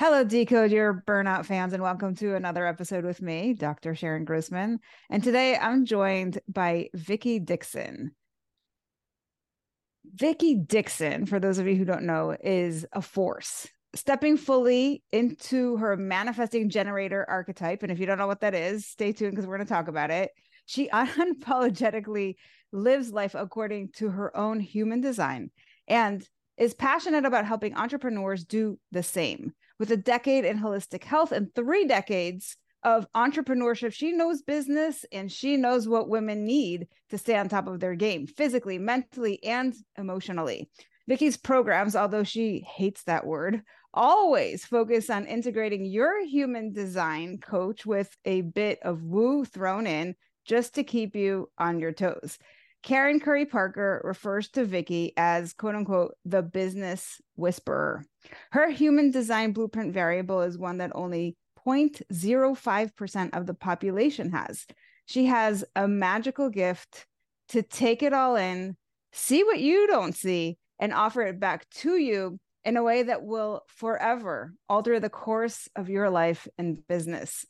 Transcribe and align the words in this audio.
Hello, 0.00 0.24
Decode 0.24 0.70
Your 0.72 1.04
Burnout 1.06 1.44
fans, 1.44 1.74
and 1.74 1.82
welcome 1.82 2.14
to 2.14 2.34
another 2.34 2.66
episode 2.66 3.04
with 3.04 3.20
me, 3.20 3.52
Dr. 3.52 3.94
Sharon 3.94 4.24
Grossman. 4.24 4.78
And 5.10 5.22
today 5.22 5.58
I'm 5.58 5.84
joined 5.84 6.40
by 6.48 6.88
Vickie 6.96 7.44
Dickson. 7.44 8.12
Vickie 10.16 10.66
Dickson, 10.66 11.26
for 11.26 11.38
those 11.38 11.58
of 11.58 11.66
you 11.66 11.76
who 11.76 11.84
don't 11.84 12.04
know, 12.04 12.34
is 12.42 12.86
a 12.94 13.02
force. 13.02 13.68
Stepping 13.94 14.38
fully 14.38 15.02
into 15.12 15.76
her 15.76 15.98
manifesting 15.98 16.70
generator 16.70 17.26
archetype. 17.28 17.82
And 17.82 17.92
if 17.92 17.98
you 17.98 18.06
don't 18.06 18.16
know 18.16 18.26
what 18.26 18.40
that 18.40 18.54
is, 18.54 18.86
stay 18.86 19.12
tuned 19.12 19.32
because 19.32 19.46
we're 19.46 19.58
going 19.58 19.68
to 19.68 19.74
talk 19.74 19.88
about 19.88 20.10
it. 20.10 20.30
She 20.64 20.88
unapologetically 20.94 22.36
lives 22.72 23.12
life 23.12 23.34
according 23.34 23.90
to 23.96 24.08
her 24.08 24.34
own 24.34 24.60
human 24.60 25.02
design 25.02 25.50
and 25.86 26.26
is 26.56 26.72
passionate 26.72 27.26
about 27.26 27.44
helping 27.44 27.76
entrepreneurs 27.76 28.46
do 28.46 28.78
the 28.92 29.02
same 29.02 29.52
with 29.80 29.90
a 29.90 29.96
decade 29.96 30.44
in 30.44 30.58
holistic 30.58 31.02
health 31.02 31.32
and 31.32 31.52
three 31.54 31.86
decades 31.86 32.56
of 32.84 33.10
entrepreneurship. 33.16 33.92
She 33.94 34.12
knows 34.12 34.42
business 34.42 35.06
and 35.10 35.32
she 35.32 35.56
knows 35.56 35.88
what 35.88 36.08
women 36.08 36.44
need 36.44 36.86
to 37.08 37.18
stay 37.18 37.36
on 37.36 37.48
top 37.48 37.66
of 37.66 37.80
their 37.80 37.94
game 37.94 38.26
physically, 38.26 38.78
mentally, 38.78 39.42
and 39.42 39.74
emotionally. 39.96 40.70
Vickie's 41.08 41.38
programs, 41.38 41.96
although 41.96 42.24
she 42.24 42.60
hates 42.60 43.04
that 43.04 43.26
word, 43.26 43.62
always 43.92 44.64
focus 44.66 45.08
on 45.08 45.26
integrating 45.26 45.86
your 45.86 46.24
human 46.26 46.72
design 46.72 47.38
coach 47.38 47.84
with 47.84 48.14
a 48.26 48.42
bit 48.42 48.78
of 48.82 49.02
woo 49.02 49.46
thrown 49.46 49.86
in 49.86 50.14
just 50.44 50.74
to 50.74 50.84
keep 50.84 51.16
you 51.16 51.50
on 51.58 51.80
your 51.80 51.92
toes. 51.92 52.38
Karen 52.82 53.20
Curry 53.20 53.44
Parker 53.44 54.00
refers 54.04 54.48
to 54.50 54.64
Vickie 54.64 55.12
as 55.16 55.52
quote 55.52 55.74
unquote 55.74 56.14
the 56.24 56.42
business 56.42 57.20
whisperer. 57.36 58.04
Her 58.52 58.70
human 58.70 59.10
design 59.10 59.52
blueprint 59.52 59.92
variable 59.92 60.42
is 60.42 60.56
one 60.56 60.78
that 60.78 60.92
only 60.94 61.36
0.05% 61.66 63.36
of 63.36 63.46
the 63.46 63.54
population 63.54 64.30
has. 64.30 64.66
She 65.06 65.26
has 65.26 65.64
a 65.76 65.86
magical 65.86 66.48
gift 66.48 67.06
to 67.50 67.62
take 67.62 68.02
it 68.02 68.12
all 68.12 68.36
in, 68.36 68.76
see 69.12 69.44
what 69.44 69.60
you 69.60 69.86
don't 69.86 70.14
see, 70.14 70.56
and 70.78 70.94
offer 70.94 71.22
it 71.22 71.38
back 71.38 71.68
to 71.70 71.96
you 71.96 72.38
in 72.64 72.76
a 72.76 72.82
way 72.82 73.02
that 73.02 73.22
will 73.22 73.62
forever 73.68 74.54
alter 74.68 75.00
the 75.00 75.10
course 75.10 75.68
of 75.76 75.88
your 75.88 76.08
life 76.10 76.48
and 76.56 76.86
business. 76.86 77.44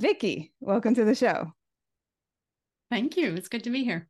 Vickie, 0.00 0.50
welcome 0.60 0.94
to 0.94 1.04
the 1.04 1.14
show. 1.14 1.52
Thank 2.90 3.16
you. 3.16 3.34
It's 3.34 3.48
good 3.48 3.64
to 3.64 3.70
be 3.70 3.84
here. 3.84 4.09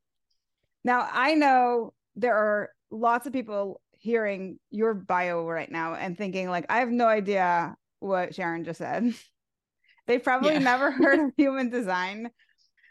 Now, 0.84 1.08
I 1.10 1.34
know 1.34 1.92
there 2.16 2.34
are 2.34 2.70
lots 2.90 3.26
of 3.26 3.32
people 3.32 3.80
hearing 3.98 4.58
your 4.70 4.94
bio 4.94 5.44
right 5.46 5.70
now 5.70 5.94
and 5.94 6.16
thinking, 6.16 6.48
like, 6.48 6.66
I 6.68 6.78
have 6.78 6.90
no 6.90 7.06
idea 7.06 7.76
what 7.98 8.34
Sharon 8.34 8.64
just 8.64 8.78
said. 8.78 9.14
they 10.06 10.18
probably 10.18 10.54
yeah. 10.54 10.58
never 10.60 10.90
heard 10.90 11.20
of 11.28 11.32
human 11.36 11.70
design. 11.70 12.30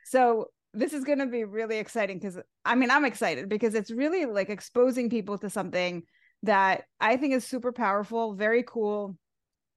So, 0.06 0.48
this 0.74 0.94
is 0.94 1.04
going 1.04 1.20
to 1.20 1.26
be 1.26 1.44
really 1.46 1.78
exciting 1.78 2.20
because 2.20 2.38
I 2.64 2.76
mean, 2.76 2.92
I'm 2.92 3.06
excited 3.06 3.50
because 3.50 3.74
it's 3.74 3.90
really 3.90 4.26
like 4.26 4.50
exposing 4.50 5.10
people 5.10 5.38
to 5.40 5.50
something 5.50 6.04
that 6.44 6.84
I 7.00 7.18
think 7.18 7.34
is 7.34 7.44
super 7.44 7.72
powerful, 7.72 8.36
very 8.36 8.64
cool, 8.64 9.18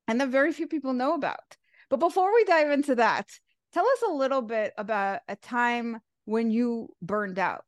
and 0.07 0.21
that 0.21 0.29
very 0.29 0.53
few 0.53 0.69
people 0.69 0.93
know 0.93 1.15
about. 1.15 1.57
But 1.89 2.01
before 2.01 2.33
we 2.33 2.45
dive 2.45 2.71
into 2.71 2.95
that, 2.97 3.29
tell 3.73 3.85
us 3.87 4.03
a 4.09 4.13
little 4.13 4.43
bit 4.43 4.73
about 4.77 5.21
a 5.29 5.37
time 5.37 6.01
when 6.25 6.51
you 6.51 6.89
burned 7.01 7.39
out. 7.39 7.65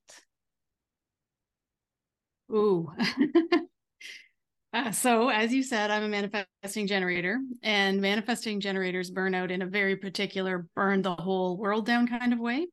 Ooh. 2.53 2.93
uh, 4.73 4.91
so, 4.93 5.29
as 5.29 5.53
you 5.53 5.63
said, 5.63 5.91
I'm 5.91 6.05
a 6.05 6.09
manifesting 6.09 6.87
generator, 6.87 7.41
and 7.63 8.01
manifesting 8.01 8.61
generators 8.61 9.11
burn 9.11 9.35
out 9.35 9.51
in 9.51 9.63
a 9.63 9.67
very 9.67 9.97
particular 9.97 10.67
burn 10.75 11.03
the 11.03 11.15
whole 11.15 11.57
world 11.57 11.87
down 11.87 12.07
kind 12.07 12.33
of 12.33 12.39
way. 12.39 12.67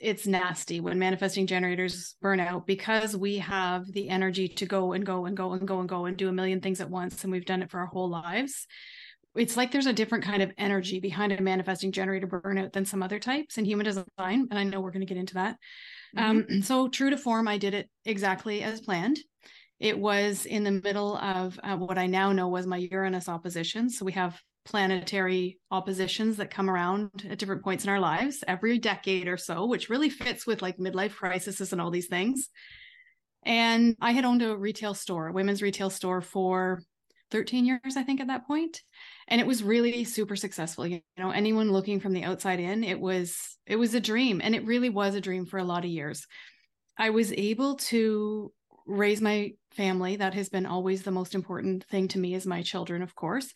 It's 0.00 0.26
nasty 0.26 0.80
when 0.80 0.98
manifesting 0.98 1.46
generators 1.46 2.16
burn 2.20 2.40
out 2.40 2.66
because 2.66 3.16
we 3.16 3.38
have 3.38 3.86
the 3.90 4.08
energy 4.08 4.48
to 4.48 4.66
go 4.66 4.92
and 4.92 5.06
go 5.06 5.24
and 5.24 5.36
go 5.36 5.52
and 5.52 5.66
go 5.66 5.80
and 5.80 5.88
go 5.88 6.04
and 6.04 6.16
do 6.16 6.28
a 6.28 6.32
million 6.32 6.60
things 6.60 6.80
at 6.80 6.90
once. 6.90 7.22
And 7.22 7.32
we've 7.32 7.46
done 7.46 7.62
it 7.62 7.70
for 7.70 7.80
our 7.80 7.86
whole 7.86 8.10
lives. 8.10 8.66
It's 9.34 9.56
like 9.56 9.72
there's 9.72 9.86
a 9.86 9.92
different 9.92 10.24
kind 10.24 10.42
of 10.42 10.52
energy 10.58 11.00
behind 11.00 11.32
a 11.32 11.42
manifesting 11.42 11.92
generator 11.92 12.26
burnout 12.26 12.72
than 12.72 12.84
some 12.84 13.02
other 13.02 13.18
types 13.18 13.58
in 13.58 13.64
human 13.64 13.84
design. 13.84 14.06
And 14.18 14.54
I 14.54 14.64
know 14.64 14.80
we're 14.80 14.92
going 14.92 15.06
to 15.06 15.12
get 15.12 15.18
into 15.18 15.34
that. 15.34 15.56
Mm-hmm. 16.16 16.52
Um, 16.52 16.62
so 16.62 16.88
true 16.88 17.10
to 17.10 17.16
form, 17.16 17.48
I 17.48 17.58
did 17.58 17.74
it 17.74 17.90
exactly 18.04 18.62
as 18.62 18.80
planned. 18.80 19.18
It 19.80 19.98
was 19.98 20.46
in 20.46 20.62
the 20.62 20.70
middle 20.70 21.16
of 21.16 21.58
uh, 21.62 21.76
what 21.76 21.98
I 21.98 22.06
now 22.06 22.32
know 22.32 22.48
was 22.48 22.66
my 22.66 22.76
Uranus 22.76 23.28
opposition. 23.28 23.90
So 23.90 24.04
we 24.04 24.12
have 24.12 24.40
planetary 24.64 25.58
oppositions 25.70 26.38
that 26.38 26.50
come 26.50 26.70
around 26.70 27.10
at 27.28 27.38
different 27.38 27.62
points 27.62 27.84
in 27.84 27.90
our 27.90 28.00
lives 28.00 28.42
every 28.48 28.78
decade 28.78 29.28
or 29.28 29.36
so, 29.36 29.66
which 29.66 29.90
really 29.90 30.08
fits 30.08 30.46
with 30.46 30.62
like 30.62 30.78
midlife 30.78 31.14
crises 31.14 31.72
and 31.72 31.80
all 31.80 31.90
these 31.90 32.06
things. 32.06 32.48
And 33.44 33.96
I 34.00 34.12
had 34.12 34.24
owned 34.24 34.42
a 34.42 34.56
retail 34.56 34.94
store, 34.94 35.28
a 35.28 35.32
women's 35.32 35.60
retail 35.60 35.90
store 35.90 36.22
for 36.22 36.80
13 37.34 37.66
years, 37.66 37.96
I 37.96 38.02
think, 38.02 38.20
at 38.20 38.28
that 38.28 38.46
point 38.46 38.80
and 39.28 39.40
it 39.40 39.46
was 39.46 39.62
really 39.62 40.04
super 40.04 40.36
successful 40.36 40.86
you 40.86 41.00
know 41.18 41.30
anyone 41.30 41.72
looking 41.72 42.00
from 42.00 42.12
the 42.12 42.24
outside 42.24 42.60
in 42.60 42.84
it 42.84 43.00
was 43.00 43.56
it 43.66 43.76
was 43.76 43.94
a 43.94 44.00
dream 44.00 44.40
and 44.42 44.54
it 44.54 44.66
really 44.66 44.90
was 44.90 45.14
a 45.14 45.20
dream 45.20 45.46
for 45.46 45.58
a 45.58 45.64
lot 45.64 45.84
of 45.84 45.90
years. 45.90 46.26
I 46.98 47.10
was 47.10 47.32
able 47.32 47.76
to 47.76 48.52
raise 48.86 49.20
my 49.20 49.52
family 49.72 50.16
that 50.16 50.34
has 50.34 50.48
been 50.48 50.66
always 50.66 51.02
the 51.02 51.10
most 51.10 51.34
important 51.34 51.84
thing 51.84 52.08
to 52.08 52.18
me 52.18 52.34
is 52.34 52.46
my 52.46 52.62
children 52.62 53.00
of 53.00 53.14
course 53.14 53.50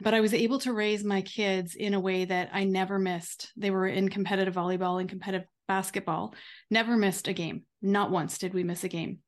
but 0.00 0.14
i 0.14 0.20
was 0.20 0.32
able 0.32 0.60
to 0.60 0.72
raise 0.72 1.02
my 1.02 1.20
kids 1.22 1.74
in 1.74 1.92
a 1.92 2.00
way 2.00 2.24
that 2.24 2.50
i 2.52 2.64
never 2.64 2.98
missed. 2.98 3.52
They 3.56 3.70
were 3.70 3.86
in 3.86 4.08
competitive 4.08 4.54
volleyball 4.54 5.00
and 5.00 5.08
competitive 5.08 5.48
basketball. 5.66 6.34
Never 6.70 6.96
missed 6.96 7.28
a 7.28 7.32
game. 7.32 7.64
Not 7.82 8.10
once 8.10 8.38
did 8.38 8.54
we 8.54 8.64
miss 8.64 8.84
a 8.84 8.88
game. 8.88 9.18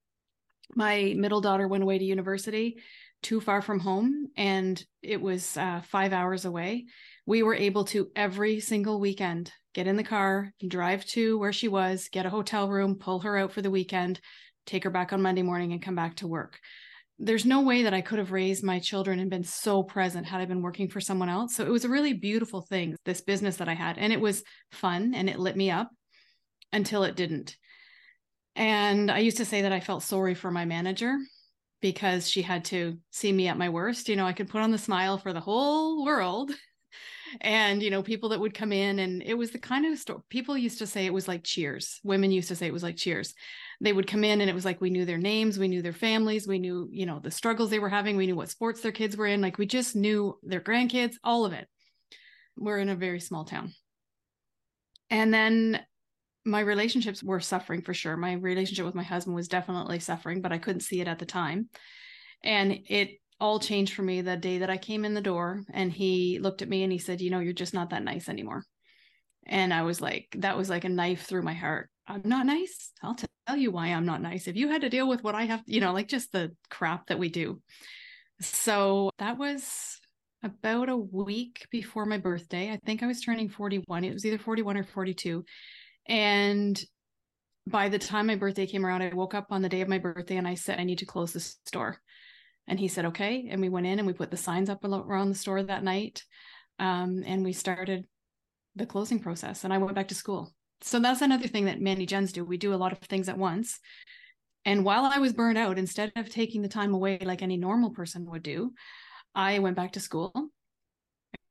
My 0.74 1.14
middle 1.16 1.40
daughter 1.40 1.68
went 1.68 1.82
away 1.82 1.98
to 1.98 2.04
university 2.04 2.78
too 3.22 3.40
far 3.40 3.62
from 3.62 3.78
home 3.78 4.28
and 4.36 4.84
it 5.02 5.20
was 5.20 5.56
uh, 5.56 5.80
five 5.82 6.12
hours 6.12 6.44
away, 6.44 6.86
we 7.26 7.42
were 7.42 7.54
able 7.54 7.84
to 7.84 8.08
every 8.16 8.60
single 8.60 9.00
weekend 9.00 9.52
get 9.74 9.86
in 9.86 9.96
the 9.96 10.04
car, 10.04 10.52
drive 10.66 11.04
to 11.06 11.38
where 11.38 11.52
she 11.52 11.68
was, 11.68 12.08
get 12.12 12.26
a 12.26 12.30
hotel 12.30 12.68
room, 12.68 12.96
pull 12.96 13.20
her 13.20 13.38
out 13.38 13.52
for 13.52 13.62
the 13.62 13.70
weekend, 13.70 14.20
take 14.66 14.84
her 14.84 14.90
back 14.90 15.12
on 15.12 15.22
Monday 15.22 15.42
morning, 15.42 15.72
and 15.72 15.82
come 15.82 15.94
back 15.94 16.16
to 16.16 16.26
work. 16.26 16.58
There's 17.18 17.46
no 17.46 17.62
way 17.62 17.84
that 17.84 17.94
I 17.94 18.00
could 18.00 18.18
have 18.18 18.32
raised 18.32 18.64
my 18.64 18.78
children 18.80 19.18
and 19.18 19.30
been 19.30 19.44
so 19.44 19.82
present 19.82 20.26
had 20.26 20.40
I 20.40 20.44
been 20.44 20.62
working 20.62 20.88
for 20.88 21.00
someone 21.00 21.28
else. 21.28 21.54
So 21.54 21.64
it 21.64 21.70
was 21.70 21.84
a 21.84 21.90
really 21.90 22.12
beautiful 22.14 22.62
thing, 22.62 22.96
this 23.04 23.20
business 23.20 23.56
that 23.56 23.68
I 23.68 23.74
had. 23.74 23.98
And 23.98 24.12
it 24.12 24.20
was 24.20 24.42
fun 24.72 25.14
and 25.14 25.30
it 25.30 25.38
lit 25.38 25.56
me 25.56 25.70
up 25.70 25.90
until 26.72 27.04
it 27.04 27.16
didn't. 27.16 27.56
And 28.56 29.10
I 29.10 29.18
used 29.18 29.36
to 29.38 29.44
say 29.44 29.62
that 29.62 29.72
I 29.72 29.80
felt 29.80 30.02
sorry 30.02 30.34
for 30.34 30.50
my 30.50 30.64
manager 30.64 31.16
because 31.82 32.30
she 32.30 32.40
had 32.40 32.64
to 32.66 32.96
see 33.10 33.32
me 33.32 33.48
at 33.48 33.58
my 33.58 33.68
worst. 33.68 34.08
You 34.08 34.16
know, 34.16 34.24
I 34.24 34.32
could 34.32 34.48
put 34.48 34.62
on 34.62 34.70
the 34.70 34.78
smile 34.78 35.18
for 35.18 35.34
the 35.34 35.40
whole 35.40 36.04
world. 36.04 36.50
and 37.40 37.82
you 37.82 37.90
know 37.90 38.02
people 38.02 38.28
that 38.28 38.40
would 38.40 38.52
come 38.52 38.72
in 38.72 38.98
and 38.98 39.22
it 39.22 39.32
was 39.32 39.52
the 39.52 39.58
kind 39.58 39.86
of 39.86 39.98
store 39.98 40.22
people 40.28 40.54
used 40.54 40.78
to 40.78 40.86
say 40.86 41.06
it 41.06 41.12
was 41.12 41.28
like 41.28 41.42
cheers. 41.42 42.00
Women 42.04 42.30
used 42.30 42.48
to 42.48 42.56
say 42.56 42.66
it 42.66 42.72
was 42.72 42.82
like 42.82 42.96
cheers. 42.96 43.34
They 43.80 43.92
would 43.92 44.06
come 44.06 44.22
in 44.22 44.40
and 44.40 44.50
it 44.50 44.54
was 44.54 44.64
like 44.64 44.80
we 44.80 44.90
knew 44.90 45.04
their 45.04 45.18
names 45.18 45.58
we 45.58 45.68
knew 45.68 45.82
their 45.82 45.92
families 45.92 46.46
we 46.46 46.58
knew 46.58 46.88
you 46.90 47.06
know 47.06 47.20
the 47.20 47.30
struggles 47.30 47.70
they 47.70 47.78
were 47.78 47.88
having 47.88 48.16
we 48.16 48.26
knew 48.26 48.36
what 48.36 48.50
sports 48.50 48.80
their 48.80 48.92
kids 48.92 49.16
were 49.16 49.26
in. 49.26 49.40
Like 49.40 49.58
we 49.58 49.66
just 49.66 49.96
knew 49.96 50.38
their 50.42 50.60
grandkids 50.60 51.14
all 51.24 51.44
of 51.44 51.52
it. 51.52 51.66
We're 52.56 52.78
in 52.78 52.90
a 52.90 52.96
very 52.96 53.20
small 53.20 53.44
town. 53.44 53.72
And 55.10 55.32
then 55.32 55.80
my 56.44 56.60
relationships 56.60 57.22
were 57.22 57.40
suffering 57.40 57.82
for 57.82 57.94
sure 57.94 58.16
my 58.16 58.32
relationship 58.32 58.84
with 58.84 58.94
my 58.94 59.02
husband 59.02 59.34
was 59.34 59.48
definitely 59.48 59.98
suffering 59.98 60.40
but 60.40 60.52
i 60.52 60.58
couldn't 60.58 60.80
see 60.80 61.00
it 61.00 61.08
at 61.08 61.18
the 61.18 61.26
time 61.26 61.68
and 62.44 62.80
it 62.88 63.18
all 63.42 63.58
changed 63.58 63.94
for 63.94 64.02
me 64.02 64.20
the 64.20 64.36
day 64.36 64.58
that 64.58 64.70
I 64.70 64.76
came 64.76 65.04
in 65.04 65.14
the 65.14 65.20
door 65.20 65.62
and 65.72 65.92
he 65.92 66.38
looked 66.38 66.62
at 66.62 66.68
me 66.68 66.84
and 66.84 66.92
he 66.92 66.98
said, 66.98 67.20
You 67.20 67.30
know, 67.30 67.40
you're 67.40 67.52
just 67.52 67.74
not 67.74 67.90
that 67.90 68.04
nice 68.04 68.28
anymore. 68.28 68.64
And 69.46 69.74
I 69.74 69.82
was 69.82 70.00
like, 70.00 70.28
That 70.38 70.56
was 70.56 70.70
like 70.70 70.84
a 70.84 70.88
knife 70.88 71.24
through 71.24 71.42
my 71.42 71.52
heart. 71.52 71.90
I'm 72.06 72.22
not 72.24 72.46
nice. 72.46 72.92
I'll 73.02 73.16
tell 73.16 73.56
you 73.56 73.72
why 73.72 73.88
I'm 73.88 74.06
not 74.06 74.22
nice. 74.22 74.46
If 74.46 74.56
you 74.56 74.68
had 74.68 74.82
to 74.82 74.88
deal 74.88 75.08
with 75.08 75.24
what 75.24 75.34
I 75.34 75.44
have, 75.44 75.62
you 75.66 75.80
know, 75.80 75.92
like 75.92 76.06
just 76.06 76.30
the 76.30 76.54
crap 76.70 77.08
that 77.08 77.18
we 77.18 77.28
do. 77.28 77.60
So 78.40 79.10
that 79.18 79.38
was 79.38 79.98
about 80.44 80.88
a 80.88 80.96
week 80.96 81.66
before 81.70 82.06
my 82.06 82.18
birthday. 82.18 82.70
I 82.70 82.78
think 82.84 83.02
I 83.02 83.06
was 83.06 83.20
turning 83.20 83.48
41. 83.48 84.04
It 84.04 84.12
was 84.12 84.24
either 84.24 84.38
41 84.38 84.76
or 84.76 84.84
42. 84.84 85.44
And 86.06 86.82
by 87.66 87.88
the 87.88 87.98
time 87.98 88.26
my 88.26 88.36
birthday 88.36 88.66
came 88.66 88.84
around, 88.84 89.02
I 89.02 89.14
woke 89.14 89.34
up 89.34 89.46
on 89.50 89.62
the 89.62 89.68
day 89.68 89.80
of 89.80 89.88
my 89.88 89.98
birthday 89.98 90.36
and 90.36 90.48
I 90.48 90.54
said, 90.54 90.78
I 90.78 90.84
need 90.84 90.98
to 90.98 91.06
close 91.06 91.32
the 91.32 91.40
store. 91.40 92.00
And 92.66 92.78
he 92.78 92.88
said, 92.88 93.06
okay. 93.06 93.48
And 93.50 93.60
we 93.60 93.68
went 93.68 93.86
in 93.86 93.98
and 93.98 94.06
we 94.06 94.12
put 94.12 94.30
the 94.30 94.36
signs 94.36 94.68
up 94.68 94.84
around 94.84 95.28
the 95.28 95.34
store 95.34 95.62
that 95.62 95.84
night. 95.84 96.22
Um, 96.78 97.22
and 97.26 97.44
we 97.44 97.52
started 97.52 98.04
the 98.76 98.86
closing 98.86 99.20
process. 99.20 99.64
And 99.64 99.72
I 99.72 99.78
went 99.78 99.94
back 99.94 100.08
to 100.08 100.14
school. 100.14 100.52
So 100.80 100.98
that's 100.98 101.22
another 101.22 101.46
thing 101.46 101.66
that 101.66 101.80
many 101.80 102.06
gens 102.06 102.32
do. 102.32 102.44
We 102.44 102.56
do 102.56 102.74
a 102.74 102.76
lot 102.76 102.92
of 102.92 102.98
things 102.98 103.28
at 103.28 103.38
once. 103.38 103.78
And 104.64 104.84
while 104.84 105.04
I 105.04 105.18
was 105.18 105.32
burned 105.32 105.58
out, 105.58 105.78
instead 105.78 106.12
of 106.16 106.28
taking 106.28 106.62
the 106.62 106.68
time 106.68 106.94
away 106.94 107.18
like 107.18 107.42
any 107.42 107.56
normal 107.56 107.90
person 107.90 108.28
would 108.30 108.42
do, 108.42 108.72
I 109.34 109.58
went 109.58 109.76
back 109.76 109.92
to 109.92 110.00
school. 110.00 110.32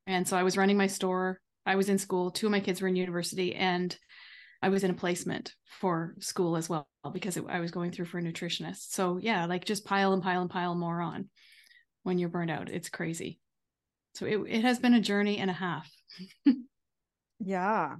And 0.07 0.27
so 0.27 0.37
I 0.37 0.43
was 0.43 0.57
running 0.57 0.77
my 0.77 0.87
store. 0.87 1.39
I 1.65 1.75
was 1.75 1.89
in 1.89 1.97
school. 1.97 2.31
Two 2.31 2.47
of 2.47 2.51
my 2.51 2.59
kids 2.59 2.81
were 2.81 2.87
in 2.87 2.95
university. 2.95 3.55
And 3.55 3.95
I 4.61 4.69
was 4.69 4.83
in 4.83 4.91
a 4.91 4.95
placement 4.95 5.55
for 5.65 6.15
school 6.19 6.55
as 6.55 6.69
well 6.69 6.87
because 7.13 7.37
it, 7.37 7.43
I 7.49 7.59
was 7.59 7.71
going 7.71 7.91
through 7.91 8.05
for 8.05 8.19
a 8.19 8.21
nutritionist. 8.21 8.91
So 8.91 9.17
yeah, 9.17 9.45
like 9.45 9.65
just 9.65 9.85
pile 9.85 10.13
and 10.13 10.21
pile 10.21 10.41
and 10.41 10.49
pile 10.49 10.75
more 10.75 11.01
on 11.01 11.29
when 12.03 12.17
you're 12.17 12.29
burned 12.29 12.51
out. 12.51 12.69
It's 12.69 12.89
crazy. 12.89 13.39
So 14.13 14.25
it, 14.25 14.37
it 14.47 14.61
has 14.61 14.79
been 14.79 14.93
a 14.93 15.01
journey 15.01 15.37
and 15.37 15.49
a 15.49 15.53
half. 15.53 15.89
yeah. 17.39 17.95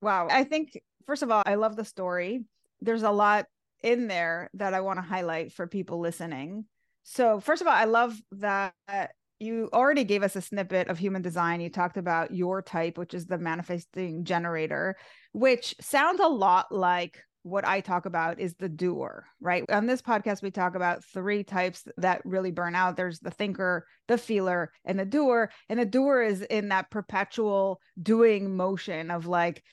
Wow. 0.00 0.28
I 0.30 0.44
think, 0.44 0.78
first 1.06 1.22
of 1.22 1.30
all, 1.30 1.42
I 1.46 1.54
love 1.54 1.76
the 1.76 1.84
story. 1.84 2.44
There's 2.80 3.04
a 3.04 3.10
lot 3.10 3.46
in 3.82 4.08
there 4.08 4.50
that 4.54 4.74
I 4.74 4.80
want 4.80 4.98
to 4.98 5.02
highlight 5.02 5.52
for 5.52 5.66
people 5.66 6.00
listening. 6.00 6.66
So, 7.04 7.40
first 7.40 7.62
of 7.62 7.68
all, 7.68 7.74
I 7.74 7.84
love 7.84 8.20
that 8.32 8.74
you 9.42 9.68
already 9.72 10.04
gave 10.04 10.22
us 10.22 10.36
a 10.36 10.40
snippet 10.40 10.88
of 10.88 10.98
human 10.98 11.22
design. 11.22 11.60
You 11.60 11.68
talked 11.68 11.96
about 11.96 12.34
your 12.34 12.62
type, 12.62 12.96
which 12.96 13.12
is 13.12 13.26
the 13.26 13.38
manifesting 13.38 14.24
generator, 14.24 14.96
which 15.32 15.74
sounds 15.80 16.20
a 16.20 16.28
lot 16.28 16.70
like 16.70 17.18
what 17.42 17.66
I 17.66 17.80
talk 17.80 18.06
about 18.06 18.38
is 18.38 18.54
the 18.54 18.68
doer, 18.68 19.26
right? 19.40 19.64
On 19.68 19.86
this 19.86 20.00
podcast, 20.00 20.42
we 20.42 20.52
talk 20.52 20.76
about 20.76 21.04
three 21.04 21.42
types 21.42 21.84
that 21.96 22.22
really 22.24 22.52
burn 22.52 22.76
out. 22.76 22.96
There's 22.96 23.18
the 23.18 23.32
thinker, 23.32 23.84
the 24.06 24.16
feeler, 24.16 24.70
and 24.84 24.98
the 24.98 25.04
doer. 25.04 25.50
And 25.68 25.80
the 25.80 25.84
doer 25.84 26.22
is 26.22 26.42
in 26.42 26.68
that 26.68 26.90
perpetual 26.90 27.80
doing 28.00 28.56
motion 28.56 29.10
of 29.10 29.26
like, 29.26 29.64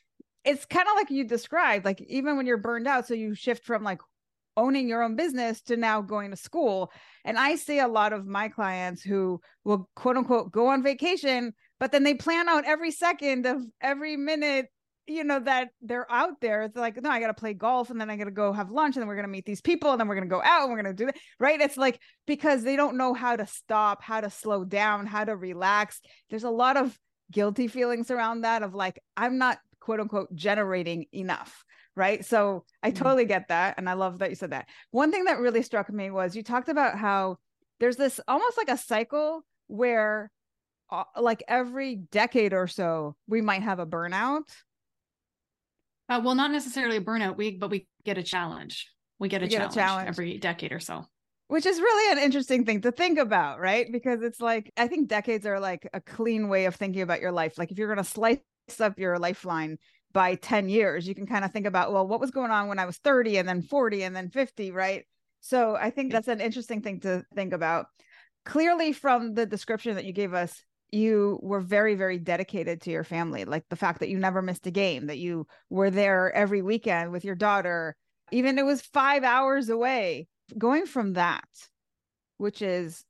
it's 0.44 0.65
kind 0.65 0.88
of 0.88 0.95
like 0.95 1.12
you 1.12 1.25
described, 1.25 1.86
like 1.86 2.01
even 2.01 2.38
when 2.38 2.48
you're 2.48 2.57
burned 2.57 2.88
out, 2.88 3.06
so 3.06 3.13
you 3.13 3.36
shift 3.36 3.65
from 3.65 3.83
like 3.83 4.00
owning 4.59 4.88
your 4.88 5.03
own 5.03 5.15
business 5.15 5.61
to 5.63 5.77
now 5.77 6.01
going 6.01 6.31
to 6.31 6.38
school. 6.38 6.91
And 7.25 7.38
I 7.38 7.56
see 7.56 7.79
a 7.79 7.88
lot 7.88 8.13
of 8.13 8.25
my 8.25 8.50
clients 8.50 9.01
who 9.01 9.41
will 9.63 9.89
quote 9.95 10.17
unquote 10.17 10.51
go 10.51 10.67
on 10.67 10.83
vacation, 10.83 11.53
but 11.79 11.91
then 11.91 12.03
they 12.03 12.13
plan 12.13 12.50
out 12.50 12.65
every 12.65 12.91
second 12.91 13.45
of 13.45 13.63
every 13.81 14.17
minute 14.17 14.67
you 15.07 15.23
know 15.23 15.39
that 15.39 15.69
they're 15.81 16.11
out 16.11 16.39
there. 16.39 16.61
It's 16.61 16.77
like 16.77 17.01
no 17.01 17.09
i 17.09 17.19
gotta 17.19 17.33
play 17.33 17.56
golf 17.56 17.89
and 17.89 18.00
then 18.00 18.11
i 18.11 18.15
gotta 18.15 18.29
go 18.29 18.53
have 18.53 18.69
lunch 18.69 18.95
and 18.95 19.01
then 19.01 19.07
we're 19.07 19.15
gonna 19.15 19.27
meet 19.27 19.45
these 19.45 19.59
people 19.59 19.89
and 19.91 20.00
then 20.00 20.07
we're 20.07 20.13
gonna 20.13 20.27
go 20.27 20.44
out 20.44 20.63
and 20.63 20.71
we're 20.71 20.83
gonna 20.83 20.94
do 20.94 21.07
that 21.07 21.17
right? 21.39 21.59
It's 21.59 21.77
like 21.77 22.00
because 22.27 22.63
they 22.63 22.75
don't 22.75 22.95
know 22.95 23.15
how 23.15 23.35
to 23.35 23.47
stop 23.47 24.03
how 24.03 24.21
to 24.21 24.29
slow 24.29 24.63
down 24.63 25.07
how 25.07 25.25
to 25.25 25.35
relax. 25.35 26.00
There's 26.29 26.44
a 26.44 26.51
lot 26.51 26.77
of 26.77 26.95
guilty 27.31 27.67
feelings 27.67 28.12
around 28.12 28.41
that 28.41 28.63
of 28.63 28.73
like 28.73 29.00
i'm 29.15 29.38
not 29.38 29.59
quote 29.79 30.00
unquote 30.00 30.33
generating 30.33 31.05
enough 31.13 31.63
right? 32.00 32.25
So 32.25 32.63
i 32.81 32.90
mm-hmm. 32.90 33.04
totally 33.04 33.25
get 33.25 33.50
that 33.50 33.75
and 33.78 33.90
i 33.90 33.94
love 33.94 34.19
that 34.19 34.30
you 34.30 34.36
said 34.36 34.51
that. 34.51 34.68
One 34.92 35.12
thing 35.12 35.25
that 35.25 35.40
really 35.40 35.62
struck 35.62 35.92
me 35.92 36.10
was 36.10 36.36
you 36.36 36.42
talked 36.42 36.69
about 36.69 36.98
how 36.98 37.38
there's 37.80 37.98
this 37.98 38.19
almost 38.28 38.57
like 38.57 38.69
a 38.69 38.78
cycle 38.78 39.44
where 39.68 40.31
uh, 40.90 41.04
like 41.19 41.44
every 41.48 41.96
decade 41.96 42.54
or 42.54 42.68
so 42.68 43.16
we 43.28 43.42
might 43.42 43.62
have 43.62 43.80
a 43.80 43.86
burnout. 43.86 44.50
Uh, 46.07 46.22
well 46.24 46.36
not 46.36 46.51
necessarily 46.51 46.98
a 46.98 47.01
burnout 47.01 47.36
week, 47.36 47.60
but 47.60 47.69
we 47.69 47.86
get 48.06 48.18
a 48.18 48.24
challenge. 48.24 48.90
We 49.19 49.28
get 49.28 49.42
a, 49.42 49.46
we 49.46 49.50
challenge, 49.50 49.75
get 49.75 49.81
a 49.81 49.86
challenge 49.86 50.07
every 50.07 50.38
decade 50.38 50.72
or 50.72 50.80
so. 50.80 51.06
Which 51.50 51.66
is 51.66 51.80
really 51.80 52.18
an 52.18 52.24
interesting 52.24 52.63
thing 52.63 52.81
to 52.81 52.92
think 52.92 53.19
about 53.19 53.60
right? 53.60 53.88
Because 53.92 54.22
it's 54.22 54.40
like 54.40 54.72
i 54.78 54.88
think 54.88 55.10
decades 55.10 55.46
are 55.46 55.60
like 55.60 55.88
a 55.94 56.00
clean 56.00 56.48
way 56.48 56.63
of 56.66 56.75
thinking 56.75 57.01
about 57.01 57.19
your 57.19 57.34
life. 57.34 57.57
Like 57.57 57.72
if 57.72 57.78
you're 57.78 57.94
going 57.94 58.06
to 58.06 58.10
slice 58.10 58.40
up 58.80 58.98
your 58.98 59.19
lifeline 59.19 59.78
by 60.13 60.35
10 60.35 60.69
years 60.69 61.07
you 61.07 61.13
can 61.13 61.27
kind 61.27 61.45
of 61.45 61.51
think 61.51 61.65
about 61.65 61.94
well 61.94 62.07
what 62.07 62.19
was 62.19 62.31
going 62.31 62.51
on 62.51 62.67
when 62.67 62.79
i 62.79 62.85
was 62.85 62.97
30 62.97 63.38
and 63.38 63.47
then 63.47 63.61
40 63.61 64.03
and 64.03 64.15
then 64.15 64.29
50 64.29 64.71
right? 64.71 65.06
So 65.41 65.75
i 65.75 65.89
think 65.89 66.11
that's 66.11 66.27
an 66.27 66.41
interesting 66.41 66.81
thing 66.81 67.00
to 67.01 67.23
think 67.33 67.53
about. 67.53 67.88
Clearly 68.45 68.94
from 68.94 69.35
the 69.35 69.45
description 69.45 69.95
that 69.95 70.06
you 70.06 70.13
gave 70.13 70.33
us 70.33 70.63
you 70.91 71.39
were 71.44 71.59
very 71.59 71.94
very 71.95 72.17
dedicated 72.17 72.81
to 72.81 72.89
your 72.89 73.03
family 73.03 73.45
like 73.45 73.63
the 73.69 73.75
fact 73.75 74.00
that 74.00 74.09
you 74.09 74.17
never 74.17 74.41
missed 74.41 74.65
a 74.65 74.71
game 74.71 75.06
that 75.06 75.19
you 75.19 75.45
were 75.69 75.91
there 75.91 76.33
every 76.33 76.63
weekend 76.63 77.12
with 77.12 77.23
your 77.23 77.35
daughter 77.35 77.95
even 78.31 78.57
it 78.57 78.65
was 78.65 78.81
5 78.81 79.23
hours 79.23 79.69
away. 79.69 80.27
Going 80.57 80.85
from 80.85 81.13
that 81.13 81.47
which 82.38 82.62
is 82.62 83.05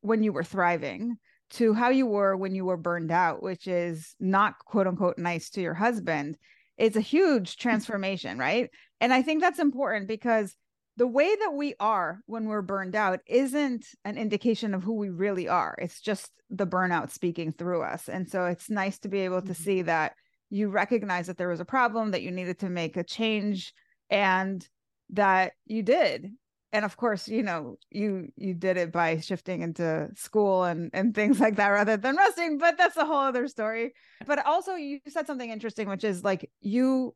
when 0.00 0.24
you 0.24 0.32
were 0.32 0.42
thriving 0.42 1.16
to 1.52 1.74
how 1.74 1.90
you 1.90 2.06
were 2.06 2.36
when 2.36 2.54
you 2.54 2.64
were 2.64 2.76
burned 2.76 3.10
out, 3.10 3.42
which 3.42 3.66
is 3.66 4.14
not 4.18 4.58
quote 4.58 4.86
unquote 4.86 5.18
nice 5.18 5.50
to 5.50 5.60
your 5.60 5.74
husband, 5.74 6.36
it's 6.78 6.96
a 6.96 7.00
huge 7.00 7.56
transformation, 7.56 8.38
right? 8.38 8.70
And 9.00 9.12
I 9.12 9.22
think 9.22 9.40
that's 9.40 9.58
important 9.58 10.08
because 10.08 10.54
the 10.96 11.06
way 11.06 11.34
that 11.34 11.54
we 11.54 11.74
are 11.80 12.20
when 12.26 12.46
we're 12.46 12.62
burned 12.62 12.94
out 12.94 13.20
isn't 13.26 13.86
an 14.04 14.18
indication 14.18 14.74
of 14.74 14.82
who 14.82 14.94
we 14.94 15.08
really 15.08 15.48
are. 15.48 15.74
It's 15.78 16.00
just 16.00 16.30
the 16.50 16.66
burnout 16.66 17.10
speaking 17.10 17.52
through 17.52 17.82
us. 17.82 18.08
And 18.08 18.28
so 18.28 18.46
it's 18.46 18.68
nice 18.68 18.98
to 19.00 19.08
be 19.08 19.20
able 19.20 19.40
to 19.42 19.52
mm-hmm. 19.52 19.62
see 19.62 19.82
that 19.82 20.12
you 20.50 20.68
recognize 20.68 21.28
that 21.28 21.38
there 21.38 21.48
was 21.48 21.60
a 21.60 21.64
problem, 21.64 22.10
that 22.10 22.22
you 22.22 22.30
needed 22.30 22.58
to 22.58 22.68
make 22.68 22.96
a 22.96 23.04
change, 23.04 23.72
and 24.10 24.66
that 25.10 25.52
you 25.66 25.82
did 25.82 26.30
and 26.72 26.84
of 26.84 26.96
course 26.96 27.28
you 27.28 27.42
know 27.42 27.76
you 27.90 28.28
you 28.36 28.54
did 28.54 28.76
it 28.76 28.92
by 28.92 29.18
shifting 29.18 29.62
into 29.62 30.08
school 30.14 30.64
and 30.64 30.90
and 30.92 31.14
things 31.14 31.38
like 31.40 31.56
that 31.56 31.68
rather 31.68 31.96
than 31.96 32.16
resting 32.16 32.58
but 32.58 32.76
that's 32.78 32.96
a 32.96 33.04
whole 33.04 33.16
other 33.16 33.48
story. 33.48 33.92
But 34.26 34.44
also 34.46 34.74
you 34.74 35.00
said 35.08 35.26
something 35.26 35.50
interesting 35.50 35.88
which 35.88 36.04
is 36.04 36.24
like 36.24 36.50
you 36.60 37.14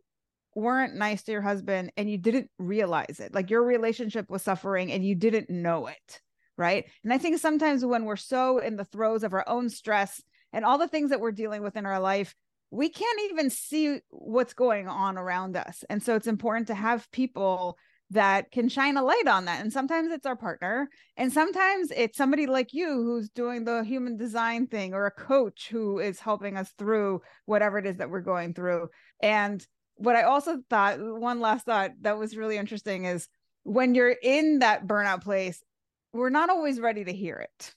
weren't 0.55 0.95
nice 0.95 1.23
to 1.25 1.33
your 1.33 1.43
husband 1.43 1.93
and 1.97 2.11
you 2.11 2.17
didn't 2.17 2.51
realize 2.59 3.21
it. 3.21 3.35
Like 3.35 3.51
your 3.51 3.63
relationship 3.63 4.31
was 4.31 4.43
suffering 4.43 4.91
and 4.91 5.05
you 5.05 5.15
didn't 5.15 5.51
know 5.51 5.87
it 5.87 6.21
right? 6.59 6.87
And 7.05 7.13
i 7.13 7.19
think 7.19 7.39
sometimes 7.39 7.85
when 7.85 8.07
we're 8.07 8.17
so 8.17 8.59
in 8.59 8.77
the 8.77 8.85
throes 8.85 9.25
of 9.25 9.35
our 9.35 9.47
own 9.47 9.69
stress 9.69 10.23
and 10.55 10.65
all 10.65 10.79
the 10.79 10.89
things 10.89 11.11
that 11.11 11.21
we're 11.21 11.33
dealing 11.33 11.63
with 11.63 11.77
in 11.77 11.85
our 11.85 12.01
life 12.01 12.35
we 12.71 12.89
can't 12.89 13.21
even 13.31 13.51
see 13.51 14.01
what's 14.11 14.55
going 14.55 14.89
on 14.89 15.17
around 15.17 15.57
us. 15.57 15.85
And 15.89 16.03
so 16.03 16.15
it's 16.17 16.27
important 16.27 16.67
to 16.69 16.75
have 16.75 17.11
people 17.13 17.79
that 18.11 18.51
can 18.53 18.69
shine 18.69 18.97
a 18.97 19.03
light 19.03 19.27
on 19.27 19.47
that. 19.47 19.61
And 19.61 19.73
sometimes 19.73 20.13
it's 20.13 20.27
our 20.27 20.37
partner, 20.37 20.89
and 21.17 21.33
sometimes 21.33 21.91
it's 21.95 22.17
somebody 22.17 22.47
like 22.47 22.73
you 22.73 22.87
who's 22.87 23.29
doing 23.29 23.65
the 23.65 23.83
human 23.83 24.17
design 24.17 24.67
thing, 24.67 24.95
or 24.95 25.07
a 25.07 25.11
coach 25.11 25.69
who 25.71 25.99
is 25.99 26.21
helping 26.21 26.57
us 26.57 26.73
through 26.79 27.23
whatever 27.47 27.79
it 27.79 27.87
is 27.87 27.97
that 27.97 28.11
we're 28.11 28.21
going 28.21 28.55
through. 28.55 28.89
And 29.21 29.67
what 29.97 30.15
I 30.15 30.23
also 30.23 30.59
thought, 30.71 30.99
one 31.01 31.41
last 31.41 31.67
thought 31.67 31.93
that 32.03 32.19
was 32.19 32.37
really 32.37 32.57
interesting 32.57 33.07
is 33.07 33.29
when 33.65 33.95
you're 33.95 34.17
in 34.23 34.61
that 34.61 34.87
burnout 34.87 35.25
place, 35.25 35.63
we're 36.13 36.31
not 36.31 36.51
always 36.51 36.79
ready 36.79 37.05
to 37.05 37.13
hear 37.13 37.37
it. 37.37 37.75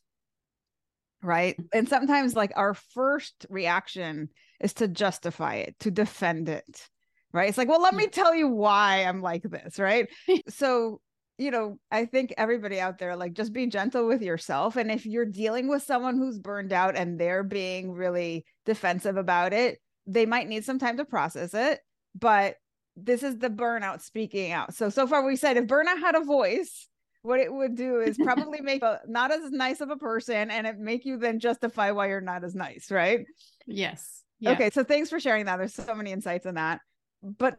Right. 1.22 1.58
And 1.74 1.90
sometimes, 1.90 2.36
like, 2.36 2.54
our 2.56 2.74
first 2.74 3.46
reaction 3.50 4.30
is 4.62 4.74
to 4.76 4.88
justify 4.88 5.56
it, 5.56 5.76
to 5.80 5.92
defend 5.92 6.48
it 6.48 6.88
right? 7.34 7.50
It's 7.50 7.58
like, 7.58 7.68
well, 7.68 7.82
let 7.82 7.96
me 7.96 8.08
tell 8.08 8.34
you 8.34 8.48
why 8.48 9.04
I'm 9.04 9.22
like 9.22 9.44
this, 9.44 9.80
right? 9.80 10.08
so 10.50 11.02
you 11.40 11.52
know, 11.52 11.80
I 11.90 12.06
think 12.06 12.34
everybody 12.38 12.82
out 12.82 13.00
there, 13.00 13.16
like, 13.16 13.32
just 13.32 13.54
be 13.54 13.66
gentle 13.68 14.06
with 14.06 14.22
yourself. 14.22 14.76
And 14.76 14.92
if 14.92 15.06
you're 15.06 15.26
dealing 15.26 15.70
with 15.70 15.82
someone 15.82 16.18
who's 16.18 16.38
burned 16.38 16.74
out 16.74 16.98
and 16.98 17.18
they're 17.18 17.46
being 17.46 17.94
really 17.94 18.46
defensive 18.66 19.16
about 19.16 19.54
it, 19.54 19.80
they 20.06 20.26
might 20.26 20.50
need 20.50 20.66
some 20.66 20.80
time 20.80 20.98
to 20.98 21.06
process 21.06 21.54
it. 21.54 21.80
But 22.14 22.56
this 22.98 23.24
is 23.24 23.38
the 23.38 23.50
burnout 23.50 24.02
speaking 24.02 24.52
out. 24.52 24.74
So, 24.74 24.90
so 24.90 25.08
far 25.08 25.26
we 25.26 25.38
said 25.38 25.56
if 25.56 25.66
burnout 25.66 26.02
had 26.02 26.16
a 26.16 26.26
voice, 26.26 26.90
what 27.22 27.40
it 27.40 27.54
would 27.54 27.76
do 27.76 28.02
is 28.02 28.18
probably 28.22 28.60
make 28.60 28.84
a, 28.84 29.00
not 29.08 29.32
as 29.32 29.50
nice 29.50 29.80
of 29.80 29.92
a 29.92 29.96
person 29.96 30.52
and 30.52 30.68
it 30.68 30.78
make 30.78 31.06
you 31.06 31.18
then 31.18 31.40
justify 31.40 31.92
why 31.92 32.10
you're 32.10 32.20
not 32.20 32.44
as 32.44 32.54
nice, 32.54 32.92
right? 32.92 33.22
Yes. 33.66 34.24
Yeah. 34.42 34.52
Okay. 34.52 34.72
So 34.72 34.84
thanks 34.84 35.10
for 35.10 35.22
sharing 35.22 35.46
that. 35.46 35.56
There's 35.56 35.74
so 35.74 35.96
many 35.96 36.12
insights 36.12 36.46
in 36.46 36.56
that. 36.56 36.82
But 37.22 37.58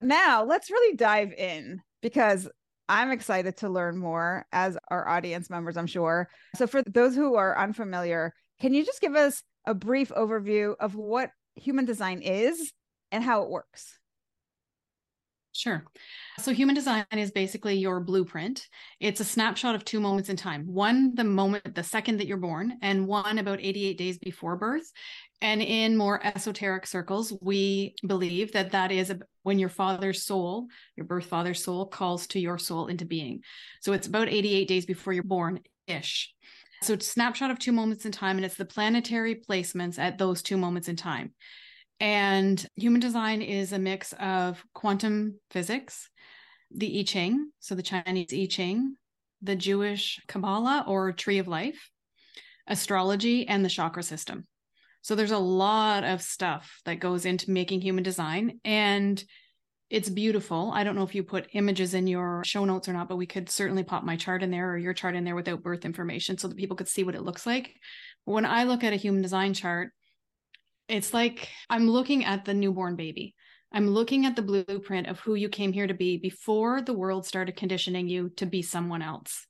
now 0.00 0.44
let's 0.44 0.70
really 0.70 0.96
dive 0.96 1.32
in 1.32 1.80
because 2.02 2.48
I'm 2.88 3.12
excited 3.12 3.56
to 3.58 3.68
learn 3.68 3.96
more 3.96 4.46
as 4.52 4.76
our 4.88 5.08
audience 5.08 5.48
members, 5.48 5.76
I'm 5.76 5.86
sure. 5.86 6.28
So, 6.56 6.66
for 6.66 6.82
those 6.82 7.14
who 7.14 7.36
are 7.36 7.56
unfamiliar, 7.56 8.34
can 8.60 8.74
you 8.74 8.84
just 8.84 9.00
give 9.00 9.14
us 9.14 9.42
a 9.66 9.74
brief 9.74 10.08
overview 10.08 10.74
of 10.80 10.96
what 10.96 11.30
human 11.54 11.84
design 11.84 12.20
is 12.20 12.72
and 13.12 13.22
how 13.22 13.42
it 13.42 13.48
works? 13.48 13.96
Sure. 15.52 15.84
So, 16.40 16.52
human 16.52 16.74
design 16.74 17.04
is 17.12 17.30
basically 17.30 17.76
your 17.76 18.00
blueprint. 18.00 18.66
It's 18.98 19.20
a 19.20 19.24
snapshot 19.24 19.76
of 19.76 19.84
two 19.84 20.00
moments 20.00 20.28
in 20.28 20.36
time 20.36 20.66
one, 20.66 21.14
the 21.14 21.24
moment, 21.24 21.74
the 21.76 21.84
second 21.84 22.18
that 22.18 22.26
you're 22.26 22.38
born, 22.38 22.78
and 22.82 23.06
one 23.06 23.38
about 23.38 23.60
88 23.60 23.98
days 23.98 24.18
before 24.18 24.56
birth. 24.56 24.90
And 25.42 25.62
in 25.62 25.96
more 25.96 26.24
esoteric 26.24 26.86
circles, 26.86 27.32
we 27.40 27.94
believe 28.06 28.52
that 28.52 28.72
that 28.72 28.92
is 28.92 29.08
a, 29.10 29.20
when 29.42 29.58
your 29.58 29.70
father's 29.70 30.22
soul, 30.22 30.66
your 30.96 31.06
birth 31.06 31.24
father's 31.24 31.64
soul, 31.64 31.86
calls 31.86 32.26
to 32.28 32.40
your 32.40 32.58
soul 32.58 32.88
into 32.88 33.06
being. 33.06 33.40
So 33.80 33.92
it's 33.92 34.06
about 34.06 34.28
88 34.28 34.68
days 34.68 34.84
before 34.84 35.14
you're 35.14 35.22
born 35.22 35.60
ish. 35.86 36.34
So 36.82 36.92
it's 36.94 37.06
snapshot 37.06 37.50
of 37.50 37.58
two 37.58 37.72
moments 37.72 38.04
in 38.04 38.12
time, 38.12 38.36
and 38.36 38.44
it's 38.44 38.56
the 38.56 38.64
planetary 38.64 39.36
placements 39.36 39.98
at 39.98 40.18
those 40.18 40.42
two 40.42 40.56
moments 40.56 40.88
in 40.88 40.96
time. 40.96 41.32
And 42.00 42.64
human 42.76 43.00
design 43.00 43.42
is 43.42 43.72
a 43.72 43.78
mix 43.78 44.14
of 44.18 44.62
quantum 44.74 45.38
physics, 45.50 46.08
the 46.70 47.00
I 47.00 47.02
Ching, 47.02 47.50
so 47.60 47.74
the 47.74 47.82
Chinese 47.82 48.32
I 48.32 48.46
Ching, 48.46 48.96
the 49.42 49.56
Jewish 49.56 50.20
Kabbalah 50.26 50.84
or 50.86 51.12
Tree 51.12 51.38
of 51.38 51.48
Life, 51.48 51.90
astrology, 52.66 53.46
and 53.46 53.62
the 53.64 53.68
chakra 53.68 54.02
system. 54.02 54.46
So 55.02 55.14
there's 55.14 55.30
a 55.30 55.38
lot 55.38 56.04
of 56.04 56.22
stuff 56.22 56.80
that 56.84 57.00
goes 57.00 57.24
into 57.24 57.50
making 57.50 57.80
human 57.80 58.04
design 58.04 58.60
and 58.64 59.22
it's 59.90 60.08
beautiful. 60.08 60.70
I 60.72 60.84
don't 60.84 60.94
know 60.94 61.02
if 61.02 61.16
you 61.16 61.24
put 61.24 61.48
images 61.52 61.94
in 61.94 62.06
your 62.06 62.44
show 62.44 62.64
notes 62.64 62.88
or 62.88 62.92
not, 62.92 63.08
but 63.08 63.16
we 63.16 63.26
could 63.26 63.50
certainly 63.50 63.82
pop 63.82 64.04
my 64.04 64.14
chart 64.16 64.42
in 64.44 64.50
there 64.52 64.70
or 64.70 64.78
your 64.78 64.94
chart 64.94 65.16
in 65.16 65.24
there 65.24 65.34
without 65.34 65.64
birth 65.64 65.84
information 65.84 66.38
so 66.38 66.46
that 66.46 66.56
people 66.56 66.76
could 66.76 66.88
see 66.88 67.02
what 67.02 67.16
it 67.16 67.22
looks 67.22 67.44
like. 67.44 67.74
When 68.24 68.46
I 68.46 68.64
look 68.64 68.84
at 68.84 68.92
a 68.92 68.96
human 68.96 69.20
design 69.20 69.52
chart, 69.52 69.90
it's 70.86 71.12
like 71.12 71.48
I'm 71.68 71.88
looking 71.88 72.24
at 72.24 72.44
the 72.44 72.54
newborn 72.54 72.94
baby. 72.94 73.34
I'm 73.72 73.88
looking 73.88 74.26
at 74.26 74.36
the 74.36 74.42
blueprint 74.42 75.08
of 75.08 75.18
who 75.20 75.34
you 75.34 75.48
came 75.48 75.72
here 75.72 75.86
to 75.86 75.94
be 75.94 76.18
before 76.18 76.82
the 76.82 76.92
world 76.92 77.26
started 77.26 77.56
conditioning 77.56 78.08
you 78.08 78.30
to 78.36 78.46
be 78.46 78.62
someone 78.62 79.02
else. 79.02 79.46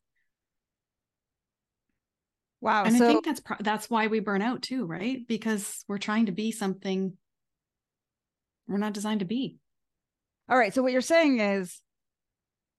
Wow. 2.60 2.84
And 2.84 2.96
so, 2.96 3.04
I 3.04 3.08
think 3.08 3.24
that's 3.24 3.42
that's 3.60 3.90
why 3.90 4.08
we 4.08 4.20
burn 4.20 4.42
out 4.42 4.62
too, 4.62 4.86
right? 4.86 5.26
Because 5.26 5.84
we're 5.88 5.98
trying 5.98 6.26
to 6.26 6.32
be 6.32 6.52
something 6.52 7.16
we're 8.68 8.78
not 8.78 8.92
designed 8.92 9.20
to 9.20 9.26
be. 9.26 9.58
All 10.48 10.58
right. 10.58 10.72
So 10.72 10.82
what 10.82 10.92
you're 10.92 11.00
saying 11.00 11.40
is 11.40 11.80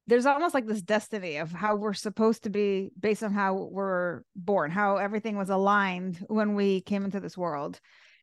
there's 0.08 0.26
almost 0.26 0.54
like 0.54 0.66
this 0.66 0.82
destiny 0.82 1.38
of 1.38 1.52
how 1.52 1.76
we're 1.76 1.94
supposed 1.94 2.44
to 2.44 2.50
be 2.50 2.92
based 3.00 3.24
on 3.24 3.34
how 3.34 3.70
we're 3.72 4.22
born, 4.36 4.72
how 4.72 4.98
everything 4.98 5.38
was 5.38 5.50
aligned 5.50 6.24
when 6.28 6.56
we 6.56 6.82
came 6.82 7.06
into 7.06 7.20
this 7.20 7.38
world. 7.38 7.80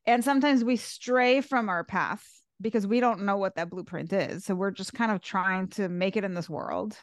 And 0.07 0.25
sometimes 0.25 0.65
we 0.65 0.77
stray 0.77 1.41
from 1.41 1.69
our 1.69 1.85
path 1.85 2.25
because 2.61 2.87
we 2.87 3.00
don't 3.00 3.23
know 3.23 3.37
what 3.37 3.57
that 3.57 3.71
blueprint 3.71 4.12
is. 4.12 4.45
So 4.45 4.55
we're 4.55 4.71
just 4.71 4.95
kind 4.95 5.12
of 5.12 5.21
trying 5.21 5.69
to 5.69 5.88
make 5.88 6.17
it 6.17 6.25
in 6.25 6.35
this 6.35 6.49
world. 6.49 6.97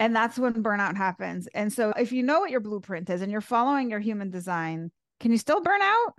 And 0.00 0.16
that's 0.16 0.38
when 0.38 0.54
burnout 0.62 0.96
happens. 0.96 1.46
And 1.54 1.70
so 1.70 1.90
if 1.90 2.10
you 2.10 2.22
know 2.22 2.40
what 2.40 2.50
your 2.50 2.60
blueprint 2.60 3.10
is 3.10 3.20
and 3.20 3.30
you're 3.30 3.42
following 3.42 3.90
your 3.90 4.00
human 4.00 4.30
design, 4.30 4.90
can 5.20 5.30
you 5.30 5.36
still 5.36 5.60
burn 5.60 5.82
out? 5.82 6.14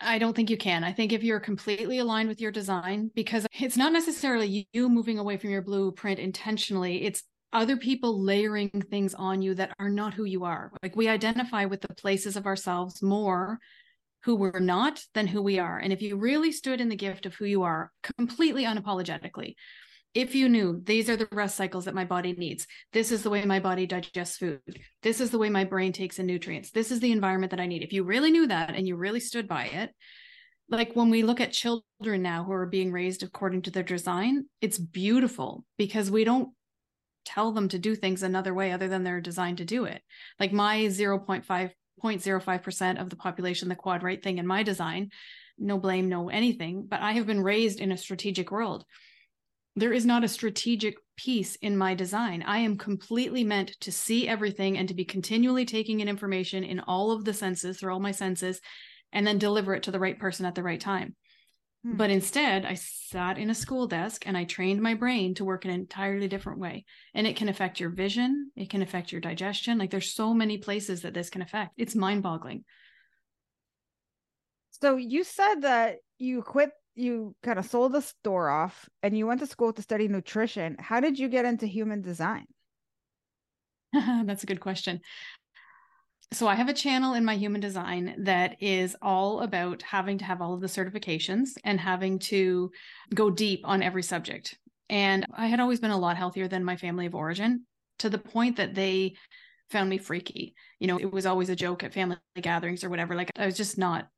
I 0.00 0.18
don't 0.18 0.34
think 0.34 0.50
you 0.50 0.56
can. 0.56 0.82
I 0.82 0.92
think 0.92 1.12
if 1.12 1.22
you're 1.22 1.38
completely 1.38 1.98
aligned 1.98 2.28
with 2.28 2.40
your 2.40 2.50
design, 2.50 3.12
because 3.14 3.46
it's 3.60 3.76
not 3.76 3.92
necessarily 3.92 4.68
you 4.72 4.88
moving 4.88 5.20
away 5.20 5.36
from 5.36 5.50
your 5.50 5.62
blueprint 5.62 6.18
intentionally, 6.18 7.04
it's 7.04 7.22
other 7.52 7.76
people 7.76 8.20
layering 8.20 8.68
things 8.90 9.14
on 9.14 9.40
you 9.40 9.54
that 9.54 9.72
are 9.78 9.88
not 9.88 10.12
who 10.12 10.24
you 10.24 10.42
are. 10.44 10.72
Like 10.82 10.96
we 10.96 11.08
identify 11.08 11.66
with 11.66 11.82
the 11.82 11.94
places 11.94 12.36
of 12.36 12.46
ourselves 12.46 13.00
more 13.00 13.60
who 14.24 14.34
we're 14.34 14.58
not 14.58 15.00
than 15.14 15.28
who 15.28 15.40
we 15.40 15.60
are. 15.60 15.78
And 15.78 15.92
if 15.92 16.02
you 16.02 16.16
really 16.16 16.50
stood 16.50 16.80
in 16.80 16.88
the 16.88 16.96
gift 16.96 17.26
of 17.26 17.34
who 17.34 17.44
you 17.44 17.62
are 17.62 17.92
completely 18.18 18.64
unapologetically, 18.64 19.54
if 20.14 20.34
you 20.34 20.48
knew 20.48 20.80
these 20.84 21.10
are 21.10 21.16
the 21.16 21.28
rest 21.32 21.56
cycles 21.56 21.84
that 21.84 21.94
my 21.94 22.04
body 22.04 22.32
needs, 22.32 22.66
this 22.92 23.10
is 23.10 23.22
the 23.22 23.30
way 23.30 23.44
my 23.44 23.60
body 23.60 23.86
digests 23.86 24.38
food, 24.38 24.60
this 25.02 25.20
is 25.20 25.30
the 25.30 25.38
way 25.38 25.50
my 25.50 25.64
brain 25.64 25.92
takes 25.92 26.18
in 26.18 26.26
nutrients, 26.26 26.70
this 26.70 26.90
is 26.90 27.00
the 27.00 27.12
environment 27.12 27.50
that 27.50 27.60
I 27.60 27.66
need. 27.66 27.82
If 27.82 27.92
you 27.92 28.04
really 28.04 28.30
knew 28.30 28.46
that 28.46 28.74
and 28.74 28.86
you 28.86 28.96
really 28.96 29.20
stood 29.20 29.48
by 29.48 29.64
it, 29.64 29.90
like 30.70 30.94
when 30.94 31.10
we 31.10 31.22
look 31.22 31.40
at 31.40 31.52
children 31.52 32.22
now 32.22 32.44
who 32.44 32.52
are 32.52 32.66
being 32.66 32.92
raised 32.92 33.22
according 33.22 33.62
to 33.62 33.70
their 33.70 33.82
design, 33.82 34.46
it's 34.60 34.78
beautiful 34.78 35.64
because 35.76 36.10
we 36.10 36.24
don't 36.24 36.50
tell 37.24 37.52
them 37.52 37.68
to 37.68 37.78
do 37.78 37.94
things 37.94 38.22
another 38.22 38.54
way 38.54 38.72
other 38.72 38.88
than 38.88 39.02
they're 39.02 39.20
designed 39.20 39.58
to 39.58 39.64
do 39.64 39.84
it. 39.84 40.00
Like 40.38 40.52
my 40.52 40.84
0.5 40.86 41.70
0.05% 42.02 43.00
of 43.00 43.08
the 43.08 43.16
population, 43.16 43.68
the 43.68 43.74
quad 43.74 44.02
right 44.02 44.22
thing 44.22 44.38
in 44.38 44.46
my 44.46 44.62
design, 44.62 45.10
no 45.58 45.78
blame, 45.78 46.08
no 46.08 46.28
anything, 46.28 46.86
but 46.86 47.00
I 47.00 47.12
have 47.12 47.26
been 47.26 47.42
raised 47.42 47.80
in 47.80 47.92
a 47.92 47.96
strategic 47.96 48.50
world. 48.50 48.84
There 49.76 49.92
is 49.92 50.06
not 50.06 50.24
a 50.24 50.28
strategic 50.28 50.96
piece 51.16 51.56
in 51.56 51.76
my 51.76 51.94
design. 51.94 52.42
I 52.46 52.58
am 52.58 52.78
completely 52.78 53.44
meant 53.44 53.72
to 53.80 53.92
see 53.92 54.28
everything 54.28 54.78
and 54.78 54.88
to 54.88 54.94
be 54.94 55.04
continually 55.04 55.64
taking 55.64 56.00
in 56.00 56.08
information 56.08 56.64
in 56.64 56.80
all 56.80 57.10
of 57.10 57.24
the 57.24 57.34
senses, 57.34 57.78
through 57.78 57.92
all 57.92 58.00
my 58.00 58.12
senses, 58.12 58.60
and 59.12 59.26
then 59.26 59.38
deliver 59.38 59.74
it 59.74 59.84
to 59.84 59.90
the 59.90 60.00
right 60.00 60.18
person 60.18 60.46
at 60.46 60.54
the 60.54 60.62
right 60.62 60.80
time. 60.80 61.16
Hmm. 61.84 61.96
But 61.96 62.10
instead, 62.10 62.64
I 62.64 62.74
sat 62.74 63.38
in 63.38 63.50
a 63.50 63.54
school 63.54 63.86
desk 63.86 64.26
and 64.26 64.36
I 64.36 64.44
trained 64.44 64.80
my 64.80 64.94
brain 64.94 65.34
to 65.34 65.44
work 65.44 65.64
in 65.64 65.70
an 65.70 65.80
entirely 65.80 66.28
different 66.28 66.58
way. 66.58 66.84
And 67.12 67.26
it 67.26 67.36
can 67.36 67.48
affect 67.48 67.80
your 67.80 67.90
vision, 67.90 68.50
it 68.56 68.70
can 68.70 68.82
affect 68.82 69.12
your 69.12 69.20
digestion. 69.20 69.78
Like 69.78 69.90
there's 69.90 70.12
so 70.12 70.34
many 70.34 70.58
places 70.58 71.02
that 71.02 71.14
this 71.14 71.30
can 71.30 71.42
affect. 71.42 71.72
It's 71.76 71.94
mind 71.94 72.22
boggling. 72.22 72.64
So 74.70 74.96
you 74.96 75.24
said 75.24 75.62
that 75.62 75.96
you 76.18 76.42
quit, 76.42 76.70
you 76.94 77.34
kind 77.42 77.58
of 77.58 77.66
sold 77.66 77.92
the 77.92 78.02
store 78.02 78.48
off 78.48 78.88
and 79.02 79.16
you 79.16 79.26
went 79.26 79.40
to 79.40 79.46
school 79.46 79.72
to 79.72 79.82
study 79.82 80.08
nutrition. 80.08 80.76
How 80.78 81.00
did 81.00 81.18
you 81.18 81.28
get 81.28 81.44
into 81.44 81.66
human 81.66 82.02
design? 82.02 82.46
That's 83.92 84.42
a 84.42 84.46
good 84.46 84.60
question 84.60 85.00
so 86.34 86.48
I 86.48 86.54
have 86.56 86.68
a 86.68 86.74
channel 86.74 87.14
in 87.14 87.24
my 87.24 87.36
human 87.36 87.60
design 87.60 88.14
that 88.18 88.56
is 88.60 88.96
all 89.00 89.40
about 89.40 89.82
having 89.82 90.18
to 90.18 90.24
have 90.24 90.42
all 90.42 90.54
of 90.54 90.60
the 90.60 90.66
certifications 90.66 91.50
and 91.62 91.78
having 91.78 92.18
to 92.20 92.70
go 93.14 93.30
deep 93.30 93.60
on 93.64 93.82
every 93.82 94.02
subject. 94.02 94.58
And 94.88 95.26
I 95.32 95.46
had 95.46 95.60
always 95.60 95.80
been 95.80 95.92
a 95.92 95.98
lot 95.98 96.16
healthier 96.16 96.48
than 96.48 96.64
my 96.64 96.76
family 96.76 97.06
of 97.06 97.14
origin 97.14 97.66
to 98.00 98.10
the 98.10 98.18
point 98.18 98.56
that 98.56 98.74
they 98.74 99.14
found 99.70 99.88
me 99.88 99.98
freaky. 99.98 100.54
You 100.80 100.88
know, 100.88 100.98
it 100.98 101.12
was 101.12 101.24
always 101.24 101.50
a 101.50 101.56
joke 101.56 101.84
at 101.84 101.94
family 101.94 102.16
gatherings 102.40 102.82
or 102.82 102.90
whatever. 102.90 103.14
Like 103.14 103.30
I 103.36 103.46
was 103.46 103.56
just 103.56 103.78
not 103.78 104.08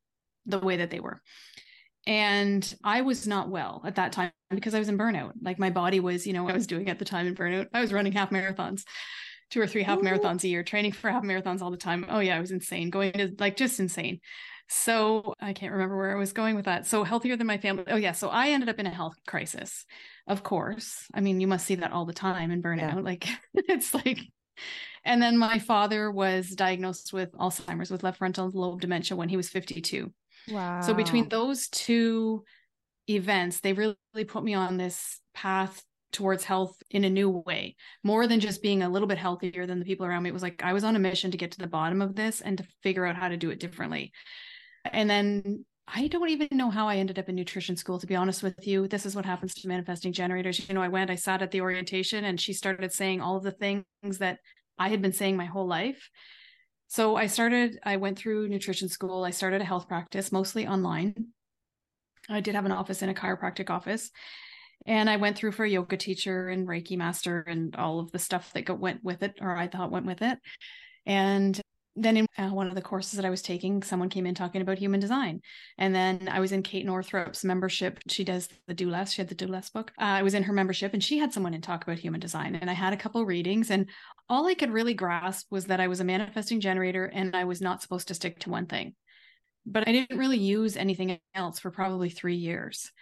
the 0.46 0.58
way 0.58 0.78
that 0.78 0.90
they 0.90 1.00
were. 1.00 1.20
And 2.06 2.74
I 2.84 3.02
was 3.02 3.26
not 3.26 3.48
well 3.48 3.82
at 3.84 3.96
that 3.96 4.12
time 4.12 4.30
because 4.50 4.74
I 4.74 4.78
was 4.78 4.88
in 4.88 4.96
burnout. 4.96 5.32
Like 5.42 5.58
my 5.58 5.70
body 5.70 5.98
was, 5.98 6.26
you 6.26 6.32
know, 6.32 6.48
I 6.48 6.52
was 6.52 6.66
doing 6.66 6.88
at 6.88 6.98
the 6.98 7.04
time 7.04 7.26
in 7.26 7.34
burnout. 7.34 7.66
I 7.74 7.80
was 7.80 7.92
running 7.92 8.12
half 8.12 8.30
marathons 8.30 8.84
two 9.50 9.60
or 9.60 9.66
three 9.66 9.82
half 9.82 10.00
marathons 10.00 10.44
a 10.44 10.48
year, 10.48 10.62
training 10.62 10.92
for 10.92 11.10
half 11.10 11.22
marathons 11.22 11.62
all 11.62 11.70
the 11.70 11.76
time. 11.76 12.06
Oh 12.08 12.20
yeah, 12.20 12.36
I 12.36 12.40
was 12.40 12.50
insane, 12.50 12.90
going 12.90 13.12
to 13.12 13.34
like 13.38 13.56
just 13.56 13.80
insane. 13.80 14.20
So 14.68 15.34
I 15.40 15.52
can't 15.52 15.72
remember 15.72 15.96
where 15.96 16.10
I 16.10 16.18
was 16.18 16.32
going 16.32 16.56
with 16.56 16.64
that. 16.64 16.86
So 16.86 17.04
healthier 17.04 17.36
than 17.36 17.46
my 17.46 17.58
family. 17.58 17.84
Oh 17.86 17.96
yeah, 17.96 18.12
so 18.12 18.28
I 18.28 18.48
ended 18.48 18.68
up 18.68 18.80
in 18.80 18.86
a 18.86 18.90
health 18.90 19.14
crisis. 19.26 19.84
Of 20.26 20.42
course. 20.42 21.06
I 21.14 21.20
mean, 21.20 21.40
you 21.40 21.46
must 21.46 21.66
see 21.66 21.76
that 21.76 21.92
all 21.92 22.04
the 22.04 22.12
time 22.12 22.50
in 22.50 22.62
burnout. 22.62 22.94
Yeah. 22.94 23.00
Like 23.00 23.28
it's 23.54 23.94
like 23.94 24.18
and 25.04 25.22
then 25.22 25.38
my 25.38 25.60
father 25.60 26.10
was 26.10 26.48
diagnosed 26.48 27.12
with 27.12 27.30
Alzheimer's 27.32 27.90
with 27.90 28.02
left 28.02 28.18
frontal 28.18 28.50
lobe 28.52 28.80
dementia 28.80 29.16
when 29.16 29.28
he 29.28 29.36
was 29.36 29.48
52. 29.48 30.12
Wow. 30.48 30.80
So 30.80 30.94
between 30.94 31.28
those 31.28 31.68
two 31.68 32.44
events, 33.08 33.60
they 33.60 33.72
really 33.72 33.96
put 34.26 34.44
me 34.44 34.54
on 34.54 34.76
this 34.76 35.20
path 35.34 35.82
towards 36.12 36.44
health 36.44 36.76
in 36.90 37.04
a 37.04 37.10
new 37.10 37.28
way 37.28 37.76
more 38.02 38.26
than 38.26 38.40
just 38.40 38.62
being 38.62 38.82
a 38.82 38.88
little 38.88 39.08
bit 39.08 39.18
healthier 39.18 39.66
than 39.66 39.78
the 39.80 39.84
people 39.84 40.06
around 40.06 40.22
me 40.22 40.30
it 40.30 40.32
was 40.32 40.42
like 40.42 40.62
i 40.62 40.72
was 40.72 40.84
on 40.84 40.96
a 40.96 41.00
mission 41.00 41.30
to 41.30 41.36
get 41.36 41.50
to 41.50 41.58
the 41.58 41.66
bottom 41.66 42.00
of 42.00 42.14
this 42.14 42.40
and 42.40 42.56
to 42.56 42.64
figure 42.82 43.04
out 43.04 43.16
how 43.16 43.28
to 43.28 43.36
do 43.36 43.50
it 43.50 43.60
differently 43.60 44.12
and 44.92 45.10
then 45.10 45.64
I 45.88 46.08
don't 46.08 46.28
even 46.28 46.48
know 46.52 46.70
how 46.70 46.88
I 46.88 46.96
ended 46.96 47.18
up 47.18 47.28
in 47.28 47.36
nutrition 47.36 47.76
school, 47.76 47.98
to 48.00 48.06
be 48.06 48.16
honest 48.16 48.42
with 48.42 48.66
you. 48.66 48.88
This 48.88 49.06
is 49.06 49.14
what 49.14 49.24
happens 49.24 49.54
to 49.54 49.68
manifesting 49.68 50.12
generators. 50.12 50.68
You 50.68 50.74
know, 50.74 50.82
I 50.82 50.88
went, 50.88 51.10
I 51.10 51.14
sat 51.14 51.42
at 51.42 51.52
the 51.52 51.60
orientation, 51.60 52.24
and 52.24 52.40
she 52.40 52.52
started 52.52 52.92
saying 52.92 53.20
all 53.20 53.36
of 53.36 53.44
the 53.44 53.52
things 53.52 53.84
that 54.18 54.38
I 54.78 54.88
had 54.88 55.00
been 55.00 55.12
saying 55.12 55.36
my 55.36 55.44
whole 55.44 55.66
life. 55.66 56.10
So 56.88 57.16
I 57.16 57.26
started, 57.26 57.78
I 57.82 57.96
went 57.96 58.18
through 58.18 58.48
nutrition 58.48 58.88
school. 58.88 59.24
I 59.24 59.30
started 59.30 59.60
a 59.60 59.64
health 59.64 59.88
practice, 59.88 60.32
mostly 60.32 60.66
online. 60.66 61.14
I 62.28 62.40
did 62.40 62.54
have 62.54 62.64
an 62.64 62.72
office 62.72 63.02
in 63.02 63.08
a 63.08 63.14
chiropractic 63.14 63.70
office. 63.70 64.10
And 64.86 65.10
I 65.10 65.16
went 65.16 65.36
through 65.36 65.52
for 65.52 65.64
a 65.64 65.70
yoga 65.70 65.96
teacher 65.96 66.48
and 66.48 66.66
Reiki 66.68 66.96
master 66.96 67.40
and 67.40 67.74
all 67.76 67.98
of 67.98 68.12
the 68.12 68.18
stuff 68.18 68.52
that 68.52 68.78
went 68.78 69.02
with 69.02 69.22
it, 69.22 69.38
or 69.40 69.56
I 69.56 69.66
thought 69.66 69.90
went 69.90 70.06
with 70.06 70.22
it. 70.22 70.38
And 71.04 71.60
then 71.96 72.18
in 72.18 72.26
uh, 72.36 72.50
one 72.50 72.68
of 72.68 72.74
the 72.74 72.82
courses 72.82 73.12
that 73.12 73.24
I 73.24 73.30
was 73.30 73.40
taking, 73.40 73.82
someone 73.82 74.10
came 74.10 74.26
in 74.26 74.34
talking 74.34 74.60
about 74.60 74.78
human 74.78 75.00
design. 75.00 75.40
And 75.78 75.94
then 75.94 76.28
I 76.30 76.40
was 76.40 76.52
in 76.52 76.62
Kate 76.62 76.86
Northrup's 76.86 77.42
membership. 77.42 77.98
She 78.08 78.22
does 78.22 78.48
the 78.66 78.74
Do 78.74 78.90
Less. 78.90 79.12
She 79.12 79.22
had 79.22 79.28
the 79.28 79.34
Do 79.34 79.46
Less 79.46 79.70
book. 79.70 79.92
Uh, 79.98 80.04
I 80.04 80.22
was 80.22 80.34
in 80.34 80.42
her 80.42 80.52
membership 80.52 80.92
and 80.92 81.02
she 81.02 81.18
had 81.18 81.32
someone 81.32 81.54
in 81.54 81.62
talk 81.62 81.82
about 81.82 81.98
human 81.98 82.20
design. 82.20 82.54
And 82.54 82.68
I 82.68 82.74
had 82.74 82.92
a 82.92 82.98
couple 82.98 83.24
readings. 83.24 83.70
And 83.70 83.88
all 84.28 84.46
I 84.46 84.54
could 84.54 84.70
really 84.70 84.94
grasp 84.94 85.46
was 85.50 85.66
that 85.66 85.80
I 85.80 85.88
was 85.88 86.00
a 86.00 86.04
manifesting 86.04 86.60
generator 86.60 87.06
and 87.06 87.34
I 87.34 87.44
was 87.44 87.62
not 87.62 87.80
supposed 87.80 88.08
to 88.08 88.14
stick 88.14 88.40
to 88.40 88.50
one 88.50 88.66
thing. 88.66 88.94
But 89.64 89.88
I 89.88 89.92
didn't 89.92 90.18
really 90.18 90.38
use 90.38 90.76
anything 90.76 91.18
else 91.34 91.58
for 91.58 91.70
probably 91.70 92.10
three 92.10 92.36
years. 92.36 92.92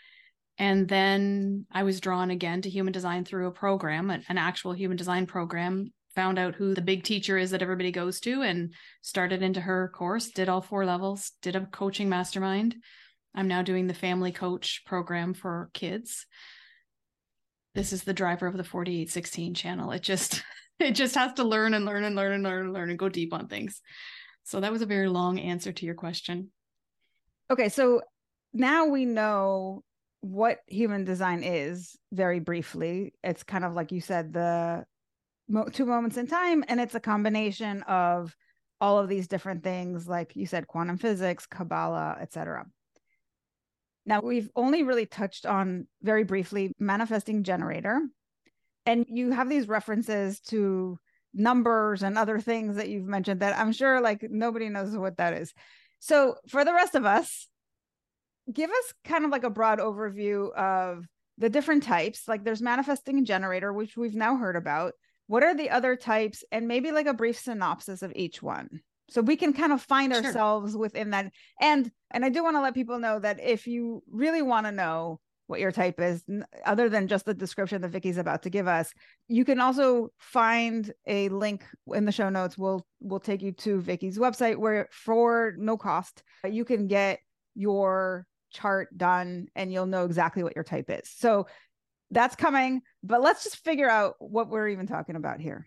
And 0.56 0.88
then 0.88 1.66
I 1.72 1.82
was 1.82 2.00
drawn 2.00 2.30
again 2.30 2.62
to 2.62 2.70
human 2.70 2.92
design 2.92 3.24
through 3.24 3.48
a 3.48 3.52
program, 3.52 4.10
an, 4.10 4.22
an 4.28 4.38
actual 4.38 4.72
human 4.72 4.96
design 4.96 5.26
program 5.26 5.92
found 6.14 6.38
out 6.38 6.54
who 6.54 6.74
the 6.74 6.82
big 6.82 7.04
teacher 7.04 7.36
is 7.36 7.50
that 7.50 7.62
everybody 7.62 7.90
goes 7.90 8.20
to 8.20 8.42
and 8.42 8.72
started 9.02 9.42
into 9.42 9.60
her 9.60 9.90
course, 9.94 10.30
did 10.30 10.48
all 10.48 10.60
four 10.60 10.84
levels, 10.84 11.32
did 11.42 11.56
a 11.56 11.66
coaching 11.66 12.08
mastermind. 12.08 12.76
I'm 13.34 13.48
now 13.48 13.62
doing 13.62 13.86
the 13.86 13.94
family 13.94 14.32
coach 14.32 14.82
program 14.86 15.34
for 15.34 15.70
kids. 15.74 16.26
This 17.74 17.92
is 17.92 18.04
the 18.04 18.12
driver 18.12 18.46
of 18.46 18.56
the 18.56 18.64
4816 18.64 19.54
channel. 19.54 19.90
It 19.90 20.02
just 20.02 20.42
it 20.78 20.92
just 20.92 21.14
has 21.16 21.34
to 21.34 21.44
learn 21.44 21.74
and 21.74 21.84
learn 21.84 22.04
and 22.04 22.14
learn 22.14 22.32
and 22.32 22.42
learn 22.42 22.64
and 22.64 22.72
learn 22.72 22.90
and 22.90 22.98
go 22.98 23.08
deep 23.08 23.32
on 23.32 23.48
things. 23.48 23.80
So 24.44 24.60
that 24.60 24.72
was 24.72 24.82
a 24.82 24.86
very 24.86 25.08
long 25.08 25.40
answer 25.40 25.72
to 25.72 25.86
your 25.86 25.94
question. 25.94 26.50
Okay, 27.50 27.68
so 27.68 28.02
now 28.52 28.86
we 28.86 29.04
know 29.04 29.82
what 30.20 30.60
human 30.66 31.04
design 31.04 31.42
is 31.42 31.98
very 32.12 32.40
briefly. 32.40 33.14
It's 33.22 33.42
kind 33.42 33.64
of 33.64 33.74
like 33.74 33.92
you 33.92 34.00
said 34.00 34.32
the 34.32 34.84
mo- 35.48 35.68
two 35.72 35.86
moments 35.86 36.16
in 36.16 36.26
time 36.26 36.64
and 36.68 36.80
it's 36.80 36.94
a 36.94 37.00
combination 37.00 37.82
of 37.82 38.36
all 38.80 38.98
of 38.98 39.08
these 39.08 39.28
different 39.28 39.62
things 39.62 40.08
like 40.08 40.34
you 40.36 40.46
said 40.46 40.66
quantum 40.66 40.96
physics 40.96 41.46
kabbalah 41.46 42.16
etc 42.20 42.64
now 44.06 44.20
we've 44.20 44.50
only 44.54 44.82
really 44.82 45.06
touched 45.06 45.46
on 45.46 45.86
very 46.02 46.24
briefly 46.24 46.72
manifesting 46.78 47.42
generator. 47.42 48.00
And 48.86 49.06
you 49.08 49.30
have 49.30 49.48
these 49.48 49.66
references 49.66 50.40
to 50.40 50.98
numbers 51.32 52.02
and 52.02 52.18
other 52.18 52.38
things 52.38 52.76
that 52.76 52.88
you've 52.88 53.08
mentioned 53.08 53.40
that 53.40 53.58
i'm 53.58 53.72
sure 53.72 54.00
like 54.00 54.24
nobody 54.30 54.68
knows 54.68 54.96
what 54.96 55.16
that 55.16 55.34
is. 55.34 55.52
So 55.98 56.36
for 56.48 56.64
the 56.64 56.74
rest 56.74 56.94
of 56.94 57.04
us 57.04 57.48
give 58.52 58.70
us 58.70 58.94
kind 59.04 59.24
of 59.24 59.30
like 59.30 59.42
a 59.42 59.50
broad 59.50 59.78
overview 59.78 60.52
of 60.54 61.06
the 61.38 61.48
different 61.48 61.82
types. 61.82 62.28
Like 62.28 62.44
there's 62.44 62.62
manifesting 62.62 63.24
generator 63.24 63.72
which 63.72 63.96
we've 63.96 64.14
now 64.14 64.36
heard 64.36 64.54
about 64.54 64.92
what 65.26 65.42
are 65.42 65.54
the 65.54 65.70
other 65.70 65.96
types? 65.96 66.44
And 66.52 66.68
maybe 66.68 66.92
like 66.92 67.06
a 67.06 67.14
brief 67.14 67.38
synopsis 67.38 68.02
of 68.02 68.12
each 68.14 68.42
one. 68.42 68.80
So 69.10 69.20
we 69.20 69.36
can 69.36 69.52
kind 69.52 69.72
of 69.72 69.82
find 69.82 70.14
sure. 70.14 70.24
ourselves 70.24 70.76
within 70.76 71.10
that. 71.10 71.30
And 71.60 71.90
and 72.14 72.24
i 72.24 72.28
do 72.30 72.42
want 72.42 72.56
to 72.56 72.62
let 72.62 72.74
people 72.74 72.98
know 72.98 73.18
that 73.18 73.40
if 73.42 73.66
you 73.66 74.02
really 74.10 74.40
want 74.40 74.66
to 74.66 74.72
know 74.72 75.20
what 75.46 75.60
your 75.60 75.72
type 75.72 76.00
is 76.00 76.24
other 76.64 76.88
than 76.88 77.06
just 77.06 77.26
the 77.26 77.34
description 77.34 77.82
that 77.82 77.88
vickie's 77.88 78.16
about 78.16 78.42
to 78.42 78.48
give 78.48 78.66
us 78.66 78.94
you 79.28 79.44
can 79.44 79.60
also 79.60 80.08
find 80.18 80.90
a 81.06 81.28
link 81.28 81.64
in 81.88 82.06
the 82.06 82.12
show 82.12 82.30
notes. 82.30 82.56
We'll 82.56 82.86
we'll 83.00 83.20
take 83.20 83.42
you 83.42 83.52
to 83.52 83.80
vickie's 83.80 84.18
website 84.18 84.56
where 84.56 84.88
for 84.90 85.54
no 85.58 85.76
cost 85.76 86.22
you 86.48 86.64
can 86.64 86.86
get 86.86 87.20
your 87.54 88.26
chart 88.50 88.96
done 88.96 89.48
and 89.54 89.72
you'll 89.72 89.86
know 89.86 90.04
exactly 90.04 90.42
what 90.42 90.54
your 90.54 90.64
type 90.64 90.86
is. 90.88 91.10
So 91.10 91.46
that's 92.14 92.36
coming. 92.36 92.82
But 93.02 93.22
let's 93.22 93.44
just 93.44 93.62
figure 93.64 93.88
out 93.88 94.14
what 94.18 94.48
we're 94.48 94.68
even 94.68 94.86
talking 94.86 95.16
about 95.16 95.40
here. 95.40 95.66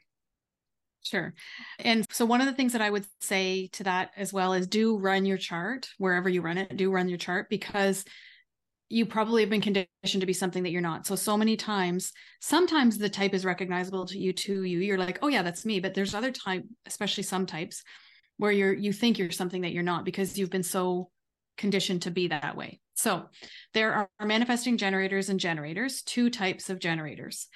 Sure. 1.04 1.34
And 1.80 2.06
so 2.12 2.26
one 2.26 2.42
of 2.42 2.48
the 2.48 2.54
things 2.54 2.74
that 2.74 2.82
I 2.82 2.90
would 2.90 3.06
say 3.22 3.68
to 3.74 3.84
that 3.84 4.12
as 4.18 4.34
well 4.34 4.54
is 4.54 4.68
do 4.68 4.98
run 4.98 5.26
your 5.26 5.38
chart 5.38 5.88
wherever 5.98 6.28
you 6.28 6.42
run 6.42 6.58
it, 6.58 6.76
do 6.76 6.92
run 6.92 7.08
your 7.08 7.18
chart 7.18 7.50
because 7.50 8.04
you 8.90 9.06
probably 9.06 9.42
have 9.42 9.50
been 9.50 9.62
conditioned 9.62 10.22
to 10.22 10.26
be 10.26 10.34
something 10.34 10.64
that 10.64 10.72
you're 10.72 10.82
not. 10.82 11.06
So 11.06 11.16
so 11.16 11.38
many 11.38 11.58
times, 11.58 12.14
sometimes 12.42 12.98
the 12.98 13.10
type 13.10 13.34
is 13.34 13.46
recognizable 13.46 14.06
to 14.08 14.18
you 14.18 14.34
to 14.34 14.64
you. 14.64 14.80
You're 14.80 14.98
like, 14.98 15.20
"Oh 15.22 15.28
yeah, 15.28 15.44
that's 15.44 15.66
me." 15.66 15.80
But 15.80 15.94
there's 15.94 16.16
other 16.16 16.32
type, 16.32 16.64
especially 16.86 17.24
some 17.24 17.46
types 17.46 17.84
where 18.38 18.52
you're 18.52 18.74
you 18.74 18.94
think 18.94 19.18
you're 19.18 19.32
something 19.32 19.62
that 19.64 19.74
you're 19.74 19.84
not 19.84 20.06
because 20.06 20.38
you've 20.38 20.50
been 20.50 20.64
so 20.64 21.10
conditioned 21.58 22.04
to 22.04 22.12
be 22.12 22.30
that 22.30 22.56
way. 22.56 22.80
So 22.98 23.30
there 23.74 23.94
are 23.94 24.26
manifesting 24.26 24.78
generators 24.78 25.30
and 25.30 25.40
generators, 25.40 26.02
two 26.02 26.30
types 26.30 26.70
of 26.70 26.80
generators. 26.80 27.48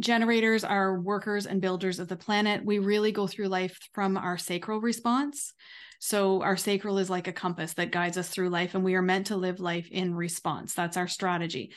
Generators 0.00 0.64
are 0.64 0.98
workers 0.98 1.44
and 1.44 1.60
builders 1.60 1.98
of 1.98 2.08
the 2.08 2.16
planet. 2.16 2.64
We 2.64 2.78
really 2.78 3.12
go 3.12 3.26
through 3.26 3.48
life 3.48 3.78
from 3.92 4.16
our 4.16 4.38
sacral 4.38 4.80
response. 4.80 5.52
So 6.00 6.42
our 6.42 6.56
sacral 6.56 6.98
is 6.98 7.10
like 7.10 7.28
a 7.28 7.32
compass 7.32 7.74
that 7.74 7.90
guides 7.90 8.16
us 8.16 8.28
through 8.28 8.50
life, 8.50 8.74
and 8.74 8.84
we 8.84 8.94
are 8.94 9.02
meant 9.02 9.26
to 9.26 9.36
live 9.36 9.60
life 9.60 9.88
in 9.90 10.14
response. 10.14 10.72
That's 10.72 10.96
our 10.96 11.08
strategy. 11.08 11.72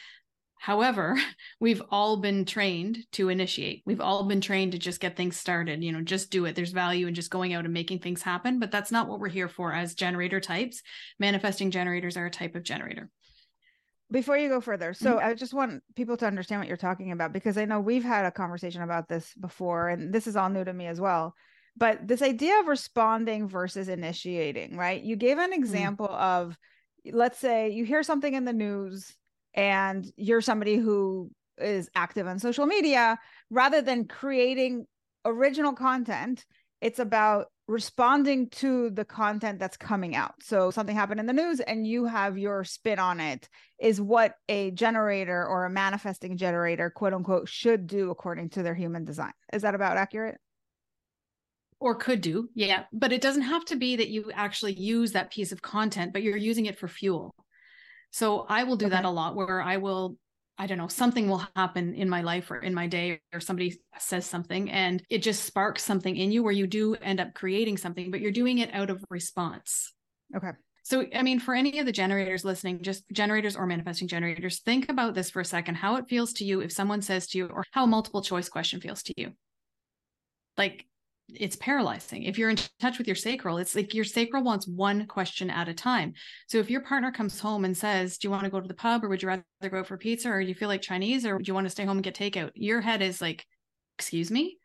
However, 0.61 1.17
we've 1.59 1.81
all 1.89 2.17
been 2.17 2.45
trained 2.45 2.99
to 3.13 3.29
initiate. 3.29 3.81
We've 3.87 3.99
all 3.99 4.25
been 4.25 4.41
trained 4.41 4.73
to 4.73 4.77
just 4.77 4.99
get 4.99 5.17
things 5.17 5.35
started, 5.35 5.83
you 5.83 5.91
know, 5.91 6.01
just 6.01 6.29
do 6.29 6.45
it. 6.45 6.55
There's 6.55 6.71
value 6.71 7.07
in 7.07 7.15
just 7.15 7.31
going 7.31 7.55
out 7.55 7.65
and 7.65 7.73
making 7.73 7.97
things 7.97 8.21
happen, 8.21 8.59
but 8.59 8.69
that's 8.69 8.91
not 8.91 9.09
what 9.09 9.19
we're 9.19 9.29
here 9.29 9.49
for 9.49 9.73
as 9.73 9.95
generator 9.95 10.39
types. 10.39 10.83
Manifesting 11.19 11.71
generators 11.71 12.15
are 12.15 12.27
a 12.27 12.31
type 12.31 12.55
of 12.55 12.61
generator. 12.61 13.09
Before 14.11 14.37
you 14.37 14.49
go 14.49 14.61
further, 14.61 14.93
so 14.93 15.15
mm-hmm. 15.15 15.25
I 15.25 15.33
just 15.33 15.53
want 15.53 15.81
people 15.95 16.15
to 16.17 16.27
understand 16.27 16.61
what 16.61 16.67
you're 16.67 16.77
talking 16.77 17.11
about 17.11 17.33
because 17.33 17.57
I 17.57 17.65
know 17.65 17.79
we've 17.79 18.03
had 18.03 18.25
a 18.25 18.31
conversation 18.31 18.83
about 18.83 19.07
this 19.07 19.33
before, 19.33 19.89
and 19.89 20.13
this 20.13 20.27
is 20.27 20.35
all 20.35 20.49
new 20.49 20.63
to 20.63 20.73
me 20.73 20.85
as 20.85 21.01
well. 21.01 21.33
But 21.75 22.07
this 22.07 22.21
idea 22.21 22.59
of 22.59 22.67
responding 22.67 23.47
versus 23.47 23.89
initiating, 23.89 24.77
right? 24.77 25.01
You 25.01 25.15
gave 25.15 25.39
an 25.39 25.53
mm. 25.53 25.55
example 25.55 26.07
mm-hmm. 26.07 26.23
of, 26.23 26.57
let's 27.11 27.39
say 27.39 27.69
you 27.69 27.83
hear 27.83 28.03
something 28.03 28.33
in 28.33 28.45
the 28.45 28.53
news 28.53 29.11
and 29.53 30.05
you're 30.15 30.41
somebody 30.41 30.77
who 30.77 31.29
is 31.57 31.89
active 31.95 32.27
on 32.27 32.39
social 32.39 32.65
media 32.65 33.19
rather 33.49 33.81
than 33.81 34.07
creating 34.07 34.85
original 35.25 35.73
content 35.73 36.45
it's 36.81 36.99
about 36.99 37.47
responding 37.67 38.49
to 38.49 38.89
the 38.89 39.05
content 39.05 39.59
that's 39.59 39.77
coming 39.77 40.15
out. 40.15 40.33
So 40.41 40.71
something 40.71 40.95
happened 40.95 41.19
in 41.19 41.25
the 41.25 41.33
news 41.33 41.59
and 41.61 41.87
you 41.87 42.05
have 42.05 42.37
your 42.37 42.63
spin 42.63 42.99
on 42.99 43.19
it 43.19 43.47
is 43.79 44.01
what 44.01 44.33
a 44.49 44.71
generator 44.71 45.45
or 45.45 45.65
a 45.65 45.69
manifesting 45.69 46.37
generator 46.37 46.89
quote 46.89 47.13
unquote 47.13 47.47
should 47.47 47.87
do 47.87 48.09
according 48.09 48.49
to 48.49 48.63
their 48.63 48.75
human 48.75 49.05
design. 49.05 49.31
Is 49.53 49.61
that 49.61 49.75
about 49.75 49.95
accurate? 49.95 50.37
Or 51.79 51.95
could 51.95 52.21
do 52.21 52.49
yeah. 52.55 52.83
But 52.91 53.13
it 53.13 53.21
doesn't 53.21 53.43
have 53.43 53.63
to 53.65 53.75
be 53.75 53.95
that 53.95 54.09
you 54.09 54.31
actually 54.33 54.73
use 54.73 55.13
that 55.13 55.31
piece 55.31 55.51
of 55.51 55.61
content 55.61 56.13
but 56.13 56.23
you're 56.23 56.37
using 56.37 56.65
it 56.65 56.77
for 56.77 56.87
fuel 56.87 57.33
so 58.11 58.45
I 58.47 58.63
will 58.63 58.75
do 58.75 58.85
okay. 58.85 58.95
that 58.95 59.05
a 59.05 59.09
lot 59.09 59.35
where 59.35 59.61
I 59.61 59.77
will 59.77 60.17
I 60.57 60.67
don't 60.67 60.77
know, 60.77 60.87
something 60.87 61.27
will 61.27 61.43
happen 61.55 61.95
in 61.95 62.07
my 62.07 62.21
life 62.21 62.51
or 62.51 62.59
in 62.59 62.75
my 62.75 62.85
day, 62.85 63.19
or 63.33 63.39
somebody 63.39 63.81
says 63.97 64.27
something 64.27 64.69
and 64.69 65.01
it 65.09 65.23
just 65.23 65.43
sparks 65.43 65.83
something 65.83 66.15
in 66.15 66.31
you 66.31 66.43
where 66.43 66.53
you 66.53 66.67
do 66.67 66.93
end 66.95 67.19
up 67.19 67.33
creating 67.33 67.77
something, 67.77 68.11
but 68.11 68.21
you're 68.21 68.31
doing 68.31 68.59
it 68.59 68.69
out 68.71 68.91
of 68.91 69.03
response. 69.09 69.91
Okay. 70.35 70.51
So, 70.83 71.05
I 71.15 71.23
mean, 71.23 71.39
for 71.39 71.55
any 71.55 71.79
of 71.79 71.87
the 71.87 71.91
generators 71.91 72.45
listening, 72.45 72.83
just 72.83 73.09
generators 73.11 73.55
or 73.55 73.65
manifesting 73.65 74.07
generators, 74.07 74.59
think 74.59 74.89
about 74.89 75.15
this 75.15 75.31
for 75.31 75.39
a 75.39 75.45
second 75.45 75.75
how 75.75 75.95
it 75.95 76.07
feels 76.07 76.33
to 76.33 76.45
you 76.45 76.61
if 76.61 76.71
someone 76.71 77.01
says 77.01 77.27
to 77.27 77.39
you, 77.39 77.47
or 77.47 77.63
how 77.71 77.85
a 77.85 77.87
multiple 77.87 78.21
choice 78.21 78.49
question 78.49 78.81
feels 78.81 79.01
to 79.03 79.13
you. 79.17 79.31
Like, 80.57 80.85
it's 81.35 81.55
paralyzing. 81.55 82.23
If 82.23 82.37
you're 82.37 82.49
in 82.49 82.57
touch 82.79 82.97
with 82.97 83.07
your 83.07 83.15
sacral, 83.15 83.57
it's 83.57 83.75
like 83.75 83.93
your 83.93 84.03
sacral 84.03 84.43
wants 84.43 84.67
one 84.67 85.07
question 85.07 85.49
at 85.49 85.69
a 85.69 85.73
time. 85.73 86.13
So 86.47 86.57
if 86.57 86.69
your 86.69 86.81
partner 86.81 87.11
comes 87.11 87.39
home 87.39 87.65
and 87.65 87.77
says, 87.77 88.17
Do 88.17 88.27
you 88.27 88.31
want 88.31 88.43
to 88.43 88.49
go 88.49 88.59
to 88.59 88.67
the 88.67 88.73
pub 88.73 89.03
or 89.03 89.09
would 89.09 89.21
you 89.21 89.27
rather 89.27 89.43
go 89.69 89.83
for 89.83 89.97
pizza 89.97 90.29
or 90.29 90.41
do 90.41 90.47
you 90.47 90.55
feel 90.55 90.67
like 90.67 90.81
Chinese 90.81 91.25
or 91.25 91.37
do 91.37 91.43
you 91.45 91.53
want 91.53 91.65
to 91.65 91.71
stay 91.71 91.85
home 91.85 91.97
and 91.97 92.03
get 92.03 92.15
takeout? 92.15 92.51
Your 92.55 92.81
head 92.81 93.01
is 93.01 93.21
like, 93.21 93.45
Excuse 93.97 94.31
me? 94.31 94.57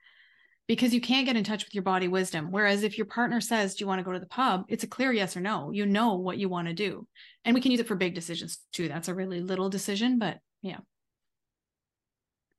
Because 0.67 0.95
you 0.95 1.01
can't 1.01 1.27
get 1.27 1.37
in 1.37 1.45
touch 1.45 1.65
with 1.65 1.75
your 1.75 1.85
body 1.85 2.09
wisdom. 2.09 2.49
Whereas 2.51 2.83
if 2.83 2.97
your 2.97 3.07
partner 3.07 3.41
says, 3.41 3.75
Do 3.75 3.85
you 3.85 3.89
want 3.89 4.01
to 4.01 4.05
go 4.05 4.13
to 4.13 4.21
the 4.21 4.27
pub? 4.27 4.65
It's 4.69 4.85
a 4.85 4.89
clear 4.89 5.13
yes 5.13 5.37
or 5.37 5.41
no. 5.41 5.71
You 5.71 5.87
know 5.87 6.15
what 6.15 6.39
you 6.39 6.49
want 6.49 6.69
to 6.69 6.75
do. 6.75 7.07
And 7.45 7.55
we 7.55 7.61
can 7.61 7.71
use 7.71 7.81
it 7.81 7.89
for 7.89 7.97
big 7.97 8.15
decisions 8.15 8.59
too. 8.73 8.89
That's 8.89 9.09
a 9.09 9.15
really 9.15 9.41
little 9.41 9.71
decision, 9.71 10.19
but 10.19 10.39
yeah. 10.63 10.79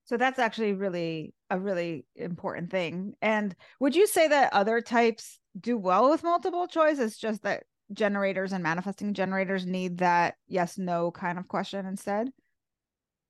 So 0.06 0.15
that's 0.15 0.39
actually 0.39 0.74
really 0.74 1.34
a 1.50 1.60
really 1.60 2.06
important 2.16 2.72
thing. 2.72 3.14
And 3.22 3.56
would 3.80 3.96
you 3.96 4.08
say 4.08 4.28
that 4.28 4.54
other 4.54 4.82
types 4.82 5.40
do 5.60 5.78
well 5.78 6.10
with 6.10 6.24
multiple 6.24 6.68
choice? 6.68 7.00
It's 7.00 7.18
just 7.18 7.44
that 7.44 7.64
generators 7.94 8.52
and 8.52 8.64
manifesting 8.64 9.14
generators 9.14 9.66
need 9.66 10.00
that 10.00 10.36
yes 10.48 10.78
no 10.78 11.12
kind 11.12 11.40
of 11.40 11.48
question 11.48 11.86
instead? 11.86 12.30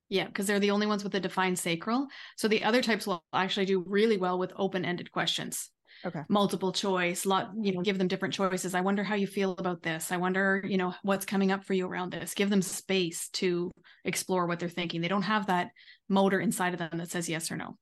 Yeah, 0.09 0.25
because 0.25 0.47
they're 0.47 0.59
the 0.59 0.71
only 0.71 0.87
ones 0.87 1.03
with 1.03 1.13
a 1.15 1.19
defined 1.19 1.59
sacral. 1.59 2.07
So 2.37 2.47
the 2.47 2.63
other 2.63 2.81
types 2.81 3.05
will 3.05 3.23
actually 3.33 3.65
do 3.65 3.83
really 3.85 4.17
well 4.17 4.39
with 4.39 4.53
open-ended 4.55 5.11
questions. 5.11 5.69
Okay. 6.05 6.21
Multiple 6.29 6.71
choice, 6.71 7.25
lot, 7.25 7.51
you 7.59 7.73
know, 7.73 7.81
give 7.81 7.97
them 7.97 8.07
different 8.07 8.33
choices. 8.33 8.73
I 8.75 8.81
wonder 8.81 9.03
how 9.03 9.15
you 9.15 9.27
feel 9.27 9.51
about 9.57 9.81
this. 9.81 10.11
I 10.11 10.17
wonder, 10.17 10.63
you 10.65 10.77
know, 10.77 10.93
what's 11.01 11.25
coming 11.25 11.51
up 11.51 11.65
for 11.65 11.73
you 11.73 11.87
around 11.87 12.13
this. 12.13 12.35
Give 12.35 12.49
them 12.49 12.61
space 12.61 13.29
to 13.33 13.71
explore 14.05 14.45
what 14.45 14.59
they're 14.59 14.69
thinking. 14.69 15.01
They 15.01 15.07
don't 15.07 15.23
have 15.23 15.47
that 15.47 15.71
motor 16.07 16.39
inside 16.39 16.73
of 16.73 16.79
them 16.79 16.99
that 16.99 17.11
says 17.11 17.27
yes 17.27 17.51
or 17.51 17.57
no. 17.57 17.77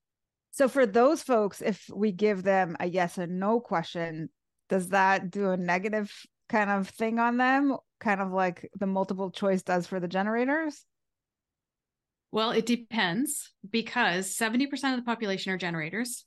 So 0.56 0.70
for 0.70 0.86
those 0.86 1.22
folks, 1.22 1.62
if 1.62 1.89
we 1.94 2.13
give 2.13 2.41
them 2.41 2.78
a 2.80 2.88
yes 2.88 3.18
and 3.18 3.41
no 3.41 3.60
question, 3.60 4.30
does 4.70 4.88
that 4.89 5.30
do 5.30 5.50
a 5.50 5.58
negative 5.58 6.10
kind 6.48 6.70
of 6.70 6.88
thing 6.88 7.20
on 7.20 7.36
them? 7.36 7.76
Kind 8.00 8.22
of 8.22 8.32
like 8.32 8.70
the 8.80 8.86
multiple 8.86 9.32
choice 9.32 9.63
does 9.63 9.86
for 9.86 10.00
the 10.00 10.08
generators? 10.08 10.86
Well, 12.32 12.52
it 12.52 12.65
depends 12.65 13.52
because 13.70 14.34
70% 14.34 14.63
of 14.91 14.96
the 14.96 15.06
population 15.06 15.52
are 15.52 15.58
generators. 15.58 16.24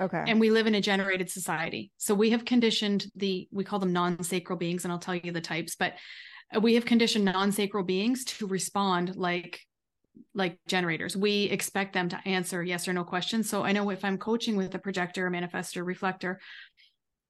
Okay. 0.00 0.24
And 0.26 0.40
we 0.40 0.50
live 0.50 0.66
in 0.66 0.74
a 0.74 0.80
generated 0.80 1.30
society. 1.30 1.92
So 1.98 2.16
we 2.16 2.30
have 2.30 2.44
conditioned 2.44 3.06
the, 3.14 3.46
we 3.52 3.62
call 3.62 3.78
them 3.78 3.92
non 3.92 4.24
sacral 4.24 4.58
beings, 4.58 4.84
and 4.84 4.90
I'll 4.90 4.98
tell 4.98 5.14
you 5.14 5.30
the 5.30 5.40
types, 5.40 5.76
but 5.76 5.94
we 6.60 6.74
have 6.74 6.84
conditioned 6.84 7.26
non 7.26 7.52
sacral 7.52 7.84
beings 7.84 8.24
to 8.24 8.48
respond 8.48 9.14
like 9.14 9.60
like 10.34 10.58
generators. 10.66 11.16
We 11.16 11.44
expect 11.44 11.92
them 11.92 12.08
to 12.10 12.20
answer 12.26 12.62
yes 12.62 12.88
or 12.88 12.92
no 12.92 13.04
questions. 13.04 13.48
So 13.48 13.64
i 13.64 13.72
know 13.72 13.90
if 13.90 14.04
i'm 14.04 14.18
coaching 14.18 14.56
with 14.56 14.74
a 14.74 14.78
projector 14.78 15.30
manifestor 15.30 15.84
reflector 15.84 16.40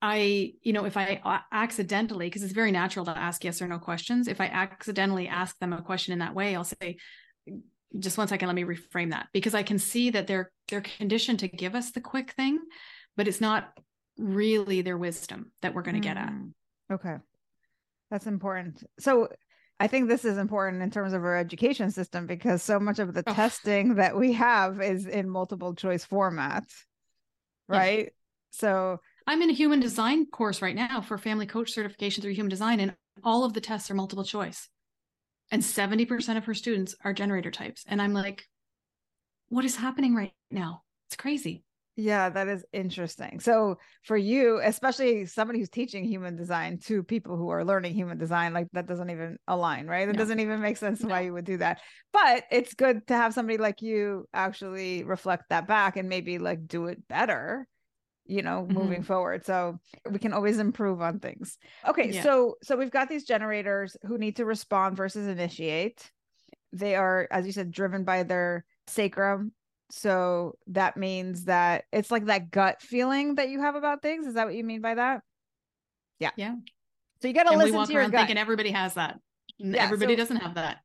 i 0.01 0.53
you 0.63 0.73
know 0.73 0.85
if 0.85 0.97
i 0.97 1.21
accidentally 1.53 2.27
because 2.27 2.43
it's 2.43 2.53
very 2.53 2.73
natural 2.73 3.05
to 3.05 3.17
ask 3.17 3.45
yes 3.45 3.63
or 3.63 3.69
no 3.69 3.79
questions 3.79 4.27
if 4.27 4.41
i 4.41 4.47
accidentally 4.47 5.29
ask 5.29 5.57
them 5.61 5.73
a 5.73 5.81
question 5.81 6.13
in 6.13 6.19
that 6.19 6.35
way 6.35 6.57
i'll 6.57 6.65
say 6.65 6.97
just 7.99 8.19
one 8.19 8.27
second 8.27 8.49
let 8.49 8.55
me 8.55 8.65
reframe 8.65 9.11
that. 9.11 9.29
Because 9.33 9.55
i 9.55 9.63
can 9.63 9.79
see 9.79 10.11
that 10.11 10.27
they're 10.27 10.51
they're 10.69 10.81
conditioned 10.81 11.39
to 11.41 11.49
give 11.49 11.75
us 11.75 11.93
the 11.93 12.01
quick 12.01 12.33
thing 12.33 12.59
but 13.17 13.29
it's 13.29 13.41
not 13.41 13.73
really 14.19 14.83
their 14.83 14.99
wisdom 14.99 15.53
that 15.63 15.75
we're 15.75 15.83
going 15.83 15.95
to 15.95 16.01
mm. 16.01 16.05
get 16.05 16.17
at. 16.17 16.31
Mm, 16.31 16.53
okay. 16.93 17.17
That's 18.11 18.27
important. 18.27 18.85
So 18.99 19.29
i 19.81 19.87
think 19.87 20.09
this 20.09 20.25
is 20.25 20.39
important 20.39 20.83
in 20.83 20.91
terms 20.91 21.13
of 21.13 21.23
our 21.25 21.37
education 21.37 21.91
system 21.91 22.27
because 22.27 22.63
so 22.63 22.79
much 22.79 22.99
of 22.99 23.15
the 23.15 23.23
oh. 23.27 23.33
testing 23.33 23.95
that 23.97 24.17
we 24.17 24.33
have 24.33 24.81
is 24.81 25.07
in 25.07 25.29
multiple 25.29 25.75
choice 25.75 26.05
format 26.05 26.65
right? 27.69 28.05
Yeah. 28.05 28.11
so 28.51 29.01
i'm 29.27 29.43
in 29.43 29.51
a 29.51 29.55
human 29.55 29.81
design 29.81 30.27
course 30.27 30.63
right 30.63 30.77
now 30.77 31.01
for 31.01 31.19
family 31.19 31.47
coach 31.47 31.73
certification 31.73 32.23
through 32.23 32.35
human 32.35 32.51
design 32.51 32.81
and 32.81 32.95
all 33.25 33.45
of 33.45 33.53
the 33.53 33.61
tests 33.61 33.91
are 33.91 33.95
multiple 33.95 34.25
choice. 34.25 34.69
And 35.51 35.63
70% 35.63 36.37
of 36.39 36.47
her 36.47 36.55
students 36.55 36.95
are 37.05 37.13
generator 37.13 37.51
types. 37.51 37.85
And 37.87 38.01
i'm 38.01 38.13
like 38.13 38.47
what 39.49 39.67
is 39.67 39.77
happening 39.77 40.15
right 40.15 40.33
now? 40.51 40.83
It's 41.09 41.17
crazy 41.17 41.63
yeah 41.97 42.31
that 42.31 42.49
is 42.49 42.65
interesting 42.73 43.39
so 43.39 43.77
for 44.03 44.17
you 44.17 44.61
especially 44.65 45.27
somebody 45.27 45.59
who's 45.59 45.69
teaching 45.69 46.05
human 46.05 46.37
design 46.37 46.79
to 46.79 47.03
people 47.03 47.37
who 47.37 47.51
are 47.51 47.65
learning 47.65 47.93
human 47.93 48.17
design 48.17 48.55
like 48.55 48.67
that 48.73 48.87
doesn't 48.87 49.11
even 49.11 49.37
align 49.47 49.87
right 49.87 50.09
it 50.09 50.13
no. 50.13 50.19
doesn't 50.19 50.41
even 50.41 50.61
make 50.61 50.79
sense 50.79 51.03
no. 51.03 51.09
why 51.09 51.21
you 51.21 51.33
would 51.33 51.45
do 51.45 51.59
that 51.59 51.81
but 52.13 52.45
it's 52.51 52.73
good 52.75 53.07
to 53.07 53.15
have 53.15 53.35
somebody 53.35 53.59
like 53.59 53.83
you 53.83 54.27
actually 54.33 55.05
reflect 55.05 55.45
that 55.51 55.67
back 55.69 55.97
and 55.97 56.09
maybe 56.09 56.39
like 56.39 56.67
do 56.67 56.87
it 56.87 57.07
better 57.09 57.69
you 58.25 58.43
know 58.43 58.63
mm-hmm. 58.63 58.75
moving 58.79 59.03
forward 59.03 59.45
so 59.45 59.79
we 60.11 60.19
can 60.19 60.33
always 60.33 60.59
improve 60.59 61.03
on 61.03 61.19
things 61.19 61.59
okay 61.87 62.11
yeah. 62.11 62.23
so 62.23 62.55
so 62.63 62.77
we've 62.77 62.91
got 62.91 63.09
these 63.09 63.25
generators 63.25 63.97
who 64.05 64.17
need 64.17 64.37
to 64.37 64.47
respond 64.47 64.97
versus 64.97 65.27
initiate 65.27 66.11
they 66.73 66.95
are 66.95 67.29
as 67.31 67.45
you 67.45 67.53
said 67.53 67.71
driven 67.71 68.05
by 68.05 68.23
their 68.23 68.65
sacrum 68.87 69.53
so 69.95 70.55
that 70.67 70.97
means 70.97 71.45
that 71.45 71.85
it's 71.93 72.11
like 72.11 72.27
that 72.27 72.51
gut 72.51 72.81
feeling 72.81 73.35
that 73.35 73.49
you 73.51 73.61
have 73.61 73.75
about 73.75 74.03
things 74.03 74.27
is 74.27 74.35
that 74.35 74.47
what 74.47 74.55
you 74.55 74.65
mean 74.65 74.81
by 74.81 74.95
that 74.95 75.21
yeah 76.19 76.31
yeah 76.37 76.55
so 77.21 77.29
you 77.29 77.35
got 77.35 77.45
to 77.45 77.57
listen 77.57 77.87
to 77.87 77.93
your 77.93 78.03
gut 78.09 78.13
thinking 78.13 78.39
everybody 78.39 78.71
has 78.71 78.95
that 78.95 79.19
yeah, 79.59 79.83
everybody 79.83 80.15
so, 80.15 80.17
doesn't 80.17 80.37
have 80.39 80.55
that 80.55 80.79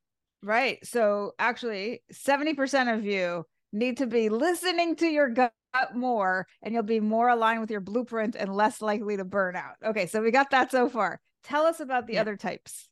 right 0.44 0.86
so 0.86 1.32
actually 1.40 2.02
70% 2.14 2.96
of 2.96 3.06
you 3.06 3.46
need 3.74 3.98
to 3.98 4.08
be 4.08 4.30
listening 4.30 4.96
to 4.96 5.08
your 5.08 5.30
gut 5.30 5.52
more 5.94 6.48
and 6.62 6.74
you'll 6.74 6.84
be 6.84 7.00
more 7.00 7.30
aligned 7.30 7.62
with 7.62 7.72
your 7.72 7.82
blueprint 7.82 8.36
and 8.36 8.54
less 8.54 8.82
likely 8.82 9.18
to 9.18 9.26
burn 9.26 9.56
out. 9.56 9.76
Okay, 9.86 10.08
so 10.08 10.22
we 10.22 10.32
got 10.32 10.52
that 10.52 10.72
so 10.72 10.90
far. 10.90 11.20
Tell 11.44 11.66
us 11.66 11.80
about 11.80 12.08
the 12.08 12.14
yeah. 12.14 12.22
other 12.22 12.36
types. 12.36 12.90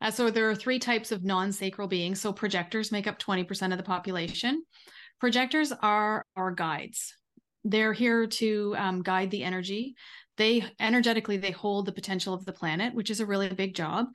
Uh, 0.00 0.10
so 0.10 0.30
there 0.30 0.50
are 0.50 0.54
three 0.54 0.78
types 0.78 1.12
of 1.12 1.24
non-sacral 1.24 1.88
beings. 1.88 2.20
So 2.20 2.32
projectors 2.32 2.92
make 2.92 3.06
up 3.06 3.18
20% 3.18 3.72
of 3.72 3.78
the 3.78 3.84
population. 3.84 4.64
Projectors 5.20 5.72
are 5.72 6.24
our 6.36 6.50
guides. 6.50 7.16
They're 7.64 7.92
here 7.92 8.26
to 8.26 8.74
um, 8.76 9.02
guide 9.02 9.30
the 9.30 9.44
energy. 9.44 9.94
They 10.36 10.64
energetically 10.80 11.36
they 11.36 11.52
hold 11.52 11.86
the 11.86 11.92
potential 11.92 12.34
of 12.34 12.44
the 12.44 12.52
planet, 12.52 12.94
which 12.94 13.10
is 13.10 13.20
a 13.20 13.26
really 13.26 13.48
big 13.48 13.74
job. 13.74 14.06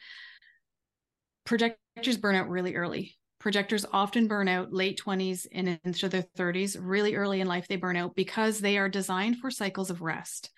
Projectors 1.45 2.17
burn 2.17 2.35
out 2.35 2.49
really 2.49 2.75
early 2.75 3.17
projectors 3.39 3.85
often 3.91 4.27
burn 4.27 4.47
out 4.47 4.73
late 4.73 5.01
20s 5.03 5.47
and 5.51 5.79
into 5.83 6.09
their 6.09 6.25
30s 6.37 6.77
really 6.79 7.15
early 7.15 7.41
in 7.41 7.47
life 7.47 7.67
they 7.67 7.77
burn 7.77 7.95
out 7.95 8.15
because 8.15 8.59
they 8.59 8.77
are 8.77 8.89
designed 8.89 9.37
for 9.37 9.49
cycles 9.49 9.89
of 9.89 10.01
rest 10.01 10.51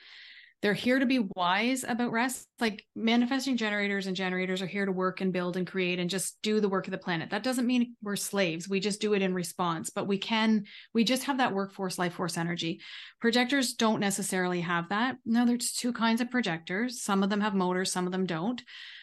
they're 0.62 0.74
here 0.74 1.00
to 1.00 1.06
be 1.06 1.28
wise 1.36 1.84
about 1.88 2.12
rest. 2.12 2.47
Like 2.60 2.86
manifesting 2.95 3.58
generators 3.58 4.06
and 4.06 4.15
generators 4.15 4.62
are 4.62 4.67
here 4.67 4.86
to 4.86 4.91
work 4.91 5.19
and 5.19 5.34
build 5.34 5.58
and 5.58 5.65
create 5.65 6.00
and 6.00 6.10
just 6.10 6.39
do 6.43 6.60
the 6.60 6.69
work 6.69 6.88
of 6.88 6.91
the 6.91 6.97
planet. 6.97 7.32
That 7.32 7.43
doesn't 7.43 7.65
mean 7.65 7.95
we're 8.04 8.15
slaves. 8.15 8.69
We 8.69 8.80
just 8.80 9.02
do 9.02 9.13
it 9.13 9.21
in 9.21 9.34
response 9.34 9.89
but 9.89 10.08
we 10.08 10.17
can 10.17 10.65
we 10.93 11.04
just 11.04 11.24
have 11.24 11.39
that 11.39 11.54
workforce 11.54 11.97
life 11.97 12.13
force 12.13 12.38
energy. 12.38 12.82
Projectors 13.19 13.74
don't 13.74 14.00
necessarily 14.00 14.62
have 14.62 14.89
that. 14.89 15.17
No 15.26 15.45
there's 15.45 15.71
two 15.71 15.93
kinds 15.93 16.21
of 16.21 16.30
projectors. 16.30 17.02
Some 17.02 17.24
of 17.24 17.30
them 17.30 17.41
have 17.41 17.56
motors 17.56 17.91
some 17.91 18.06
of 18.06 18.12
them 18.12 18.26
don't. 18.26 18.62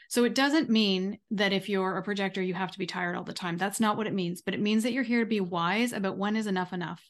So 0.08 0.24
it 0.24 0.34
doesn't 0.34 0.70
mean 0.70 1.18
that 1.32 1.52
if 1.52 1.68
you're 1.68 1.98
a 1.98 2.02
projector, 2.02 2.40
you 2.40 2.54
have 2.54 2.70
to 2.70 2.78
be 2.78 2.86
tired 2.86 3.14
all 3.14 3.24
the 3.24 3.34
time. 3.34 3.58
That's 3.58 3.78
not 3.78 3.98
what 3.98 4.06
it 4.06 4.14
means, 4.14 4.40
but 4.40 4.54
it 4.54 4.60
means 4.60 4.84
that 4.84 4.92
you're 4.92 5.02
here 5.02 5.20
to 5.20 5.26
be 5.26 5.40
wise 5.40 5.92
about 5.92 6.16
when 6.16 6.34
is 6.34 6.46
enough 6.46 6.72
enough, 6.72 7.02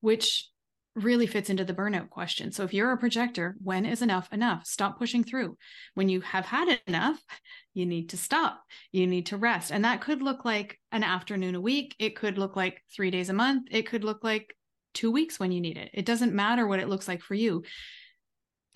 which 0.00 0.48
really 0.94 1.26
fits 1.26 1.50
into 1.50 1.64
the 1.64 1.74
burnout 1.74 2.08
question. 2.08 2.52
So 2.52 2.62
if 2.62 2.72
you're 2.72 2.92
a 2.92 2.96
projector, 2.96 3.56
when 3.62 3.84
is 3.84 4.02
enough 4.02 4.32
enough? 4.32 4.64
Stop 4.64 4.98
pushing 4.98 5.24
through. 5.24 5.56
When 5.94 6.08
you 6.08 6.20
have 6.20 6.46
had 6.46 6.80
enough, 6.86 7.20
you 7.72 7.84
need 7.84 8.10
to 8.10 8.16
stop. 8.16 8.62
You 8.92 9.06
need 9.06 9.26
to 9.26 9.36
rest. 9.36 9.72
And 9.72 9.84
that 9.84 10.00
could 10.00 10.22
look 10.22 10.44
like 10.44 10.78
an 10.92 11.02
afternoon 11.02 11.56
a 11.56 11.60
week. 11.60 11.96
It 11.98 12.16
could 12.16 12.38
look 12.38 12.54
like 12.54 12.80
three 12.94 13.10
days 13.10 13.28
a 13.28 13.34
month. 13.34 13.68
It 13.70 13.88
could 13.88 14.04
look 14.04 14.22
like 14.22 14.56
two 14.92 15.10
weeks 15.10 15.40
when 15.40 15.50
you 15.50 15.60
need 15.60 15.76
it. 15.76 15.90
It 15.92 16.06
doesn't 16.06 16.32
matter 16.32 16.66
what 16.66 16.78
it 16.78 16.88
looks 16.88 17.08
like 17.08 17.22
for 17.22 17.34
you. 17.34 17.64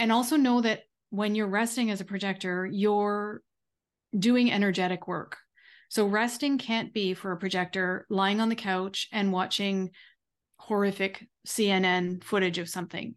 And 0.01 0.11
also 0.11 0.37
know 0.37 0.61
that 0.61 0.83
when 1.11 1.35
you're 1.35 1.47
resting 1.47 1.91
as 1.91 2.01
a 2.01 2.05
projector, 2.05 2.67
you're 2.67 3.43
doing 4.19 4.51
energetic 4.51 5.07
work. 5.07 5.37
So 5.89 6.07
resting 6.07 6.59
can't 6.59 6.93
be 6.93 7.15
for 7.15 7.33
a 7.33 7.37
projector 7.37 8.07
lying 8.11 8.41
on 8.41 8.49
the 8.49 8.55
couch 8.55 9.09
and 9.13 9.33
watching 9.33 9.91
horrific 10.59 11.27
CNN 11.47 12.23
footage 12.23 12.59
of 12.59 12.69
something 12.69 13.15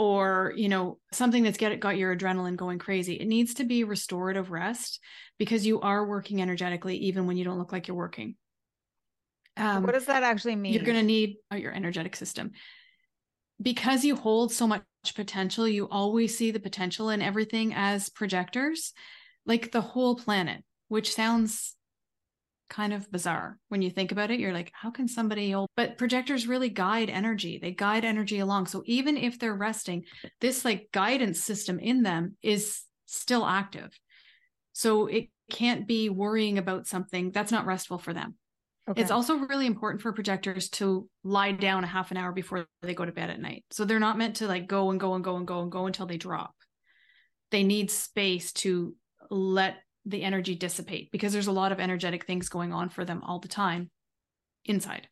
or 0.00 0.54
you 0.56 0.70
know 0.70 0.98
something 1.12 1.42
that's 1.42 1.58
get 1.58 1.78
got 1.78 1.98
your 1.98 2.16
adrenaline 2.16 2.56
going 2.56 2.78
crazy. 2.78 3.14
It 3.14 3.28
needs 3.28 3.54
to 3.54 3.64
be 3.64 3.84
restorative 3.84 4.50
rest 4.50 4.98
because 5.38 5.66
you 5.66 5.80
are 5.82 6.06
working 6.06 6.40
energetically 6.40 6.96
even 6.96 7.26
when 7.26 7.36
you 7.36 7.44
don't 7.44 7.58
look 7.58 7.70
like 7.72 7.86
you're 7.86 7.96
working. 7.96 8.36
Um, 9.58 9.82
what 9.82 9.92
does 9.92 10.06
that 10.06 10.22
actually 10.22 10.56
mean 10.56 10.72
you're 10.72 10.84
going 10.84 10.96
to 10.96 11.02
need 11.02 11.36
oh, 11.50 11.56
your 11.56 11.72
energetic 11.72 12.16
system. 12.16 12.52
Because 13.60 14.02
you 14.02 14.16
hold 14.16 14.52
so 14.52 14.66
much 14.66 14.82
potential, 15.14 15.68
you 15.68 15.86
always 15.86 16.34
see 16.34 16.50
the 16.50 16.60
potential 16.60 17.10
in 17.10 17.20
everything 17.20 17.74
as 17.74 18.08
projectors, 18.08 18.94
like 19.44 19.70
the 19.70 19.82
whole 19.82 20.16
planet, 20.16 20.64
which 20.88 21.12
sounds 21.12 21.76
kind 22.70 22.94
of 22.94 23.10
bizarre 23.10 23.58
when 23.68 23.82
you 23.82 23.90
think 23.90 24.12
about 24.12 24.30
it. 24.30 24.40
You're 24.40 24.54
like, 24.54 24.70
how 24.72 24.90
can 24.90 25.08
somebody 25.08 25.54
old 25.54 25.68
But 25.76 25.98
projectors 25.98 26.46
really 26.46 26.70
guide 26.70 27.10
energy, 27.10 27.58
they 27.60 27.72
guide 27.72 28.04
energy 28.04 28.38
along. 28.38 28.66
So 28.66 28.82
even 28.86 29.18
if 29.18 29.38
they're 29.38 29.54
resting, 29.54 30.04
this 30.40 30.64
like 30.64 30.88
guidance 30.92 31.42
system 31.42 31.78
in 31.78 32.02
them 32.02 32.36
is 32.40 32.82
still 33.04 33.44
active. 33.44 33.90
So 34.72 35.08
it 35.08 35.28
can't 35.50 35.86
be 35.86 36.08
worrying 36.08 36.56
about 36.56 36.86
something 36.86 37.32
that's 37.32 37.52
not 37.52 37.66
restful 37.66 37.98
for 37.98 38.14
them. 38.14 38.36
Okay. 38.88 39.02
It's 39.02 39.10
also 39.10 39.34
really 39.36 39.66
important 39.66 40.00
for 40.00 40.12
projectors 40.12 40.68
to 40.70 41.08
lie 41.22 41.52
down 41.52 41.84
a 41.84 41.88
half 41.88 42.10
an 42.10 42.16
hour 42.16 42.32
before 42.32 42.66
they 42.82 42.94
go 42.94 43.04
to 43.04 43.12
bed 43.12 43.30
at 43.30 43.40
night. 43.40 43.64
So 43.70 43.84
they're 43.84 44.00
not 44.00 44.18
meant 44.18 44.36
to 44.36 44.46
like 44.46 44.66
go 44.66 44.90
and 44.90 44.98
go 44.98 45.14
and 45.14 45.22
go 45.22 45.36
and 45.36 45.46
go 45.46 45.60
and 45.60 45.70
go 45.70 45.86
until 45.86 46.06
they 46.06 46.16
drop. 46.16 46.54
They 47.50 47.62
need 47.62 47.90
space 47.90 48.52
to 48.54 48.94
let 49.30 49.76
the 50.06 50.22
energy 50.22 50.54
dissipate 50.54 51.10
because 51.12 51.32
there's 51.32 51.46
a 51.46 51.52
lot 51.52 51.72
of 51.72 51.80
energetic 51.80 52.26
things 52.26 52.48
going 52.48 52.72
on 52.72 52.88
for 52.88 53.04
them 53.04 53.22
all 53.22 53.38
the 53.38 53.48
time 53.48 53.90
inside. 54.64 55.08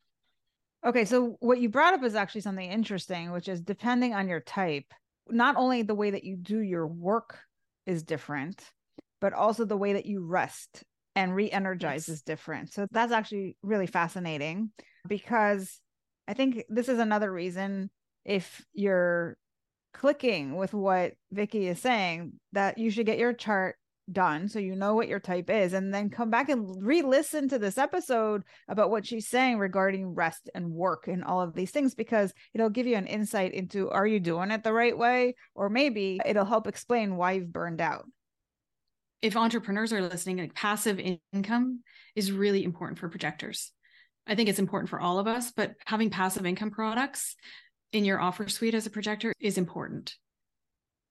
Okay, 0.87 1.05
so 1.05 1.37
what 1.41 1.61
you 1.61 1.69
brought 1.69 1.95
up 1.95 2.05
is 2.05 2.15
actually 2.15 2.41
something 2.43 2.71
interesting, 2.71 3.33
which 3.33 3.49
is 3.49 3.61
depending 3.61 4.15
on 4.15 4.29
your 4.29 4.41
type, 4.41 4.87
not 5.29 5.57
only 5.57 5.83
the 5.83 5.95
way 5.95 6.11
that 6.11 6.25
you 6.25 6.37
do 6.37 6.61
your 6.61 6.87
work 6.87 7.39
is 7.85 8.03
different, 8.03 8.63
but 9.21 9.33
also 9.33 9.65
the 9.65 9.77
way 9.77 9.95
that 9.95 10.07
you 10.07 10.25
rest 10.25 10.85
and 11.17 11.35
re-energize 11.35 12.09
yes. 12.09 12.17
is 12.17 12.23
different. 12.23 12.73
So 12.73 12.87
that's 12.93 13.13
actually 13.13 13.57
really 13.63 13.89
fascinating 13.89 14.71
because 15.09 15.81
I 16.29 16.35
think 16.35 16.63
this 16.69 16.89
is 16.89 17.01
another 17.01 17.33
reason 17.33 17.91
if 18.25 18.65
you're 18.73 19.37
clicking 19.95 20.57
with 20.57 20.73
what 20.73 21.15
Vickie 21.35 21.69
is 21.69 21.81
saying 21.81 22.35
that 22.53 22.79
you 22.79 22.91
should 22.91 23.07
get 23.07 23.19
your 23.19 23.33
chart 23.33 23.77
done 24.13 24.49
so 24.49 24.59
you 24.59 24.75
know 24.75 24.95
what 24.95 25.09
your 25.09 25.21
type 25.21 25.51
is 25.51 25.73
and 25.73 25.93
then 25.93 26.11
come 26.11 26.31
back 26.31 26.49
and 26.49 26.85
re-listen 26.85 27.49
to 27.49 27.59
this 27.59 27.79
episode 27.79 28.43
about 28.69 28.91
what 28.91 29.07
she's 29.07 29.29
saying 29.29 29.59
regarding 29.59 30.15
rest 30.15 30.49
and 30.55 30.71
work 30.71 31.09
and 31.09 31.25
all 31.25 31.41
of 31.41 31.55
these 31.55 31.71
things 31.71 31.95
because 31.95 32.33
it'll 32.55 32.71
give 32.71 32.87
you 32.87 32.97
an 32.97 33.07
insight 33.07 33.53
into 33.53 33.91
are 33.91 34.07
you 34.07 34.21
doing 34.21 34.51
it 34.51 34.65
the 34.65 34.73
right 34.73 34.97
way? 34.97 35.35
Or 35.55 35.69
maybe 35.69 36.21
it'll 36.25 36.45
help 36.45 36.67
explain 36.67 37.17
why 37.17 37.33
you've 37.33 37.53
burned 37.53 37.81
out. 37.81 38.07
If 39.21 39.37
entrepreneurs 39.37 39.93
are 39.93 40.03
listening 40.03 40.39
like 40.39 40.55
passive 40.55 41.01
income 41.33 41.81
is 42.15 42.33
really 42.33 42.65
important 42.65 42.99
for 42.99 43.09
projectors. 43.09 43.73
I 44.27 44.35
think 44.35 44.49
it's 44.49 44.59
important 44.59 44.91
for 44.91 45.01
all 45.01 45.19
of 45.19 45.27
us 45.27 45.53
but 45.53 45.75
having 45.87 46.11
passive 46.11 46.47
income 46.47 46.71
products 46.71 47.35
in 47.93 48.05
your 48.05 48.21
offer 48.21 48.49
suite 48.49 48.75
as 48.75 48.87
a 48.87 48.91
projector 48.91 49.33
is 49.41 49.59
important 49.59 50.15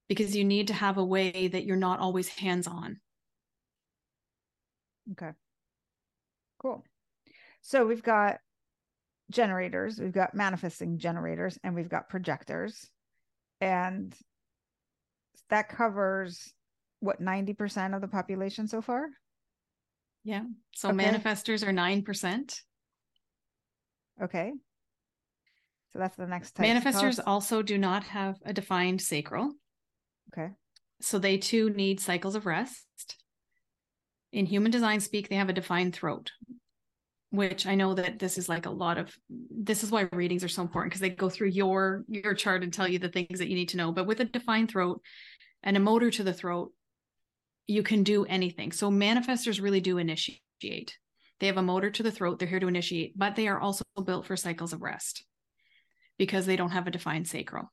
because 0.07 0.35
you 0.35 0.43
need 0.43 0.67
to 0.67 0.73
have 0.73 0.97
a 0.97 1.05
way 1.05 1.47
that 1.47 1.65
you're 1.65 1.75
not 1.75 1.99
always 1.99 2.27
hands 2.27 2.67
on. 2.67 2.99
Okay. 5.11 5.31
Cool. 6.61 6.83
So 7.61 7.85
we've 7.85 8.03
got 8.03 8.39
generators, 9.31 9.99
we've 9.99 10.13
got 10.13 10.33
manifesting 10.33 10.97
generators, 10.97 11.57
and 11.63 11.75
we've 11.75 11.89
got 11.89 12.09
projectors. 12.09 12.89
And 13.59 14.15
that 15.49 15.69
covers 15.69 16.53
what 16.99 17.21
90% 17.21 17.95
of 17.95 18.01
the 18.01 18.07
population 18.07 18.67
so 18.67 18.81
far? 18.81 19.07
Yeah. 20.23 20.43
So 20.75 20.89
okay. 20.89 20.97
manifestors 20.97 21.65
are 21.65 21.71
9%. 21.71 22.61
Okay. 24.23 24.51
So 25.93 25.99
that's 25.99 26.15
the 26.17 26.27
next 26.27 26.51
type. 26.51 26.65
Manifestors 26.65 27.19
also 27.25 27.61
do 27.61 27.77
not 27.77 28.03
have 28.03 28.37
a 28.45 28.53
defined 28.53 29.01
sacral. 29.01 29.53
Okay. 30.33 30.49
So 31.01 31.19
they 31.19 31.37
too 31.37 31.69
need 31.69 31.99
cycles 31.99 32.35
of 32.35 32.45
rest. 32.45 33.15
In 34.31 34.45
human 34.45 34.71
design 34.71 34.99
speak, 34.99 35.29
they 35.29 35.35
have 35.35 35.49
a 35.49 35.53
defined 35.53 35.95
throat, 35.95 36.31
which 37.29 37.65
I 37.65 37.75
know 37.75 37.93
that 37.93 38.19
this 38.19 38.37
is 38.37 38.49
like 38.49 38.65
a 38.65 38.71
lot 38.71 38.97
of 38.97 39.15
this 39.29 39.83
is 39.83 39.91
why 39.91 40.09
readings 40.11 40.43
are 40.43 40.49
so 40.49 40.61
important 40.61 40.91
because 40.91 41.01
they 41.01 41.09
go 41.09 41.29
through 41.29 41.49
your 41.49 42.03
your 42.07 42.33
chart 42.33 42.63
and 42.63 42.73
tell 42.73 42.87
you 42.87 42.99
the 42.99 43.09
things 43.09 43.39
that 43.39 43.47
you 43.47 43.55
need 43.55 43.69
to 43.69 43.77
know. 43.77 43.91
But 43.91 44.07
with 44.07 44.19
a 44.19 44.25
defined 44.25 44.69
throat 44.69 45.01
and 45.63 45.77
a 45.77 45.79
motor 45.79 46.11
to 46.11 46.23
the 46.23 46.33
throat, 46.33 46.71
you 47.67 47.83
can 47.83 48.03
do 48.03 48.25
anything. 48.25 48.71
So 48.71 48.91
manifestors 48.91 49.61
really 49.61 49.81
do 49.81 49.97
initiate. 49.97 50.97
They 51.39 51.47
have 51.47 51.57
a 51.57 51.61
motor 51.61 51.91
to 51.91 52.03
the 52.03 52.11
throat, 52.11 52.39
they're 52.39 52.47
here 52.47 52.59
to 52.59 52.67
initiate, 52.67 53.17
but 53.17 53.35
they 53.35 53.47
are 53.47 53.59
also 53.59 53.83
built 54.03 54.25
for 54.25 54.35
cycles 54.35 54.73
of 54.73 54.81
rest 54.81 55.23
because 56.17 56.45
they 56.45 56.55
don't 56.55 56.71
have 56.71 56.87
a 56.87 56.91
defined 56.91 57.27
sacral 57.27 57.71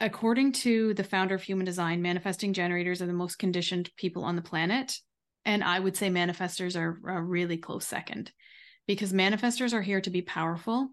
according 0.00 0.52
to 0.52 0.94
the 0.94 1.04
founder 1.04 1.34
of 1.34 1.42
human 1.42 1.64
design, 1.64 2.02
manifesting 2.02 2.52
generators 2.52 3.00
are 3.00 3.06
the 3.06 3.12
most 3.12 3.38
conditioned 3.38 3.90
people 3.96 4.24
on 4.24 4.36
the 4.36 4.42
planet. 4.42 4.98
And 5.44 5.62
I 5.62 5.78
would 5.78 5.96
say 5.96 6.10
manifestors 6.10 6.76
are 6.76 6.98
a 7.08 7.22
really 7.22 7.56
close 7.56 7.86
second 7.86 8.32
because 8.86 9.12
manifestors 9.12 9.72
are 9.72 9.82
here 9.82 10.00
to 10.00 10.10
be 10.10 10.22
powerful. 10.22 10.90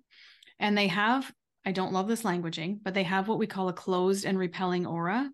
And 0.60 0.78
they 0.78 0.88
have, 0.88 1.32
I 1.66 1.72
don't 1.72 1.94
love 1.94 2.08
this 2.08 2.24
languaging, 2.24 2.80
but 2.84 2.94
they 2.94 3.04
have 3.04 3.28
what 3.28 3.40
we 3.40 3.48
call 3.48 3.70
a 3.70 3.74
closed 3.74 4.26
and 4.26 4.38
repelling 4.38 4.86
aura. 4.86 5.30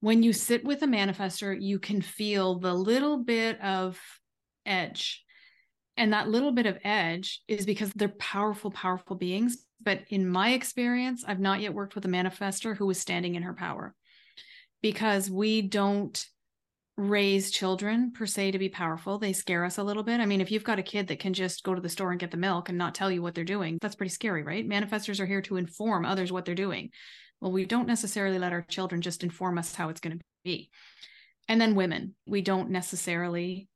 When 0.00 0.22
you 0.22 0.32
sit 0.32 0.64
with 0.64 0.82
a 0.82 0.86
manifestor, 0.86 1.56
you 1.58 1.78
can 1.78 2.02
feel 2.02 2.58
the 2.58 2.74
little 2.74 3.24
bit 3.24 3.60
of 3.60 4.00
edge. 4.66 5.24
And 5.96 6.12
that 6.12 6.28
little 6.28 6.52
bit 6.52 6.66
of 6.66 6.78
edge 6.84 7.40
is 7.48 7.66
because 7.66 7.92
they're 7.92 8.08
powerful, 8.08 8.70
powerful 8.70 9.16
beings, 9.16 9.58
but 9.84 10.00
in 10.08 10.28
my 10.28 10.50
experience, 10.50 11.24
I've 11.26 11.40
not 11.40 11.60
yet 11.60 11.74
worked 11.74 11.94
with 11.94 12.04
a 12.04 12.08
manifestor 12.08 12.76
who 12.76 12.86
was 12.86 12.98
standing 12.98 13.34
in 13.34 13.42
her 13.42 13.54
power 13.54 13.94
because 14.82 15.30
we 15.30 15.62
don't 15.62 16.24
raise 16.96 17.50
children 17.50 18.12
per 18.12 18.26
se 18.26 18.50
to 18.50 18.58
be 18.58 18.68
powerful. 18.68 19.18
They 19.18 19.32
scare 19.32 19.64
us 19.64 19.78
a 19.78 19.82
little 19.82 20.02
bit. 20.02 20.20
I 20.20 20.26
mean, 20.26 20.40
if 20.40 20.50
you've 20.50 20.64
got 20.64 20.78
a 20.78 20.82
kid 20.82 21.08
that 21.08 21.20
can 21.20 21.32
just 21.32 21.62
go 21.62 21.74
to 21.74 21.80
the 21.80 21.88
store 21.88 22.10
and 22.10 22.20
get 22.20 22.30
the 22.30 22.36
milk 22.36 22.68
and 22.68 22.76
not 22.76 22.94
tell 22.94 23.10
you 23.10 23.22
what 23.22 23.34
they're 23.34 23.44
doing, 23.44 23.78
that's 23.80 23.94
pretty 23.94 24.10
scary, 24.10 24.42
right? 24.42 24.68
Manifestors 24.68 25.18
are 25.18 25.26
here 25.26 25.42
to 25.42 25.56
inform 25.56 26.04
others 26.04 26.30
what 26.30 26.44
they're 26.44 26.54
doing. 26.54 26.90
Well, 27.40 27.52
we 27.52 27.64
don't 27.64 27.88
necessarily 27.88 28.38
let 28.38 28.52
our 28.52 28.62
children 28.62 29.00
just 29.00 29.24
inform 29.24 29.58
us 29.58 29.74
how 29.74 29.88
it's 29.88 30.00
going 30.00 30.18
to 30.18 30.24
be. 30.44 30.70
And 31.48 31.60
then 31.60 31.74
women, 31.74 32.14
we 32.26 32.42
don't 32.42 32.70
necessarily, 32.70 33.68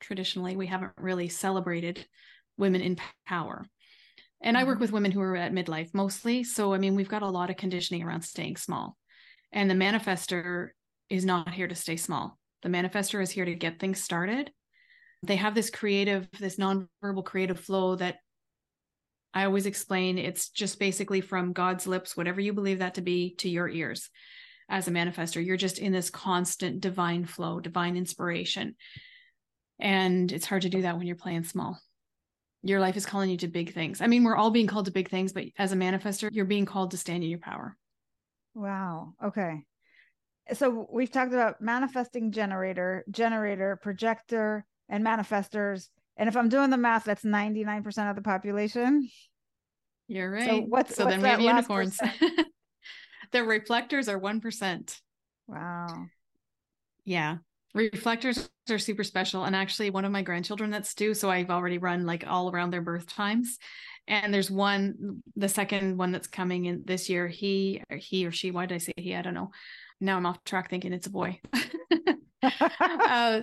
traditionally, 0.00 0.56
we 0.56 0.66
haven't 0.66 0.92
really 0.98 1.28
celebrated 1.28 2.06
women 2.58 2.80
in 2.80 2.98
power. 3.26 3.66
And 4.42 4.56
I 4.56 4.64
work 4.64 4.74
mm-hmm. 4.74 4.82
with 4.82 4.92
women 4.92 5.12
who 5.12 5.20
are 5.20 5.36
at 5.36 5.52
midlife 5.52 5.94
mostly. 5.94 6.44
So, 6.44 6.74
I 6.74 6.78
mean, 6.78 6.94
we've 6.94 7.08
got 7.08 7.22
a 7.22 7.28
lot 7.28 7.50
of 7.50 7.56
conditioning 7.56 8.02
around 8.02 8.22
staying 8.22 8.56
small. 8.56 8.96
And 9.52 9.70
the 9.70 9.74
manifestor 9.74 10.68
is 11.08 11.24
not 11.24 11.52
here 11.52 11.68
to 11.68 11.74
stay 11.74 11.96
small. 11.96 12.38
The 12.62 12.68
manifestor 12.68 13.22
is 13.22 13.30
here 13.30 13.44
to 13.44 13.54
get 13.54 13.78
things 13.78 14.02
started. 14.02 14.50
They 15.22 15.36
have 15.36 15.54
this 15.54 15.70
creative, 15.70 16.28
this 16.38 16.56
nonverbal 16.56 17.24
creative 17.24 17.60
flow 17.60 17.96
that 17.96 18.16
I 19.32 19.44
always 19.44 19.66
explain 19.66 20.18
it's 20.18 20.48
just 20.48 20.78
basically 20.78 21.20
from 21.20 21.52
God's 21.52 21.86
lips, 21.86 22.16
whatever 22.16 22.40
you 22.40 22.52
believe 22.52 22.78
that 22.80 22.94
to 22.94 23.02
be, 23.02 23.34
to 23.36 23.48
your 23.48 23.68
ears 23.68 24.10
as 24.68 24.88
a 24.88 24.90
manifestor. 24.90 25.44
You're 25.44 25.56
just 25.56 25.78
in 25.78 25.92
this 25.92 26.10
constant 26.10 26.80
divine 26.80 27.24
flow, 27.24 27.60
divine 27.60 27.96
inspiration. 27.96 28.76
And 29.78 30.32
it's 30.32 30.46
hard 30.46 30.62
to 30.62 30.68
do 30.68 30.82
that 30.82 30.96
when 30.96 31.06
you're 31.06 31.16
playing 31.16 31.44
small 31.44 31.78
your 32.68 32.80
life 32.80 32.96
is 32.96 33.06
calling 33.06 33.30
you 33.30 33.36
to 33.38 33.48
big 33.48 33.72
things. 33.72 34.00
I 34.00 34.06
mean, 34.06 34.24
we're 34.24 34.36
all 34.36 34.50
being 34.50 34.66
called 34.66 34.86
to 34.86 34.90
big 34.90 35.08
things, 35.08 35.32
but 35.32 35.44
as 35.58 35.72
a 35.72 35.76
manifestor, 35.76 36.30
you're 36.32 36.44
being 36.44 36.66
called 36.66 36.92
to 36.92 36.96
stand 36.96 37.22
in 37.22 37.30
your 37.30 37.38
power. 37.38 37.76
Wow. 38.54 39.12
Okay. 39.22 39.64
So 40.54 40.86
we've 40.90 41.10
talked 41.10 41.32
about 41.32 41.60
manifesting 41.60 42.32
generator, 42.32 43.04
generator, 43.10 43.78
projector, 43.82 44.64
and 44.88 45.04
manifestors. 45.04 45.88
And 46.16 46.28
if 46.28 46.36
I'm 46.36 46.48
doing 46.48 46.70
the 46.70 46.76
math, 46.76 47.04
that's 47.04 47.24
99% 47.24 48.10
of 48.10 48.16
the 48.16 48.22
population. 48.22 49.08
You're 50.08 50.30
right. 50.30 50.48
So 50.48 50.60
what's 50.60 50.94
so 50.94 51.04
what's 51.04 51.16
then 51.16 51.22
we 51.22 51.28
have 51.28 51.40
unicorns. 51.40 51.98
the 53.32 53.44
reflectors 53.44 54.08
are 54.08 54.20
1%. 54.20 55.00
Wow. 55.48 56.06
Yeah. 57.04 57.38
Reflectors 57.76 58.48
are 58.70 58.78
super 58.78 59.04
special. 59.04 59.44
And 59.44 59.54
actually, 59.54 59.90
one 59.90 60.06
of 60.06 60.12
my 60.12 60.22
grandchildren 60.22 60.70
that's 60.70 60.94
due. 60.94 61.12
So 61.12 61.30
I've 61.30 61.50
already 61.50 61.78
run 61.78 62.06
like 62.06 62.24
all 62.26 62.50
around 62.50 62.72
their 62.72 62.80
birth 62.80 63.06
times. 63.06 63.58
And 64.08 64.32
there's 64.32 64.50
one, 64.50 65.22
the 65.34 65.48
second 65.48 65.98
one 65.98 66.10
that's 66.10 66.26
coming 66.26 66.64
in 66.64 66.82
this 66.86 67.10
year. 67.10 67.28
He, 67.28 67.82
he 67.90 68.24
or 68.24 68.32
she, 68.32 68.50
why 68.50 68.66
did 68.66 68.76
I 68.76 68.78
say 68.78 68.92
he? 68.96 69.14
I 69.14 69.20
don't 69.20 69.34
know. 69.34 69.50
Now 70.00 70.16
I'm 70.16 70.26
off 70.26 70.42
track 70.44 70.70
thinking 70.70 70.92
it's 70.92 71.06
a 71.06 71.10
boy. 71.10 71.40
uh, 72.60 73.40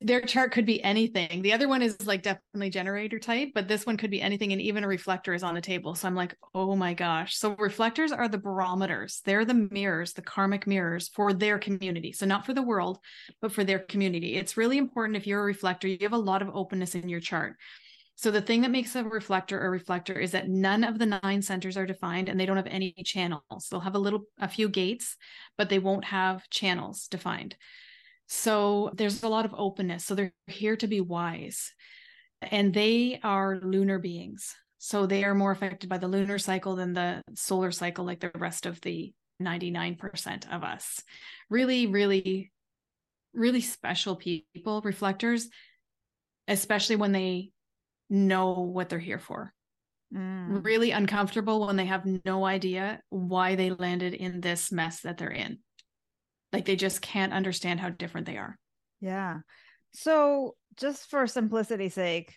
their 0.00 0.20
chart 0.22 0.52
could 0.52 0.66
be 0.66 0.82
anything. 0.82 1.42
The 1.42 1.52
other 1.52 1.68
one 1.68 1.82
is 1.82 2.06
like 2.06 2.22
definitely 2.22 2.70
generator 2.70 3.18
type, 3.18 3.50
but 3.54 3.68
this 3.68 3.86
one 3.86 3.96
could 3.96 4.10
be 4.10 4.20
anything. 4.20 4.52
And 4.52 4.60
even 4.60 4.84
a 4.84 4.88
reflector 4.88 5.32
is 5.32 5.42
on 5.42 5.54
the 5.54 5.60
table. 5.60 5.94
So 5.94 6.08
I'm 6.08 6.14
like, 6.14 6.36
oh 6.54 6.74
my 6.74 6.92
gosh. 6.94 7.36
So 7.36 7.54
reflectors 7.56 8.12
are 8.12 8.28
the 8.28 8.38
barometers. 8.38 9.20
They're 9.24 9.44
the 9.44 9.68
mirrors, 9.70 10.12
the 10.12 10.22
karmic 10.22 10.66
mirrors 10.66 11.08
for 11.08 11.32
their 11.32 11.58
community. 11.58 12.12
So 12.12 12.26
not 12.26 12.44
for 12.44 12.52
the 12.52 12.62
world, 12.62 12.98
but 13.40 13.52
for 13.52 13.64
their 13.64 13.78
community. 13.78 14.34
It's 14.34 14.56
really 14.56 14.78
important 14.78 15.16
if 15.16 15.26
you're 15.26 15.40
a 15.40 15.44
reflector, 15.44 15.86
you 15.88 15.98
have 16.02 16.12
a 16.12 16.18
lot 16.18 16.42
of 16.42 16.50
openness 16.52 16.94
in 16.94 17.08
your 17.08 17.20
chart. 17.20 17.56
So 18.18 18.30
the 18.30 18.40
thing 18.40 18.62
that 18.62 18.70
makes 18.70 18.96
a 18.96 19.04
reflector 19.04 19.60
a 19.60 19.68
reflector 19.68 20.18
is 20.18 20.32
that 20.32 20.48
none 20.48 20.84
of 20.84 20.98
the 20.98 21.20
nine 21.22 21.42
centers 21.42 21.76
are 21.76 21.84
defined 21.84 22.30
and 22.30 22.40
they 22.40 22.46
don't 22.46 22.56
have 22.56 22.66
any 22.66 22.94
channels. 23.04 23.68
They'll 23.70 23.80
have 23.80 23.94
a 23.94 23.98
little 24.00 24.22
a 24.40 24.48
few 24.48 24.70
gates, 24.70 25.16
but 25.58 25.68
they 25.68 25.78
won't 25.78 26.06
have 26.06 26.48
channels 26.48 27.08
defined. 27.08 27.56
So 28.26 28.90
there's 28.94 29.22
a 29.22 29.28
lot 29.28 29.44
of 29.44 29.54
openness. 29.56 30.04
So 30.04 30.14
they're 30.14 30.32
here 30.46 30.76
to 30.76 30.86
be 30.86 31.00
wise. 31.00 31.72
And 32.42 32.74
they 32.74 33.20
are 33.22 33.60
lunar 33.60 33.98
beings. 33.98 34.54
So 34.78 35.06
they 35.06 35.24
are 35.24 35.34
more 35.34 35.52
affected 35.52 35.88
by 35.88 35.98
the 35.98 36.08
lunar 36.08 36.38
cycle 36.38 36.76
than 36.76 36.92
the 36.92 37.22
solar 37.34 37.72
cycle, 37.72 38.04
like 38.04 38.20
the 38.20 38.30
rest 38.34 38.66
of 38.66 38.80
the 38.82 39.12
99% 39.42 40.54
of 40.54 40.62
us. 40.62 41.02
Really, 41.50 41.86
really, 41.86 42.52
really 43.32 43.60
special 43.60 44.16
people, 44.16 44.80
reflectors, 44.82 45.48
especially 46.48 46.96
when 46.96 47.12
they 47.12 47.50
know 48.10 48.52
what 48.60 48.88
they're 48.88 48.98
here 48.98 49.18
for. 49.18 49.52
Mm. 50.14 50.64
Really 50.64 50.92
uncomfortable 50.92 51.66
when 51.66 51.76
they 51.76 51.86
have 51.86 52.06
no 52.24 52.44
idea 52.44 53.00
why 53.08 53.56
they 53.56 53.70
landed 53.70 54.14
in 54.14 54.40
this 54.40 54.70
mess 54.70 55.00
that 55.00 55.16
they're 55.16 55.30
in. 55.30 55.58
Like 56.52 56.64
they 56.64 56.76
just 56.76 57.02
can't 57.02 57.32
understand 57.32 57.80
how 57.80 57.90
different 57.90 58.26
they 58.26 58.36
are. 58.36 58.58
Yeah. 59.00 59.38
So, 59.92 60.56
just 60.76 61.08
for 61.10 61.26
simplicity's 61.26 61.94
sake, 61.94 62.34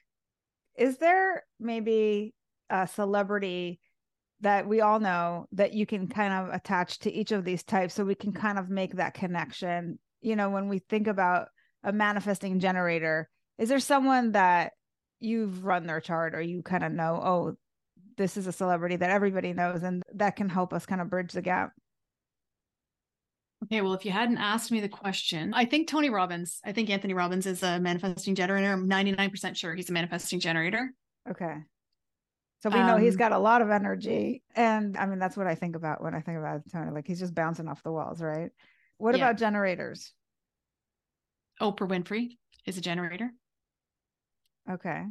is 0.77 0.97
there 0.97 1.43
maybe 1.59 2.33
a 2.69 2.87
celebrity 2.87 3.79
that 4.41 4.67
we 4.67 4.81
all 4.81 4.99
know 4.99 5.45
that 5.51 5.73
you 5.73 5.85
can 5.85 6.07
kind 6.07 6.33
of 6.33 6.53
attach 6.53 6.99
to 6.99 7.11
each 7.11 7.31
of 7.31 7.43
these 7.43 7.63
types 7.63 7.93
so 7.93 8.05
we 8.05 8.15
can 8.15 8.31
kind 8.31 8.57
of 8.57 8.69
make 8.69 8.95
that 8.95 9.13
connection 9.13 9.99
you 10.21 10.35
know 10.35 10.49
when 10.49 10.69
we 10.69 10.79
think 10.79 11.07
about 11.07 11.47
a 11.83 11.91
manifesting 11.91 12.59
generator 12.59 13.29
is 13.57 13.69
there 13.69 13.79
someone 13.79 14.31
that 14.31 14.73
you've 15.19 15.65
run 15.65 15.85
their 15.85 15.99
chart 15.99 16.35
or 16.35 16.41
you 16.41 16.61
kind 16.61 16.83
of 16.83 16.91
know 16.91 17.21
oh 17.23 17.55
this 18.17 18.37
is 18.37 18.47
a 18.47 18.51
celebrity 18.51 18.95
that 18.95 19.11
everybody 19.11 19.53
knows 19.53 19.83
and 19.83 20.03
that 20.13 20.35
can 20.35 20.49
help 20.49 20.73
us 20.73 20.85
kind 20.85 21.01
of 21.01 21.09
bridge 21.09 21.31
the 21.31 21.41
gap 21.41 21.71
Okay, 23.71 23.81
well, 23.81 23.93
if 23.93 24.03
you 24.03 24.11
hadn't 24.11 24.39
asked 24.39 24.71
me 24.71 24.79
the 24.79 24.89
question, 24.89 25.53
I 25.53 25.65
think 25.65 25.87
Tony 25.87 26.09
Robbins, 26.09 26.59
I 26.65 26.71
think 26.71 26.89
Anthony 26.89 27.13
Robbins 27.13 27.45
is 27.45 27.61
a 27.61 27.79
manifesting 27.79 28.33
generator. 28.33 28.71
I'm 28.71 28.89
99% 28.89 29.55
sure 29.55 29.75
he's 29.75 29.91
a 29.91 29.93
manifesting 29.93 30.39
generator. 30.39 30.91
Okay. 31.29 31.55
So 32.61 32.69
we 32.69 32.79
know 32.79 32.95
um, 32.95 33.01
he's 33.01 33.15
got 33.15 33.31
a 33.31 33.37
lot 33.37 33.61
of 33.61 33.69
energy. 33.69 34.41
And 34.55 34.97
I 34.97 35.05
mean, 35.05 35.19
that's 35.19 35.37
what 35.37 35.45
I 35.45 35.53
think 35.53 35.75
about 35.75 36.01
when 36.03 36.15
I 36.15 36.19
think 36.19 36.39
about 36.39 36.61
Tony. 36.71 36.91
Like 36.91 37.07
he's 37.07 37.19
just 37.19 37.35
bouncing 37.35 37.67
off 37.67 37.83
the 37.83 37.91
walls, 37.91 38.21
right? 38.21 38.49
What 38.97 39.15
yeah. 39.15 39.23
about 39.23 39.37
generators? 39.37 40.13
Oprah 41.61 41.87
Winfrey 41.87 42.37
is 42.65 42.77
a 42.77 42.81
generator. 42.81 43.29
Okay. 44.69 45.03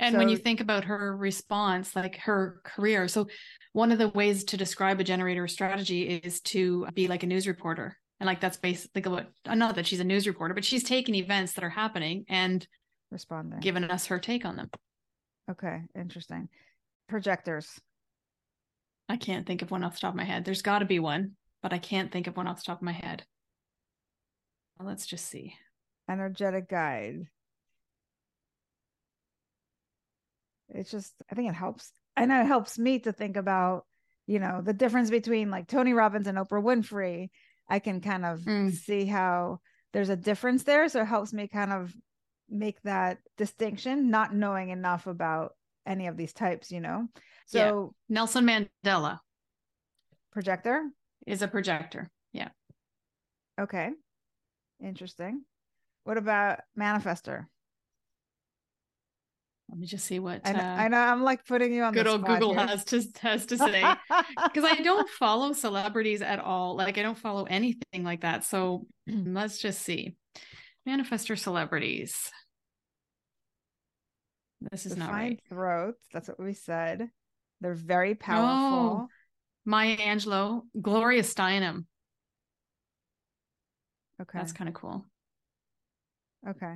And 0.00 0.14
so, 0.14 0.18
when 0.18 0.30
you 0.30 0.38
think 0.38 0.60
about 0.60 0.84
her 0.84 1.14
response, 1.16 1.94
like 1.94 2.16
her 2.20 2.60
career, 2.64 3.06
so 3.06 3.28
one 3.74 3.92
of 3.92 3.98
the 3.98 4.08
ways 4.08 4.44
to 4.44 4.56
describe 4.56 4.98
a 4.98 5.04
generator 5.04 5.46
strategy 5.46 6.04
is 6.08 6.40
to 6.40 6.86
be 6.94 7.06
like 7.06 7.22
a 7.22 7.26
news 7.26 7.46
reporter. 7.46 7.96
And 8.18 8.26
like 8.26 8.40
that's 8.40 8.56
basically 8.56 9.12
what 9.12 9.28
not 9.46 9.76
that 9.76 9.86
she's 9.86 10.00
a 10.00 10.04
news 10.04 10.26
reporter, 10.26 10.54
but 10.54 10.64
she's 10.64 10.84
taking 10.84 11.14
events 11.14 11.52
that 11.52 11.64
are 11.64 11.70
happening 11.70 12.24
and 12.28 12.66
responding, 13.10 13.60
giving 13.60 13.84
us 13.84 14.06
her 14.06 14.18
take 14.18 14.44
on 14.44 14.56
them. 14.56 14.70
Okay, 15.50 15.82
interesting. 15.94 16.48
Projectors. 17.08 17.78
I 19.08 19.16
can't 19.16 19.46
think 19.46 19.60
of 19.60 19.70
one 19.70 19.84
off 19.84 19.94
the 19.94 20.00
top 20.00 20.14
of 20.14 20.16
my 20.16 20.24
head. 20.24 20.44
There's 20.44 20.62
got 20.62 20.78
to 20.78 20.84
be 20.86 20.98
one, 20.98 21.32
but 21.62 21.72
I 21.72 21.78
can't 21.78 22.10
think 22.10 22.26
of 22.26 22.36
one 22.36 22.46
off 22.46 22.58
the 22.58 22.64
top 22.64 22.78
of 22.78 22.82
my 22.82 22.92
head. 22.92 23.24
Let's 24.82 25.06
just 25.06 25.26
see. 25.26 25.54
Energetic 26.08 26.68
guide. 26.70 27.26
It's 30.72 30.90
just 30.90 31.14
i 31.30 31.34
think 31.34 31.50
it 31.50 31.54
helps 31.54 31.92
i 32.16 32.26
know 32.26 32.40
it 32.40 32.46
helps 32.46 32.78
me 32.78 32.98
to 33.00 33.12
think 33.12 33.36
about 33.36 33.84
you 34.26 34.38
know 34.38 34.60
the 34.62 34.72
difference 34.72 35.10
between 35.10 35.50
like 35.50 35.66
tony 35.66 35.92
robbins 35.92 36.26
and 36.26 36.38
oprah 36.38 36.62
winfrey. 36.62 37.30
I 37.68 37.78
can 37.78 38.00
kind 38.00 38.24
of 38.24 38.40
mm. 38.40 38.72
see 38.72 39.06
how 39.06 39.60
there's 39.92 40.08
a 40.08 40.16
difference 40.16 40.64
there 40.64 40.88
so 40.88 41.02
it 41.02 41.06
helps 41.06 41.32
me 41.32 41.48
kind 41.48 41.72
of 41.72 41.94
make 42.48 42.80
that 42.82 43.18
distinction 43.36 44.10
not 44.10 44.34
knowing 44.34 44.70
enough 44.70 45.06
about 45.06 45.52
any 45.86 46.08
of 46.08 46.16
these 46.16 46.32
types 46.32 46.70
you 46.70 46.80
know? 46.80 47.06
So 47.46 47.58
yeah. 48.08 48.14
nelson 48.14 48.46
mandela. 48.46 49.18
Projector? 50.32 50.84
Is 51.26 51.42
a 51.42 51.48
projector 51.48 52.10
yeah. 52.32 52.48
Okay. 53.60 53.90
Interesting. 54.82 55.42
What 56.04 56.16
about 56.16 56.60
manifestor 56.78 57.46
let 59.70 59.78
me 59.78 59.86
just 59.86 60.04
see 60.04 60.18
what 60.18 60.40
I 60.44 60.52
know, 60.52 60.58
uh, 60.58 60.62
I 60.62 60.88
know 60.88 60.98
I'm 60.98 61.22
like 61.22 61.46
putting 61.46 61.72
you 61.72 61.84
on 61.84 61.92
good 61.92 62.08
old 62.08 62.26
Google 62.26 62.54
here. 62.54 62.66
has 62.66 62.84
to 62.86 63.04
has 63.20 63.46
to 63.46 63.56
say 63.56 63.82
because 64.44 64.64
I 64.64 64.82
don't 64.82 65.08
follow 65.10 65.52
celebrities 65.52 66.22
at 66.22 66.40
all. 66.40 66.76
Like 66.76 66.98
I 66.98 67.02
don't 67.02 67.16
follow 67.16 67.44
anything 67.44 68.02
like 68.02 68.22
that. 68.22 68.42
So 68.44 68.86
let's 69.06 69.58
just 69.58 69.82
see. 69.82 70.16
Manifestor 70.88 71.38
celebrities. 71.38 72.16
This 74.72 74.86
is 74.86 74.96
not 74.96 75.12
right. 75.12 75.40
Throats. 75.48 76.04
That's 76.12 76.26
what 76.26 76.40
we 76.40 76.52
said. 76.52 77.08
They're 77.60 77.74
very 77.74 78.16
powerful. 78.16 79.02
Oh, 79.02 79.08
Maya 79.64 79.96
Angelou, 79.96 80.62
Gloria 80.80 81.22
Steinem. 81.22 81.84
Okay. 84.20 84.38
That's 84.38 84.52
kind 84.52 84.68
of 84.68 84.74
cool. 84.74 85.06
Okay. 86.48 86.74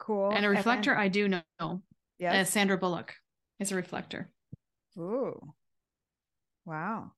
Cool. 0.00 0.30
And 0.30 0.44
a 0.44 0.48
reflector, 0.48 0.96
I 0.96 1.08
do 1.08 1.28
know. 1.28 1.82
Yeah. 2.18 2.40
Uh, 2.40 2.44
Sandra 2.44 2.78
Bullock 2.78 3.14
is 3.60 3.70
a 3.70 3.76
reflector. 3.76 4.30
Ooh. 4.98 5.38
Wow. 6.64 7.12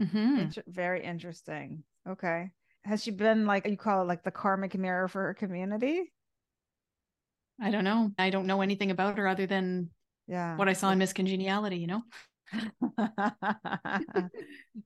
Mm-hmm. 0.00 0.38
Inter- 0.38 0.62
very 0.68 1.02
interesting. 1.02 1.82
Okay. 2.08 2.50
Has 2.84 3.02
she 3.02 3.10
been 3.10 3.46
like 3.46 3.66
you 3.66 3.76
call 3.76 4.02
it 4.02 4.08
like 4.08 4.22
the 4.22 4.30
karmic 4.30 4.76
mirror 4.76 5.08
for 5.08 5.22
her 5.22 5.34
community? 5.34 6.12
I 7.60 7.70
don't 7.70 7.84
know. 7.84 8.12
I 8.18 8.30
don't 8.30 8.46
know 8.46 8.60
anything 8.60 8.90
about 8.90 9.18
her 9.18 9.26
other 9.26 9.46
than 9.46 9.90
yeah 10.26 10.56
what 10.56 10.68
I 10.68 10.74
saw 10.74 10.90
in 10.90 10.98
Miss 10.98 11.12
Congeniality, 11.12 11.76
you 11.76 11.86
know? 11.86 12.02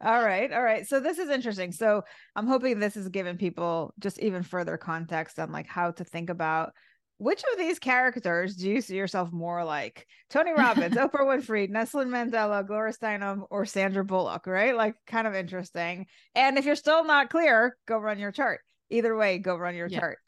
all 0.02 0.22
right 0.22 0.52
all 0.52 0.62
right. 0.62 0.86
So 0.86 1.00
this 1.00 1.18
is 1.18 1.30
interesting. 1.30 1.72
So 1.72 2.02
i'm 2.36 2.46
hoping 2.46 2.78
this 2.78 2.96
is 2.96 3.08
giving 3.08 3.36
people 3.36 3.94
just 3.98 4.18
even 4.18 4.42
further 4.42 4.76
context 4.76 5.38
on 5.38 5.52
like 5.52 5.66
how 5.66 5.90
to 5.92 6.04
think 6.04 6.30
about 6.30 6.72
which 7.18 7.42
of 7.52 7.58
these 7.58 7.78
characters 7.78 8.56
do 8.56 8.68
you 8.68 8.80
see 8.80 8.96
yourself 8.96 9.32
more 9.32 9.64
like? 9.64 10.06
Tony 10.30 10.52
robbins 10.52 10.96
oprah 10.96 11.20
winfrey 11.20 11.68
nelson 11.70 12.08
mandela 12.08 12.66
gloria 12.66 12.92
steinem 12.92 13.46
or 13.50 13.64
sandra 13.64 14.04
bullock 14.04 14.46
right? 14.46 14.76
Like 14.76 14.96
kind 15.06 15.26
of 15.26 15.34
interesting. 15.34 16.06
And 16.34 16.58
if 16.58 16.64
you're 16.64 16.76
still 16.76 17.04
not 17.04 17.30
clear 17.30 17.76
go 17.86 17.98
run 17.98 18.18
your 18.18 18.32
chart. 18.32 18.60
Either 18.90 19.16
way 19.16 19.38
go 19.38 19.56
run 19.56 19.74
your 19.74 19.88
yeah. 19.88 20.00
chart. 20.00 20.18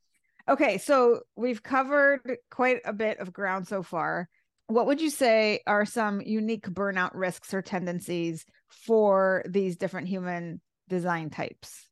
Okay 0.49 0.79
so 0.79 1.21
we've 1.37 1.63
covered 1.63 2.21
quite 2.51 2.81
a 2.85 2.93
bit 2.93 3.19
of 3.19 3.33
ground 3.33 3.67
so 3.67 3.83
far 3.83 4.29
what 4.69 4.87
would 4.87 5.01
you 5.01 5.11
say 5.11 5.61
are 5.67 5.85
some 5.85 6.21
unique 6.21 6.67
burnout 6.67 7.13
risks 7.15 7.55
or 7.55 7.63
tendencies 7.63 8.45
for 8.69 9.45
these 9.49 9.77
different 9.77 10.09
human 10.09 10.61
design 10.89 11.31
types? 11.31 11.89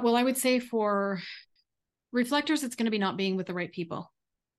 Well, 0.00 0.16
I 0.16 0.22
would 0.22 0.38
say 0.38 0.60
for 0.60 1.20
reflectors, 2.12 2.62
it's 2.62 2.76
going 2.76 2.84
to 2.84 2.90
be 2.90 2.98
not 2.98 3.16
being 3.16 3.36
with 3.36 3.46
the 3.46 3.54
right 3.54 3.72
people. 3.72 4.12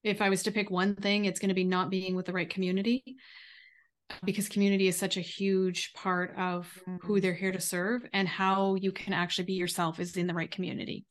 If 0.04 0.22
I 0.22 0.30
was 0.30 0.44
to 0.44 0.52
pick 0.52 0.70
one 0.70 0.96
thing, 0.96 1.26
it's 1.26 1.40
going 1.40 1.50
to 1.50 1.56
be 1.56 1.64
not 1.64 1.90
being 1.90 2.16
with 2.16 2.26
the 2.26 2.34
right 2.34 2.50
community 2.50 3.04
because 4.24 4.50
community 4.50 4.88
is 4.88 4.98
such 4.98 5.18
a 5.18 5.22
huge 5.22 5.94
part 5.94 6.36
of 6.38 6.68
who 6.86 6.92
mm-hmm. 6.92 7.20
they're 7.20 7.34
here 7.34 7.52
to 7.52 7.62
serve 7.62 8.02
and 8.12 8.28
how 8.28 8.76
you 8.76 8.92
can 8.92 9.14
actually 9.14 9.46
be 9.46 9.54
yourself 9.54 10.00
is 10.00 10.18
in 10.18 10.28
the 10.28 10.34
right 10.34 10.50
community. 10.50 11.06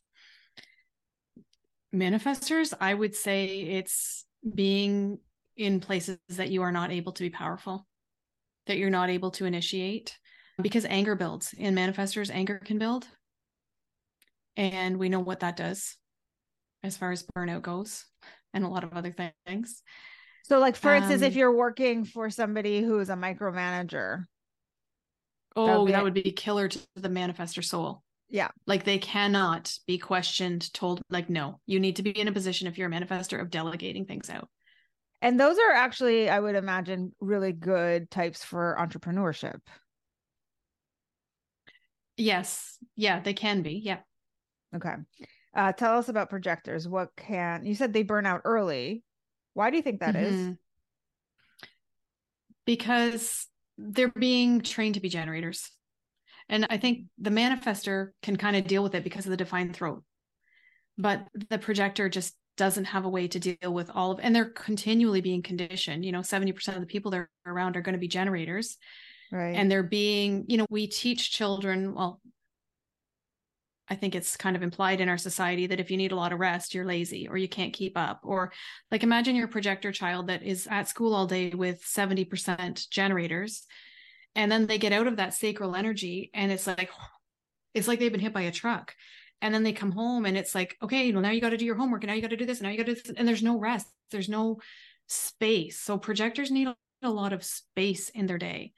Manifestors, 1.95 2.75
I 2.81 2.93
would 2.93 3.15
say 3.15 3.47
it's 3.47 4.27
being 4.55 5.19
in 5.57 5.81
places 5.81 6.19
that 6.31 6.51
you 6.51 6.63
are 6.63 6.73
not 6.73 6.91
able 6.91 7.13
to 7.13 7.23
be 7.23 7.31
powerful, 7.31 7.87
that 8.67 8.79
you're 8.79 8.91
not 8.91 9.11
able 9.11 9.31
to 9.33 9.45
initiate, 9.45 10.17
because 10.61 10.85
anger 10.85 11.15
builds. 11.15 11.53
In 11.53 11.75
manifestors, 11.75 12.31
anger 12.31 12.61
can 12.65 12.79
build. 12.79 13.07
And 14.57 14.99
we 14.99 15.09
know 15.09 15.21
what 15.21 15.41
that 15.41 15.57
does 15.57 15.97
as 16.83 16.97
far 16.97 17.13
as 17.13 17.25
burnout 17.37 17.63
goes 17.63 18.05
and 18.55 18.65
a 18.65 18.69
lot 18.69 18.85
of 18.85 18.93
other 18.93 19.15
things. 19.47 19.83
So, 20.45 20.59
like, 20.59 20.77
for 20.77 20.95
um, 20.95 21.03
instance, 21.03 21.23
if 21.23 21.35
um, 21.35 21.39
you're 21.39 21.55
working 21.55 22.05
for 22.05 22.31
somebody 22.31 22.83
who 22.83 22.99
is 23.01 23.11
a 23.11 23.15
micromanager. 23.15 24.25
Oh, 25.55 25.67
that 25.67 25.79
would 25.79 25.87
be, 25.87 25.93
that 25.93 26.05
would 26.05 26.15
be 26.15 26.33
killer 26.33 26.69
to 26.69 26.79
the 26.97 27.09
manifestor 27.09 27.65
soul. 27.65 28.03
Yeah. 28.31 28.49
Like 28.67 28.85
they 28.85 28.99
cannot 28.99 29.73
be 29.87 29.99
questioned, 29.99 30.73
told, 30.75 31.01
like, 31.09 31.31
no, 31.31 31.61
you 31.67 31.81
need 31.81 31.97
to 31.97 32.03
be 32.03 32.11
in 32.11 32.29
a 32.29 32.33
position 32.33 32.67
if 32.67 32.77
you're 32.77 32.89
a 32.89 32.93
manifestor 32.93 33.41
of 33.41 33.51
delegating 33.51 34.05
things 34.05 34.29
out. 34.29 34.49
And 35.23 35.41
those 35.41 35.59
are 35.59 35.73
actually, 35.73 36.29
I 36.29 36.39
would 36.39 36.55
imagine, 36.55 37.15
really 37.21 37.53
good 37.53 38.11
types 38.11 38.45
for 38.45 38.77
entrepreneurship. 38.79 39.59
Yes. 42.17 42.77
Yeah, 42.97 43.21
they 43.21 43.33
can 43.33 43.63
be. 43.63 43.81
Yeah. 43.83 44.01
Okay. 44.77 44.95
Uh, 45.57 45.73
tell 45.73 45.97
us 45.97 46.09
about 46.09 46.31
projectors. 46.31 46.87
What 46.87 47.09
can 47.17 47.65
you 47.65 47.75
said 47.75 47.93
they 47.93 48.03
burn 48.03 48.27
out 48.27 48.43
early? 48.45 49.03
Why 49.55 49.71
do 49.71 49.77
you 49.77 49.83
think 49.83 50.01
that 50.01 50.15
mm-hmm. 50.15 50.51
is? 50.51 50.57
Because 52.67 53.47
they're 53.79 54.11
being 54.11 54.61
trained 54.61 54.95
to 54.95 55.01
be 55.01 55.09
generators. 55.09 55.71
And 56.49 56.67
I 56.71 56.79
think 56.79 57.05
the 57.19 57.31
manifestor 57.31 58.11
can 58.23 58.37
kind 58.37 58.57
of 58.57 58.67
deal 58.67 58.83
with 58.83 58.95
it 58.95 59.05
because 59.05 59.27
of 59.27 59.31
the 59.31 59.37
defined 59.37 59.77
throat. 59.77 60.03
But 60.97 61.27
the 61.51 61.59
projector 61.59 62.09
just 62.09 62.35
doesn't 62.57 62.87
have 62.87 63.05
a 63.05 63.09
way 63.09 63.29
to 63.29 63.39
deal 63.39 63.73
with 63.73 63.91
all 63.95 64.11
of 64.11 64.21
and 64.21 64.35
they're 64.35 64.51
continually 64.51 65.21
being 65.21 65.43
conditioned. 65.43 66.05
You 66.05 66.13
know, 66.13 66.21
70% 66.21 66.75
of 66.75 66.81
the 66.81 66.87
people 66.87 67.13
that 67.13 67.19
are 67.19 67.31
around 67.47 67.77
are 67.77 67.83
going 67.83 67.95
to 67.95 68.01
be 68.01 68.09
generators. 68.09 68.77
Right. 69.31 69.55
And 69.55 69.71
they're 69.71 69.83
being, 69.83 70.47
you 70.49 70.57
know, 70.57 70.67
we 70.71 70.87
teach 70.87 71.31
children, 71.31 71.95
well, 71.95 72.21
I 73.91 73.95
think 73.95 74.15
it's 74.15 74.37
kind 74.37 74.57
of 74.57 74.63
implied 74.63 75.01
in 75.01 75.09
our 75.09 75.17
society 75.17 75.67
that 75.67 75.81
if 75.81 75.91
you 75.91 75.97
need 75.97 76.13
a 76.13 76.17
lot 76.17 76.33
of 76.33 76.41
rest, 76.41 76.75
you're 76.75 76.85
lazy 76.85 77.29
or 77.29 77.39
you 77.39 77.49
can't 77.49 77.73
keep 77.73 77.97
up. 77.97 78.21
Or 78.23 78.53
like 78.91 79.03
imagine 79.03 79.37
your 79.37 79.49
projector 79.49 79.93
child 79.93 80.27
that 80.27 80.43
is 80.43 80.67
at 80.71 80.89
school 80.89 81.15
all 81.15 81.27
day 81.27 81.51
with 81.51 81.83
70% 81.83 82.89
generators 82.91 83.67
and 84.39 84.51
then 84.51 84.67
they 84.67 84.79
get 84.79 84.95
out 84.95 85.07
of 85.07 85.17
that 85.17 85.35
sacral 85.35 85.77
energy 85.77 86.31
and 86.33 86.51
it's 86.51 86.67
like 86.67 86.91
it's 87.75 87.87
like 87.87 87.99
they've 87.99 88.13
been 88.13 88.21
hit 88.21 88.33
by 88.33 88.43
a 88.43 88.51
truck 88.51 88.95
and 89.43 89.53
then 89.53 89.63
they 89.63 89.73
come 89.73 89.93
home 89.93 90.25
and 90.25 90.39
it's 90.39 90.55
like 90.55 90.79
okay 90.83 91.13
well 91.13 91.21
now 91.21 91.31
you 91.31 91.43
got 91.43 91.51
to 91.51 91.59
do 91.59 91.67
your 91.67 91.77
homework 91.77 92.03
and 92.03 92.09
now 92.09 92.15
you 92.15 92.23
got 92.23 92.31
to 92.31 92.37
do 92.37 92.47
this 92.47 92.59
and 92.59 92.65
now 92.65 92.71
you 92.71 92.79
got 92.79 92.87
to 92.87 92.95
do 92.95 93.03
this 93.03 93.13
and 93.15 93.29
there's 93.29 93.43
no 93.43 93.59
rest 93.59 93.87
there's 94.11 94.31
no 94.31 94.59
space 95.09 95.79
so 95.79 95.99
projectors 95.99 96.51
need 96.51 96.69
a 97.03 97.11
lot 97.11 97.33
of 97.33 97.45
space 97.45 98.09
in 98.11 98.27
their 98.27 98.39
day. 98.39 98.73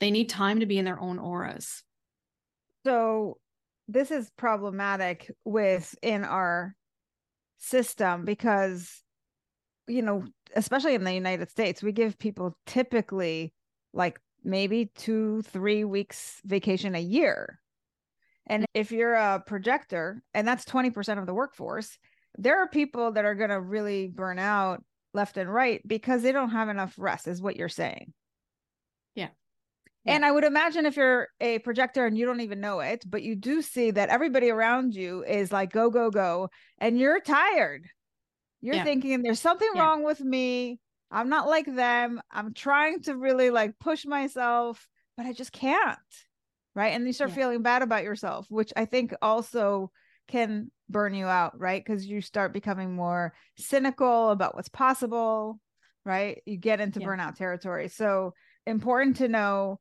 They 0.00 0.10
need 0.10 0.28
time 0.28 0.60
to 0.60 0.66
be 0.66 0.78
in 0.78 0.84
their 0.84 1.00
own 1.00 1.18
auras. 1.18 1.82
So 2.86 3.38
this 3.88 4.10
is 4.10 4.30
problematic 4.36 5.30
within 5.44 6.24
our 6.24 6.74
system 7.58 8.24
because 8.24 9.02
you 9.90 10.02
know, 10.02 10.22
especially 10.54 10.94
in 10.94 11.02
the 11.02 11.14
United 11.14 11.50
States, 11.50 11.82
we 11.82 11.92
give 11.92 12.18
people 12.18 12.54
typically 12.66 13.54
like 13.94 14.20
maybe 14.44 14.90
2 14.96 15.42
3 15.42 15.84
weeks 15.84 16.40
vacation 16.44 16.94
a 16.94 17.00
year. 17.00 17.60
And 18.46 18.62
mm-hmm. 18.62 18.80
if 18.80 18.92
you're 18.92 19.14
a 19.14 19.42
projector 19.46 20.22
and 20.34 20.46
that's 20.46 20.64
20% 20.64 21.18
of 21.18 21.26
the 21.26 21.34
workforce, 21.34 21.98
there 22.36 22.62
are 22.62 22.68
people 22.68 23.12
that 23.12 23.24
are 23.24 23.34
going 23.34 23.50
to 23.50 23.60
really 23.60 24.08
burn 24.08 24.38
out 24.38 24.82
left 25.14 25.36
and 25.36 25.52
right 25.52 25.80
because 25.86 26.22
they 26.22 26.32
don't 26.32 26.50
have 26.50 26.68
enough 26.68 26.94
rest 26.98 27.26
is 27.26 27.42
what 27.42 27.56
you're 27.56 27.68
saying. 27.68 28.12
Yeah. 29.14 29.28
And 30.06 30.24
I 30.24 30.30
would 30.30 30.44
imagine 30.44 30.86
if 30.86 30.96
you're 30.96 31.28
a 31.40 31.58
projector 31.58 32.06
and 32.06 32.16
you 32.16 32.24
don't 32.24 32.40
even 32.40 32.60
know 32.60 32.80
it, 32.80 33.04
but 33.06 33.22
you 33.22 33.34
do 33.34 33.60
see 33.60 33.90
that 33.90 34.08
everybody 34.08 34.50
around 34.50 34.94
you 34.94 35.24
is 35.24 35.52
like, 35.52 35.70
go, 35.70 35.90
go, 35.90 36.10
go, 36.10 36.48
and 36.78 36.98
you're 36.98 37.20
tired. 37.20 37.86
You're 38.60 38.76
yeah. 38.76 38.84
thinking 38.84 39.22
there's 39.22 39.40
something 39.40 39.68
yeah. 39.74 39.82
wrong 39.82 40.04
with 40.04 40.20
me. 40.20 40.80
I'm 41.10 41.28
not 41.28 41.48
like 41.48 41.66
them. 41.66 42.20
I'm 42.30 42.54
trying 42.54 43.02
to 43.02 43.16
really 43.16 43.50
like 43.50 43.78
push 43.78 44.04
myself, 44.04 44.86
but 45.16 45.26
I 45.26 45.32
just 45.32 45.52
can't. 45.52 45.98
Right. 46.74 46.94
And 46.94 47.06
you 47.06 47.12
start 47.12 47.30
yeah. 47.30 47.36
feeling 47.36 47.62
bad 47.62 47.82
about 47.82 48.04
yourself, 48.04 48.46
which 48.50 48.72
I 48.76 48.84
think 48.84 49.12
also 49.20 49.90
can 50.28 50.70
burn 50.88 51.14
you 51.14 51.26
out, 51.26 51.58
right? 51.58 51.84
Because 51.84 52.06
you 52.06 52.20
start 52.20 52.52
becoming 52.52 52.94
more 52.94 53.34
cynical 53.56 54.30
about 54.30 54.54
what's 54.54 54.68
possible, 54.68 55.58
right? 56.04 56.40
You 56.46 56.56
get 56.56 56.80
into 56.80 57.00
burnout 57.00 57.34
territory. 57.34 57.88
So 57.88 58.34
important 58.66 59.16
to 59.16 59.28
know 59.28 59.80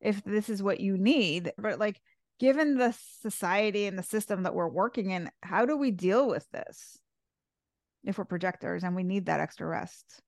if 0.00 0.22
this 0.24 0.48
is 0.48 0.62
what 0.62 0.80
you 0.80 0.96
need 0.96 1.52
but 1.58 1.78
like 1.78 2.00
given 2.38 2.76
the 2.76 2.94
society 3.20 3.86
and 3.86 3.98
the 3.98 4.02
system 4.02 4.42
that 4.42 4.54
we're 4.54 4.68
working 4.68 5.10
in 5.10 5.30
how 5.42 5.64
do 5.64 5.76
we 5.76 5.90
deal 5.90 6.28
with 6.28 6.48
this 6.50 6.98
if 8.04 8.18
we're 8.18 8.24
projectors 8.24 8.84
and 8.84 8.94
we 8.94 9.02
need 9.02 9.26
that 9.26 9.40
extra 9.40 9.66
rest 9.66 10.22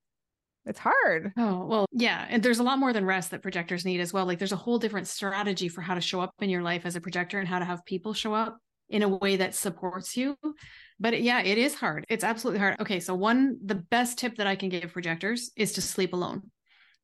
it's 0.65 0.79
hard 0.79 1.31
oh 1.37 1.65
well 1.65 1.85
yeah 1.91 2.25
and 2.29 2.43
there's 2.43 2.59
a 2.59 2.63
lot 2.63 2.79
more 2.79 2.93
than 2.93 3.05
rest 3.05 3.31
that 3.31 3.41
projectors 3.41 3.85
need 3.85 3.99
as 3.99 4.13
well 4.13 4.25
like 4.25 4.37
there's 4.37 4.51
a 4.51 4.57
whole 4.57 4.77
different 4.77 5.07
strategy 5.07 5.67
for 5.67 5.81
how 5.81 5.95
to 5.95 6.01
show 6.01 6.19
up 6.21 6.31
in 6.39 6.49
your 6.49 6.61
life 6.61 6.85
as 6.85 6.95
a 6.95 7.01
projector 7.01 7.39
and 7.39 7.47
how 7.47 7.59
to 7.59 7.65
have 7.65 7.85
people 7.85 8.13
show 8.13 8.33
up 8.33 8.57
in 8.89 9.03
a 9.03 9.07
way 9.07 9.35
that 9.35 9.55
supports 9.55 10.17
you 10.17 10.35
but 10.99 11.21
yeah 11.21 11.41
it 11.41 11.57
is 11.57 11.75
hard 11.75 12.05
it's 12.09 12.23
absolutely 12.23 12.59
hard 12.59 12.79
okay 12.79 12.99
so 12.99 13.15
one 13.15 13.57
the 13.63 13.75
best 13.75 14.17
tip 14.17 14.35
that 14.35 14.47
i 14.47 14.55
can 14.55 14.69
give 14.69 14.91
projectors 14.91 15.51
is 15.55 15.73
to 15.73 15.81
sleep 15.81 16.13
alone 16.13 16.41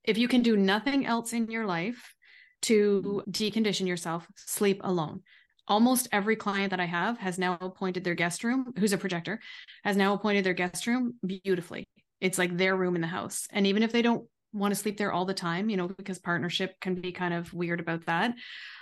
if 0.04 0.18
you 0.18 0.28
can 0.28 0.42
do 0.42 0.58
nothing 0.58 1.06
else 1.06 1.34
in 1.34 1.50
your 1.50 1.66
life 1.66 2.16
to 2.64 3.24
decondition 3.30 3.88
yourself, 3.88 4.28
sleep 4.36 4.82
alone. 4.84 5.22
Almost 5.68 6.08
every 6.12 6.36
client 6.36 6.72
that 6.72 6.80
I 6.80 6.86
have 6.86 7.18
has 7.20 7.38
now 7.38 7.58
appointed 7.62 8.04
their 8.04 8.16
guest 8.16 8.44
room, 8.44 8.74
who's 8.78 8.94
a 8.94 8.98
projector, 8.98 9.40
has 9.84 9.98
now 9.98 10.14
appointed 10.14 10.44
their 10.44 10.54
guest 10.54 10.88
room 10.88 11.16
beautifully. 11.26 11.88
It's 12.22 12.38
like 12.38 12.56
their 12.56 12.76
room 12.76 12.96
in 12.96 13.02
the 13.02 13.08
house. 13.08 13.48
And 13.52 13.68
even 13.68 13.84
if 13.84 13.92
they 13.92 14.02
don't 14.02 14.28
want 14.54 14.74
to 14.74 14.80
sleep 14.80 14.98
there 14.98 15.12
all 15.12 15.26
the 15.26 15.34
time, 15.34 15.70
you 15.70 15.78
know, 15.78 15.88
because 15.90 16.18
partnership 16.18 16.80
can 16.80 16.96
be 16.96 17.12
kind 17.12 17.34
of 17.34 17.54
weird 17.54 17.80
about 17.80 18.06
that. 18.06 18.34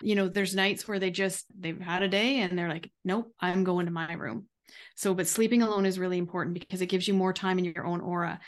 You 0.01 0.15
know, 0.15 0.27
there's 0.29 0.55
nights 0.55 0.87
where 0.87 0.99
they 0.99 1.09
just, 1.09 1.45
they've 1.59 1.79
had 1.79 2.03
a 2.03 2.07
day 2.07 2.41
and 2.41 2.57
they're 2.57 2.69
like, 2.69 2.91
nope, 3.03 3.33
I'm 3.39 3.63
going 3.63 3.87
to 3.87 3.91
my 3.91 4.13
room. 4.13 4.47
So, 4.95 5.13
but 5.13 5.27
sleeping 5.27 5.61
alone 5.61 5.85
is 5.85 5.99
really 5.99 6.17
important 6.17 6.59
because 6.59 6.81
it 6.81 6.87
gives 6.87 7.07
you 7.07 7.13
more 7.13 7.33
time 7.33 7.57
in 7.57 7.65
your 7.65 7.85
own 7.85 8.01
aura 8.01 8.39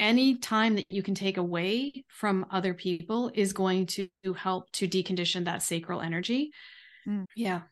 any 0.00 0.36
time 0.36 0.76
that 0.76 0.86
you 0.90 1.02
can 1.02 1.14
take 1.14 1.36
away 1.36 2.04
from 2.08 2.46
other 2.50 2.74
people 2.74 3.30
is 3.34 3.52
going 3.52 3.86
to 3.86 4.08
help 4.36 4.70
to 4.72 4.86
decondition 4.86 5.44
that 5.44 5.62
sacral 5.62 6.00
energy. 6.00 6.52
Mm. 7.06 7.24
Yeah. 7.34 7.62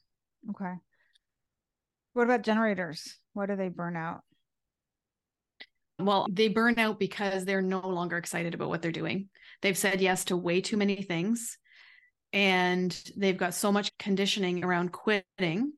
Okay. 0.51 0.75
What 2.15 2.25
about 2.25 2.43
generators? 2.43 3.19
Why 3.33 3.47
do 3.47 3.57
they 3.57 3.69
burn 3.69 3.97
out? 3.97 4.23
Well, 5.99 6.27
they 6.31 6.49
burn 6.49 6.79
out 6.79 6.99
because 6.99 7.45
they're 7.45 7.63
no 7.63 7.81
longer 7.81 8.19
excited 8.19 8.55
about 8.55 8.69
what 8.69 8.83
they're 8.83 8.93
doing. 8.93 9.29
They've 9.63 9.79
said 9.79 10.01
yes 10.01 10.27
to 10.27 10.37
way 10.37 10.61
too 10.61 10.77
many 10.77 11.03
things 11.03 11.59
and 12.33 12.99
they've 13.17 13.37
got 13.37 13.55
so 13.55 13.73
much 13.73 13.91
conditioning 13.99 14.63
around 14.63 14.93
quitting 14.93 15.73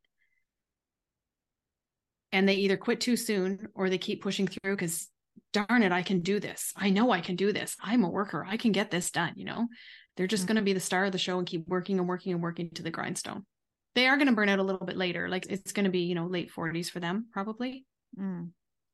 and 2.32 2.48
they 2.48 2.54
either 2.54 2.76
quit 2.76 3.00
too 3.00 3.16
soon 3.16 3.68
or 3.74 3.88
they 3.88 3.98
keep 3.98 4.22
pushing 4.22 4.48
through 4.48 4.74
because 4.74 5.08
darn 5.52 5.82
it, 5.82 5.92
I 5.92 6.02
can 6.02 6.20
do 6.20 6.40
this. 6.40 6.72
I 6.76 6.90
know 6.90 7.10
I 7.10 7.20
can 7.20 7.36
do 7.36 7.52
this. 7.52 7.76
I'm 7.80 8.04
a 8.04 8.10
worker. 8.10 8.44
I 8.46 8.56
can 8.56 8.72
get 8.72 8.90
this 8.90 9.10
done. 9.10 9.32
You 9.36 9.46
know, 9.46 9.68
they're 10.16 10.26
just 10.26 10.42
mm-hmm. 10.42 10.48
going 10.48 10.56
to 10.56 10.62
be 10.62 10.72
the 10.72 10.80
star 10.80 11.04
of 11.04 11.12
the 11.12 11.18
show 11.18 11.38
and 11.38 11.46
keep 11.46 11.66
working 11.68 11.98
and 11.98 12.08
working 12.08 12.32
and 12.32 12.42
working 12.42 12.70
to 12.70 12.82
the 12.82 12.90
grindstone. 12.90 13.46
They 13.94 14.06
are 14.06 14.16
going 14.16 14.28
to 14.28 14.34
burn 14.34 14.48
out 14.48 14.58
a 14.58 14.64
little 14.64 14.86
bit 14.86 14.96
later. 14.96 15.28
Like 15.28 15.46
it's 15.46 15.72
going 15.72 15.84
to 15.84 15.90
be, 15.90 16.00
you 16.00 16.14
know, 16.14 16.26
late 16.26 16.52
40s 16.52 16.90
for 16.90 17.00
them, 17.00 17.26
probably, 17.32 17.86
mm. 18.18 18.50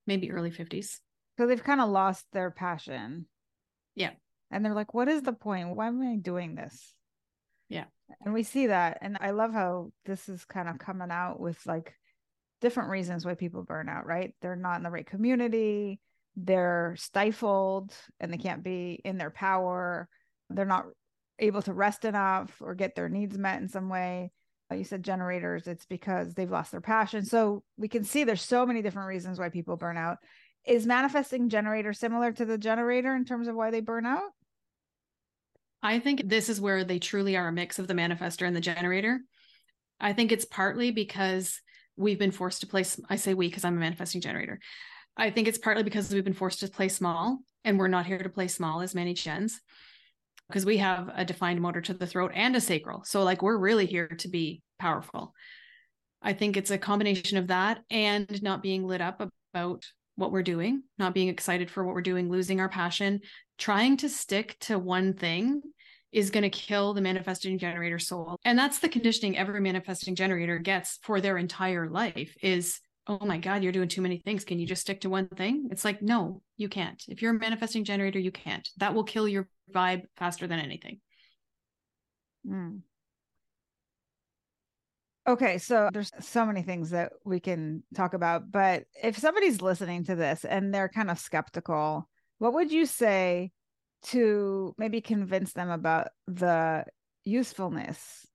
maybe 0.07 0.31
early 0.31 0.51
50s. 0.51 0.99
So 1.37 1.47
they've 1.47 1.63
kind 1.63 1.81
of 1.81 1.91
lost 1.91 2.25
their 2.33 2.51
passion. 2.51 3.27
Yeah. 3.95 4.11
And 4.51 4.65
they're 4.65 4.75
like, 4.75 4.95
what 4.95 5.09
is 5.09 5.23
the 5.23 5.33
point? 5.33 5.75
Why 5.75 5.89
am 5.89 6.01
I 6.01 6.17
doing 6.17 6.55
this? 6.55 6.95
Yeah. 7.69 7.85
And 8.25 8.35
we 8.35 8.43
see 8.43 8.69
that. 8.69 8.99
And 9.03 9.17
I 9.21 9.31
love 9.31 9.53
how 9.53 9.91
this 10.05 10.29
is 10.29 10.45
kind 10.45 10.69
of 10.69 10.79
coming 10.79 11.11
out 11.11 11.41
with 11.41 11.59
like 11.67 11.95
different 12.61 12.91
reasons 12.91 13.25
why 13.25 13.35
people 13.35 13.63
burn 13.65 13.89
out, 13.89 14.07
right? 14.07 14.35
They're 14.43 14.57
not 14.57 14.77
in 14.77 14.83
the 14.83 14.91
right 14.91 15.07
community 15.07 16.01
they're 16.37 16.95
stifled 16.99 17.95
and 18.19 18.33
they 18.33 18.37
can't 18.37 18.63
be 18.63 19.01
in 19.05 19.19
their 19.19 19.31
power. 19.31 20.09
They're 20.51 20.65
not 20.65 20.87
able 21.39 21.63
to 21.63 21.73
rest 21.73 22.05
enough 22.05 22.53
or 22.61 22.75
get 22.75 22.95
their 22.95 23.09
needs 23.09 23.39
met 23.39 23.61
in 23.61 23.69
some 23.69 23.89
way. 23.89 24.31
You 24.73 24.83
said 24.83 25.05
generators, 25.05 25.69
it's 25.69 25.87
because 25.87 26.35
they've 26.35 26.51
lost 26.51 26.73
their 26.73 26.81
passion. 26.81 27.25
So 27.25 27.63
we 27.77 27.87
can 27.87 28.03
see 28.03 28.25
there's 28.25 28.43
so 28.43 28.67
many 28.67 28.83
different 28.83 29.07
reasons 29.07 29.39
why 29.39 29.49
people 29.49 29.77
burn 29.77 29.97
out. 29.97 30.17
Is 30.67 30.87
manifesting 30.87 31.49
generator 31.49 31.93
similar 31.93 32.33
to 32.33 32.45
the 32.45 32.57
generator 32.57 33.15
in 33.15 33.25
terms 33.25 33.49
of 33.49 33.55
why 33.55 33.71
they 33.71 33.81
burn 33.81 34.07
out? 34.07 34.31
I 35.83 35.99
think 35.99 36.23
this 36.25 36.49
is 36.49 36.61
where 36.61 36.85
they 36.85 36.99
truly 36.99 37.37
are 37.37 37.49
a 37.49 37.53
mix 37.53 37.79
of 37.79 37.87
the 37.87 37.95
manifestor 37.95 38.47
and 38.47 38.57
the 38.57 38.61
generator. 38.61 39.21
I 40.01 40.15
think 40.15 40.33
it's 40.33 40.47
partly 40.47 40.91
because 40.91 41.61
we've 41.97 42.19
been 42.19 42.31
forced 42.31 42.63
to 42.63 42.67
place, 42.67 42.99
I 43.11 43.17
say 43.17 43.35
we 43.35 43.49
because 43.49 43.65
I'm 43.65 43.77
a 43.77 43.81
manifesting 43.81 44.23
generator. 44.23 44.59
I 45.17 45.31
think 45.31 45.47
it's 45.47 45.59
partly 45.59 45.83
because 45.83 46.13
we've 46.13 46.25
been 46.25 46.33
forced 46.33 46.61
to 46.61 46.69
play 46.69 46.89
small 46.89 47.39
and 47.65 47.79
we're 47.79 47.89
not 47.89 48.07
here 48.07 48.19
to 48.19 48.29
play 48.29 48.49
small 48.49 48.81
as 48.81 48.95
many 48.95 49.15
gens 49.15 49.61
because 50.49 50.67
we 50.67 50.79
have 50.79 51.11
a 51.15 51.25
defined 51.25 51.61
motor 51.61 51.81
to 51.83 51.95
the 51.95 52.07
throat 52.07 52.33
and 52.35 52.57
a 52.57 52.61
sacral. 52.61 53.05
So 53.05 53.23
like 53.23 53.43
we're 53.43 53.57
really 53.57 53.87
here 53.87 54.09
to 54.09 54.29
be 54.29 54.63
powerful. 54.79 55.35
I 56.23 56.33
think 56.33 56.57
it's 56.57 56.71
a 56.71 56.79
combination 56.79 57.39
of 57.39 57.49
that 57.49 57.81
and 57.91 58.43
not 58.43 58.63
being 58.63 58.87
lit 58.87 59.03
up 59.03 59.21
about 59.53 59.85
what 60.17 60.33
we're 60.33 60.43
doing, 60.43 60.83
not 60.99 61.15
being 61.15 61.29
excited 61.29 61.71
for 61.71 61.85
what 61.85 61.95
we're 61.95 62.03
doing, 62.03 62.31
losing 62.31 62.61
our 62.61 62.69
passion, 62.69 63.21
trying 63.59 63.97
to 63.99 64.09
stick 64.09 64.57
to 64.61 64.79
one 64.79 65.15
thing 65.15 65.63
is 66.13 66.31
going 66.31 66.43
to 66.43 66.51
kill 66.51 66.95
the 66.95 67.01
manifesting 67.01 67.59
generator 67.59 67.99
soul. 67.99 68.39
And 68.45 68.57
that's 68.57 68.79
the 68.79 68.89
conditioning 68.89 69.37
every 69.37 69.61
manifesting 69.61 70.15
generator 70.15 70.59
gets 70.59 70.99
for 71.03 71.21
their 71.21 71.37
entire 71.37 71.89
life 71.89 72.35
is 72.41 72.81
oh 73.07 73.19
my 73.27 73.37
god 73.37 73.63
you're 73.63 73.73
doing 73.73 73.89
too 73.89 74.01
many 74.01 74.19
things. 74.19 74.45
Can 74.45 74.59
you 74.59 74.67
just 74.67 74.83
stick 74.83 75.01
to 75.01 75.11
one 75.11 75.29
thing? 75.29 75.69
It's 75.73 75.85
like 75.85 76.01
no 76.01 76.41
you 76.57 76.69
can't. 76.69 77.03
If 77.09 77.21
you're 77.21 77.35
a 77.35 77.39
manifesting 77.39 77.85
generator 77.85 78.21
you 78.21 78.31
can't. 78.31 78.67
That 78.77 78.95
will 78.95 79.05
kill 79.05 79.27
your 79.27 79.49
vibe 79.73 80.05
faster 80.17 80.47
than 80.47 80.61
anything. 80.61 81.01
Mm. 82.47 82.83
Okay 85.27 85.59
so 85.59 85.89
there's 85.93 86.11
so 86.21 86.45
many 86.45 86.63
things 86.63 86.91
that 86.91 87.13
we 87.25 87.41
can 87.41 87.83
talk 87.95 88.15
about 88.15 88.51
but 88.51 88.85
if 89.03 89.17
somebody's 89.17 89.63
listening 89.63 90.05
to 90.05 90.15
this 90.15 90.45
and 90.45 90.73
they're 90.73 90.89
kind 90.89 91.11
of 91.11 91.19
skeptical 91.19 92.09
what 92.39 92.53
would 92.55 92.71
you 92.71 92.87
say 92.87 93.51
to 94.03 94.75
maybe 94.77 95.01
convince 95.01 95.53
them 95.53 95.71
about 95.71 96.09
the 96.27 96.85
usefulness 97.25 98.27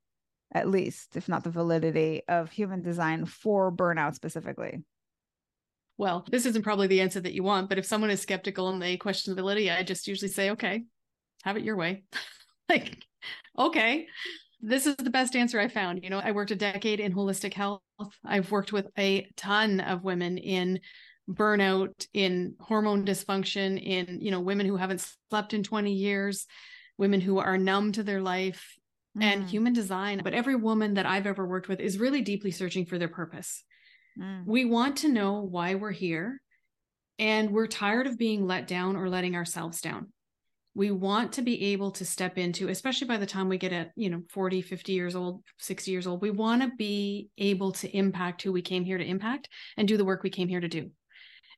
at 0.51 0.67
least, 0.67 1.15
if 1.15 1.29
not 1.29 1.43
the 1.43 1.51
validity 1.51 2.23
of 2.27 2.49
human 2.49 2.81
design 2.81 3.25
for 3.25 3.71
burnout 3.71 4.15
specifically? 4.15 4.83
Well, 5.97 6.25
this 6.31 6.45
isn't 6.45 6.63
probably 6.63 6.87
the 6.87 7.01
answer 7.01 7.19
that 7.19 7.33
you 7.33 7.43
want, 7.43 7.69
but 7.69 7.77
if 7.77 7.85
someone 7.85 8.09
is 8.09 8.21
skeptical 8.21 8.69
and 8.69 8.81
they 8.81 8.97
question 8.97 9.35
the 9.35 9.41
validity, 9.41 9.69
I 9.69 9.83
just 9.83 10.07
usually 10.07 10.31
say, 10.31 10.51
okay, 10.51 10.85
have 11.43 11.57
it 11.57 11.63
your 11.63 11.75
way. 11.75 12.03
like, 12.69 13.03
okay, 13.57 14.07
this 14.61 14.85
is 14.85 14.95
the 14.97 15.09
best 15.09 15.35
answer 15.35 15.59
I 15.59 15.67
found. 15.67 16.03
You 16.03 16.09
know, 16.09 16.19
I 16.19 16.31
worked 16.31 16.51
a 16.51 16.55
decade 16.55 16.99
in 16.99 17.13
holistic 17.13 17.53
health. 17.53 17.81
I've 18.25 18.51
worked 18.51 18.73
with 18.73 18.87
a 18.97 19.27
ton 19.37 19.79
of 19.79 20.03
women 20.03 20.37
in 20.37 20.79
burnout, 21.29 22.07
in 22.13 22.55
hormone 22.59 23.05
dysfunction, 23.05 23.81
in, 23.81 24.19
you 24.21 24.31
know, 24.31 24.41
women 24.41 24.65
who 24.65 24.77
haven't 24.77 25.05
slept 25.29 25.53
in 25.53 25.63
20 25.63 25.93
years, 25.93 26.45
women 26.97 27.21
who 27.21 27.37
are 27.37 27.57
numb 27.57 27.91
to 27.93 28.03
their 28.03 28.21
life, 28.21 28.75
mm. 29.17 29.23
and 29.23 29.47
human 29.47 29.73
design. 29.73 30.21
But 30.23 30.33
every 30.33 30.55
woman 30.55 30.95
that 30.95 31.05
I've 31.05 31.27
ever 31.27 31.45
worked 31.45 31.69
with 31.69 31.79
is 31.79 31.99
really 31.99 32.21
deeply 32.21 32.51
searching 32.51 32.85
for 32.85 32.97
their 32.97 33.07
purpose. 33.07 33.63
Mm. 34.19 34.45
We 34.45 34.65
want 34.65 34.97
to 34.97 35.09
know 35.09 35.41
why 35.41 35.75
we're 35.75 35.91
here, 35.91 36.41
and 37.17 37.51
we're 37.51 37.67
tired 37.67 38.07
of 38.07 38.17
being 38.17 38.47
let 38.47 38.67
down 38.67 38.95
or 38.95 39.07
letting 39.07 39.35
ourselves 39.35 39.81
down. 39.81 40.11
We 40.79 40.91
want 40.91 41.33
to 41.33 41.41
be 41.41 41.73
able 41.73 41.91
to 41.91 42.05
step 42.05 42.37
into 42.37 42.69
especially 42.69 43.05
by 43.05 43.17
the 43.17 43.25
time 43.25 43.49
we 43.49 43.57
get 43.57 43.73
at 43.73 43.91
you 43.97 44.09
know 44.09 44.21
40 44.29 44.61
50 44.61 44.93
years 44.93 45.13
old 45.13 45.43
60 45.57 45.91
years 45.91 46.07
old 46.07 46.21
we 46.21 46.31
want 46.31 46.61
to 46.61 46.71
be 46.77 47.29
able 47.37 47.73
to 47.73 47.93
impact 47.95 48.41
who 48.41 48.53
we 48.53 48.61
came 48.61 48.85
here 48.85 48.97
to 48.97 49.03
impact 49.03 49.49
and 49.75 49.89
do 49.89 49.97
the 49.97 50.05
work 50.05 50.23
we 50.23 50.29
came 50.29 50.47
here 50.47 50.61
to 50.61 50.69
do. 50.69 50.89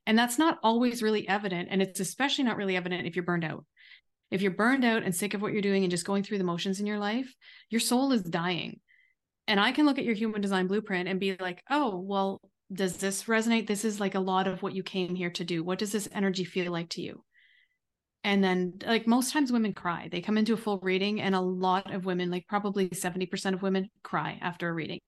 And 0.06 0.18
that's 0.18 0.40
not 0.40 0.58
always 0.64 1.04
really 1.04 1.28
evident 1.28 1.68
and 1.70 1.80
it's 1.80 2.00
especially 2.00 2.42
not 2.42 2.56
really 2.56 2.74
evident 2.74 3.06
if 3.06 3.14
you're 3.14 3.24
burned 3.24 3.44
out. 3.44 3.64
If 4.32 4.42
you're 4.42 4.50
burned 4.50 4.84
out 4.84 5.04
and 5.04 5.14
sick 5.14 5.34
of 5.34 5.40
what 5.40 5.52
you're 5.52 5.62
doing 5.62 5.84
and 5.84 5.90
just 5.92 6.04
going 6.04 6.24
through 6.24 6.38
the 6.38 6.44
motions 6.52 6.80
in 6.80 6.86
your 6.86 6.98
life 6.98 7.32
your 7.70 7.80
soul 7.80 8.10
is 8.10 8.22
dying. 8.22 8.80
And 9.46 9.60
i 9.60 9.70
can 9.70 9.86
look 9.86 9.98
at 9.98 10.04
your 10.04 10.16
human 10.16 10.40
design 10.40 10.66
blueprint 10.66 11.08
and 11.08 11.20
be 11.20 11.36
like 11.38 11.62
oh 11.70 11.96
well 11.96 12.40
does 12.72 12.96
this 12.96 13.24
resonate? 13.24 13.68
This 13.68 13.84
is 13.84 14.00
like 14.00 14.16
a 14.16 14.26
lot 14.32 14.48
of 14.48 14.62
what 14.62 14.74
you 14.74 14.82
came 14.82 15.14
here 15.14 15.30
to 15.30 15.44
do. 15.44 15.62
What 15.62 15.78
does 15.78 15.92
this 15.92 16.08
energy 16.10 16.42
feel 16.42 16.72
like 16.72 16.88
to 16.90 17.02
you 17.02 17.22
and 18.24 18.42
then 18.42 18.74
like 18.86 19.06
most 19.06 19.32
times 19.32 19.50
women 19.50 19.72
cry. 19.72 20.08
They 20.10 20.20
come 20.20 20.38
into 20.38 20.54
a 20.54 20.58
full 20.58 20.78
reading 20.80 21.20
and 21.20 21.34
a 21.34 21.40
lot 21.40 21.92
of 21.92 22.04
women 22.04 22.30
like 22.30 22.46
probably 22.46 22.88
70% 22.88 23.54
of 23.54 23.62
women 23.62 23.90
cry 24.02 24.38
after 24.40 24.68
a 24.68 24.72
reading 24.72 25.00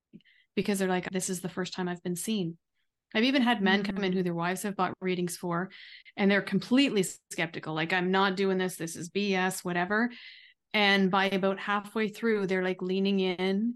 because 0.56 0.78
they're 0.78 0.88
like 0.88 1.08
this 1.10 1.30
is 1.30 1.40
the 1.40 1.48
first 1.48 1.74
time 1.74 1.88
i've 1.88 2.02
been 2.02 2.16
seen. 2.16 2.56
I've 3.16 3.24
even 3.24 3.42
had 3.42 3.62
men 3.62 3.84
come 3.84 4.02
in 4.02 4.12
who 4.12 4.18
mm-hmm. 4.18 4.24
their 4.24 4.34
wives 4.34 4.62
have 4.62 4.76
bought 4.76 4.94
readings 5.00 5.36
for 5.36 5.70
and 6.16 6.28
they're 6.28 6.42
completely 6.42 7.04
skeptical 7.30 7.74
like 7.74 7.92
i'm 7.92 8.10
not 8.10 8.36
doing 8.36 8.58
this. 8.58 8.76
This 8.76 8.96
is 8.96 9.10
bs 9.10 9.64
whatever. 9.64 10.10
And 10.72 11.08
by 11.08 11.26
about 11.26 11.60
halfway 11.60 12.08
through 12.08 12.46
they're 12.46 12.64
like 12.64 12.82
leaning 12.82 13.20
in 13.20 13.74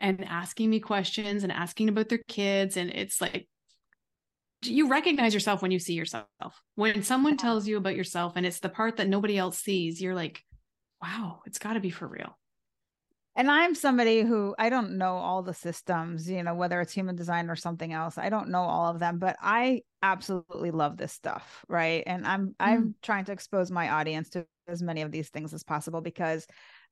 and 0.00 0.24
asking 0.24 0.70
me 0.70 0.80
questions 0.80 1.42
and 1.42 1.52
asking 1.52 1.88
about 1.88 2.08
their 2.08 2.22
kids. 2.28 2.76
And 2.76 2.90
it's 2.90 3.20
like 3.20 3.48
you 4.62 4.88
recognize 4.88 5.34
yourself 5.34 5.62
when 5.62 5.70
you 5.70 5.78
see 5.78 5.94
yourself. 5.94 6.26
When 6.74 7.02
someone 7.02 7.36
tells 7.36 7.68
you 7.68 7.76
about 7.76 7.96
yourself 7.96 8.34
and 8.36 8.44
it's 8.44 8.60
the 8.60 8.68
part 8.68 8.96
that 8.96 9.08
nobody 9.08 9.38
else 9.38 9.58
sees, 9.58 10.00
you're 10.00 10.14
like, 10.14 10.42
wow, 11.02 11.40
it's 11.46 11.58
got 11.58 11.74
to 11.74 11.80
be 11.80 11.90
for 11.90 12.08
real. 12.08 12.36
And 13.36 13.48
I'm 13.48 13.76
somebody 13.76 14.22
who 14.22 14.56
I 14.58 14.68
don't 14.68 14.98
know 14.98 15.14
all 15.14 15.42
the 15.44 15.54
systems, 15.54 16.28
you 16.28 16.42
know, 16.42 16.54
whether 16.54 16.80
it's 16.80 16.92
human 16.92 17.14
design 17.14 17.50
or 17.50 17.54
something 17.54 17.92
else. 17.92 18.18
I 18.18 18.30
don't 18.30 18.48
know 18.48 18.62
all 18.62 18.90
of 18.90 18.98
them, 18.98 19.20
but 19.20 19.36
I 19.40 19.82
absolutely 20.02 20.72
love 20.72 20.96
this 20.96 21.12
stuff, 21.12 21.64
right? 21.68 22.02
And 22.04 22.26
I'm 22.26 22.48
mm. 22.48 22.54
I'm 22.58 22.96
trying 23.00 23.26
to 23.26 23.32
expose 23.32 23.70
my 23.70 23.90
audience 23.90 24.30
to 24.30 24.44
as 24.66 24.82
many 24.82 25.02
of 25.02 25.12
these 25.12 25.28
things 25.28 25.54
as 25.54 25.62
possible 25.62 26.00
because 26.00 26.48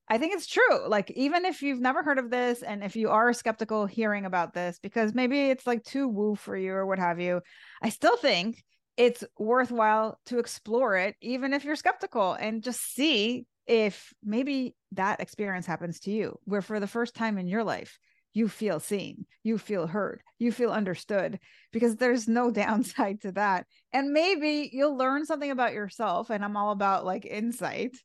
I 0.08 0.18
think 0.18 0.34
it's 0.34 0.46
true. 0.46 0.88
Like, 0.88 1.10
even 1.12 1.44
if 1.44 1.62
you've 1.62 1.80
never 1.80 2.02
heard 2.02 2.18
of 2.18 2.30
this, 2.30 2.62
and 2.62 2.84
if 2.84 2.94
you 2.94 3.10
are 3.10 3.32
skeptical 3.32 3.86
hearing 3.86 4.24
about 4.24 4.54
this, 4.54 4.78
because 4.80 5.14
maybe 5.14 5.50
it's 5.50 5.66
like 5.66 5.82
too 5.82 6.08
woo 6.08 6.36
for 6.36 6.56
you 6.56 6.72
or 6.72 6.86
what 6.86 6.98
have 6.98 7.20
you, 7.20 7.40
I 7.82 7.88
still 7.88 8.16
think 8.16 8.62
it's 8.96 9.24
worthwhile 9.36 10.18
to 10.26 10.38
explore 10.38 10.96
it, 10.96 11.16
even 11.20 11.52
if 11.52 11.64
you're 11.64 11.76
skeptical, 11.76 12.34
and 12.34 12.62
just 12.62 12.80
see 12.94 13.46
if 13.66 14.12
maybe 14.22 14.76
that 14.92 15.20
experience 15.20 15.66
happens 15.66 15.98
to 16.00 16.12
you, 16.12 16.38
where 16.44 16.62
for 16.62 16.78
the 16.78 16.86
first 16.86 17.14
time 17.14 17.36
in 17.36 17.48
your 17.48 17.64
life, 17.64 17.98
you 18.32 18.48
feel 18.48 18.78
seen, 18.78 19.26
you 19.42 19.58
feel 19.58 19.86
heard, 19.86 20.22
you 20.38 20.52
feel 20.52 20.70
understood, 20.70 21.40
because 21.72 21.96
there's 21.96 22.28
no 22.28 22.50
downside 22.52 23.22
to 23.22 23.32
that. 23.32 23.66
And 23.92 24.12
maybe 24.12 24.70
you'll 24.72 24.96
learn 24.96 25.26
something 25.26 25.50
about 25.50 25.72
yourself. 25.72 26.30
And 26.30 26.44
I'm 26.44 26.56
all 26.56 26.70
about 26.70 27.04
like 27.04 27.24
insight 27.24 27.96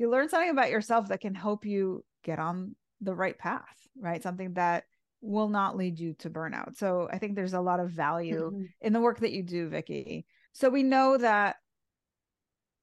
you 0.00 0.10
learn 0.10 0.30
something 0.30 0.50
about 0.50 0.70
yourself 0.70 1.08
that 1.08 1.20
can 1.20 1.34
help 1.34 1.66
you 1.66 2.02
get 2.24 2.38
on 2.38 2.74
the 3.02 3.14
right 3.14 3.36
path, 3.36 3.76
right? 4.00 4.22
Something 4.22 4.54
that 4.54 4.84
will 5.20 5.50
not 5.50 5.76
lead 5.76 5.98
you 5.98 6.14
to 6.14 6.30
burnout. 6.30 6.74
So 6.78 7.06
I 7.12 7.18
think 7.18 7.36
there's 7.36 7.52
a 7.52 7.60
lot 7.60 7.80
of 7.80 7.90
value 7.90 8.50
mm-hmm. 8.50 8.64
in 8.80 8.94
the 8.94 9.00
work 9.00 9.20
that 9.20 9.32
you 9.32 9.42
do, 9.42 9.68
Vickie. 9.68 10.24
So 10.52 10.70
we 10.70 10.82
know 10.82 11.18
that 11.18 11.56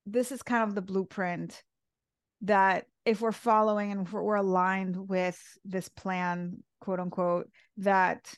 this 0.05 0.31
is 0.31 0.43
kind 0.43 0.63
of 0.63 0.75
the 0.75 0.81
blueprint 0.83 1.63
that 2.41 2.85
if 3.03 3.19
we're 3.19 3.31
following 3.31 3.91
and 3.91 4.07
we're 4.07 4.35
aligned 4.35 5.09
with 5.09 5.41
this 5.65 5.89
plan, 5.89 6.63
quote 6.81 6.99
unquote, 6.99 7.49
that 7.77 8.31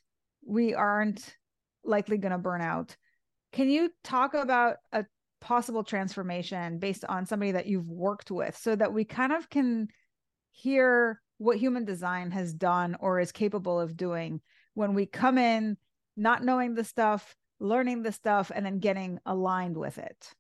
we 0.46 0.74
aren't 0.74 1.36
likely 1.84 2.18
going 2.18 2.32
to 2.32 2.38
burn 2.38 2.62
out. 2.62 2.96
Can 3.52 3.70
you 3.70 3.90
talk 4.06 4.36
about 4.36 4.78
a 4.94 5.06
possible 5.42 5.84
transformation 5.84 6.80
based 6.80 7.06
on 7.06 7.26
somebody 7.26 7.52
that 7.52 7.68
you've 7.68 7.90
worked 7.90 8.32
with 8.32 8.58
so 8.58 8.76
that 8.76 8.94
we 8.94 9.06
kind 9.06 9.32
of 9.32 9.50
can 9.50 9.88
hear 10.52 11.22
what 11.38 11.58
human 11.58 11.86
design 11.86 12.32
has 12.32 12.54
done 12.54 12.98
or 13.00 13.20
is 13.20 13.32
capable 13.32 13.80
of 13.80 13.96
doing 13.96 14.42
when 14.74 14.94
we 14.94 15.06
come 15.06 15.38
in 15.38 15.78
not 16.18 16.44
knowing 16.44 16.76
the 16.76 16.84
stuff 16.84 17.36
learning 17.60 18.04
the 18.04 18.12
stuff 18.12 18.52
and 18.54 18.66
then 18.66 18.80
getting 18.80 19.20
aligned 19.26 19.78
with 19.78 19.98
it. 19.98 20.34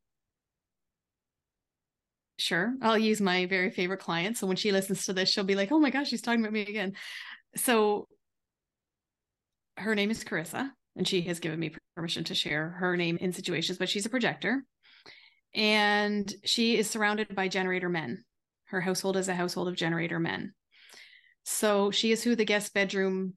Sure. 2.37 2.73
I'll 2.81 2.97
use 2.97 3.19
my 3.19 3.45
very 3.47 3.69
favorite 3.69 3.99
client. 3.99 4.37
So 4.37 4.47
when 4.47 4.55
she 4.55 4.71
listens 4.71 5.05
to 5.05 5.13
this 5.13 5.29
she'll 5.29 5.43
be 5.43 5.55
like 5.55 5.71
oh 5.71 5.79
my 5.79 5.89
gosh 5.89 6.09
she's 6.09 6.21
talking 6.21 6.41
about 6.41 6.53
me 6.53 6.61
again. 6.61 6.93
So 7.55 8.07
her 9.77 9.95
name 9.95 10.11
is 10.11 10.23
carissa 10.23 10.71
and 10.95 11.07
she 11.07 11.21
has 11.21 11.39
given 11.39 11.59
me 11.59 11.73
permission 11.95 12.23
to 12.25 12.35
share 12.35 12.69
her 12.79 12.97
name 12.97 13.17
in 13.17 13.31
situations 13.31 13.77
but 13.77 13.89
she's 13.89 14.05
a 14.05 14.09
projector 14.09 14.63
and 15.53 16.33
she 16.43 16.77
is 16.77 16.89
surrounded 16.89 17.35
by 17.35 17.47
generator 17.47 17.89
men. 17.89 18.23
Her 18.65 18.81
household 18.81 19.17
is 19.17 19.27
a 19.27 19.35
household 19.35 19.67
of 19.67 19.75
generator 19.75 20.19
men. 20.19 20.53
So 21.43 21.91
she 21.91 22.11
is 22.11 22.23
who 22.23 22.35
the 22.35 22.45
guest 22.45 22.73
bedroom 22.73 23.33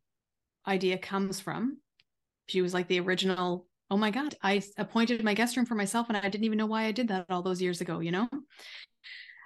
idea 0.66 0.98
comes 0.98 1.40
from. 1.40 1.78
She 2.46 2.60
was 2.60 2.74
like 2.74 2.88
the 2.88 3.00
original, 3.00 3.66
oh 3.90 3.96
my 3.96 4.10
God, 4.10 4.34
I 4.42 4.62
appointed 4.76 5.24
my 5.24 5.34
guest 5.34 5.56
room 5.56 5.66
for 5.66 5.74
myself 5.74 6.08
and 6.08 6.16
I 6.16 6.28
didn't 6.28 6.44
even 6.44 6.58
know 6.58 6.66
why 6.66 6.84
I 6.84 6.92
did 6.92 7.08
that 7.08 7.26
all 7.30 7.42
those 7.42 7.62
years 7.62 7.80
ago, 7.80 8.00
you 8.00 8.10
know? 8.10 8.28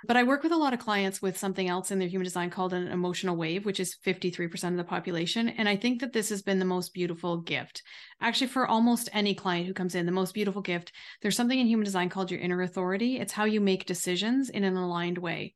But 0.07 0.17
I 0.17 0.23
work 0.23 0.45
with 0.45 0.53
a 0.53 0.57
lot 0.57 0.73
of 0.73 0.79
clients 0.79 1.21
with 1.21 1.37
something 1.37 1.69
else 1.69 1.91
in 1.91 1.99
their 1.99 2.09
human 2.09 2.25
design 2.25 2.49
called 2.49 2.73
an 2.73 2.87
emotional 2.89 3.37
wave, 3.37 3.65
which 3.67 3.81
is 3.81 3.97
53% 4.05 4.71
of 4.71 4.77
the 4.77 4.85
population. 4.85 5.49
And 5.49 5.69
I 5.69 5.75
think 5.75 6.01
that 6.01 6.13
this 6.13 6.29
has 6.29 6.43
been 6.43 6.61
the 6.61 6.65
most 6.65 6.95
beautiful 6.95 7.39
gift. 7.39 7.83
Actually, 8.21 8.47
for 8.49 8.69
almost 8.69 9.09
any 9.13 9.35
client 9.35 9.67
who 9.67 9.75
comes 9.75 9.97
in, 9.97 10.07
the 10.07 10.13
most 10.13 10.33
beautiful 10.33 10.63
gift, 10.63 10.93
there's 11.23 11.35
something 11.35 11.59
in 11.59 11.67
human 11.67 11.85
design 11.85 12.09
called 12.09 12.31
your 12.31 12.41
inner 12.41 12.63
authority. 12.63 13.19
It's 13.19 13.33
how 13.33 13.47
you 13.47 13.61
make 13.61 13.87
decisions 13.87 14.49
in 14.49 14.63
an 14.63 14.77
aligned 14.77 15.19
way. 15.19 15.55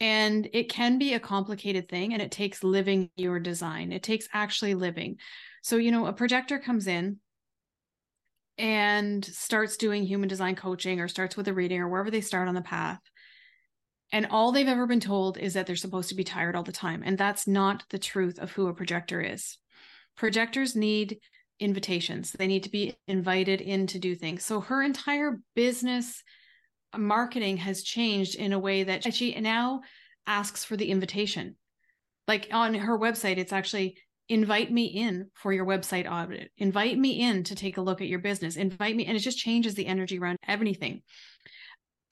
And 0.00 0.48
it 0.52 0.68
can 0.68 0.98
be 0.98 1.14
a 1.14 1.20
complicated 1.20 1.88
thing, 1.88 2.12
and 2.12 2.20
it 2.20 2.32
takes 2.32 2.64
living 2.64 3.10
your 3.14 3.38
design. 3.38 3.92
It 3.92 4.02
takes 4.02 4.26
actually 4.32 4.74
living. 4.74 5.18
So, 5.62 5.76
you 5.76 5.92
know, 5.92 6.06
a 6.06 6.12
projector 6.12 6.58
comes 6.58 6.88
in 6.88 7.18
and 8.58 9.24
starts 9.24 9.76
doing 9.76 10.04
human 10.04 10.28
design 10.28 10.56
coaching 10.56 11.00
or 11.00 11.08
starts 11.08 11.36
with 11.36 11.48
a 11.48 11.54
reading 11.54 11.80
or 11.80 11.88
wherever 11.88 12.10
they 12.10 12.20
start 12.20 12.48
on 12.48 12.54
the 12.54 12.62
path. 12.62 13.00
And 14.12 14.26
all 14.26 14.52
they've 14.52 14.68
ever 14.68 14.86
been 14.86 15.00
told 15.00 15.38
is 15.38 15.54
that 15.54 15.66
they're 15.66 15.74
supposed 15.74 16.10
to 16.10 16.14
be 16.14 16.24
tired 16.24 16.54
all 16.54 16.62
the 16.62 16.70
time. 16.70 17.02
And 17.04 17.16
that's 17.16 17.46
not 17.46 17.84
the 17.88 17.98
truth 17.98 18.38
of 18.38 18.52
who 18.52 18.68
a 18.68 18.74
projector 18.74 19.20
is. 19.20 19.56
Projectors 20.16 20.76
need 20.76 21.18
invitations, 21.58 22.32
they 22.32 22.46
need 22.46 22.64
to 22.64 22.70
be 22.70 22.94
invited 23.08 23.60
in 23.60 23.86
to 23.86 23.98
do 23.98 24.14
things. 24.14 24.44
So 24.44 24.60
her 24.60 24.82
entire 24.82 25.40
business 25.54 26.22
marketing 26.96 27.56
has 27.58 27.82
changed 27.82 28.34
in 28.34 28.52
a 28.52 28.58
way 28.58 28.84
that 28.84 29.14
she 29.14 29.38
now 29.40 29.80
asks 30.26 30.64
for 30.64 30.76
the 30.76 30.90
invitation. 30.90 31.56
Like 32.28 32.48
on 32.52 32.74
her 32.74 32.98
website, 32.98 33.38
it's 33.38 33.52
actually 33.52 33.96
invite 34.28 34.70
me 34.70 34.84
in 34.84 35.30
for 35.34 35.52
your 35.52 35.66
website 35.66 36.10
audit 36.10 36.50
invite 36.56 36.96
me 36.96 37.20
in 37.20 37.42
to 37.42 37.54
take 37.54 37.76
a 37.76 37.82
look 37.82 38.00
at 38.00 38.06
your 38.06 38.20
business 38.20 38.56
invite 38.56 38.94
me 38.94 39.04
and 39.04 39.16
it 39.16 39.20
just 39.20 39.36
changes 39.36 39.74
the 39.74 39.86
energy 39.86 40.18
around 40.18 40.38
everything 40.46 41.02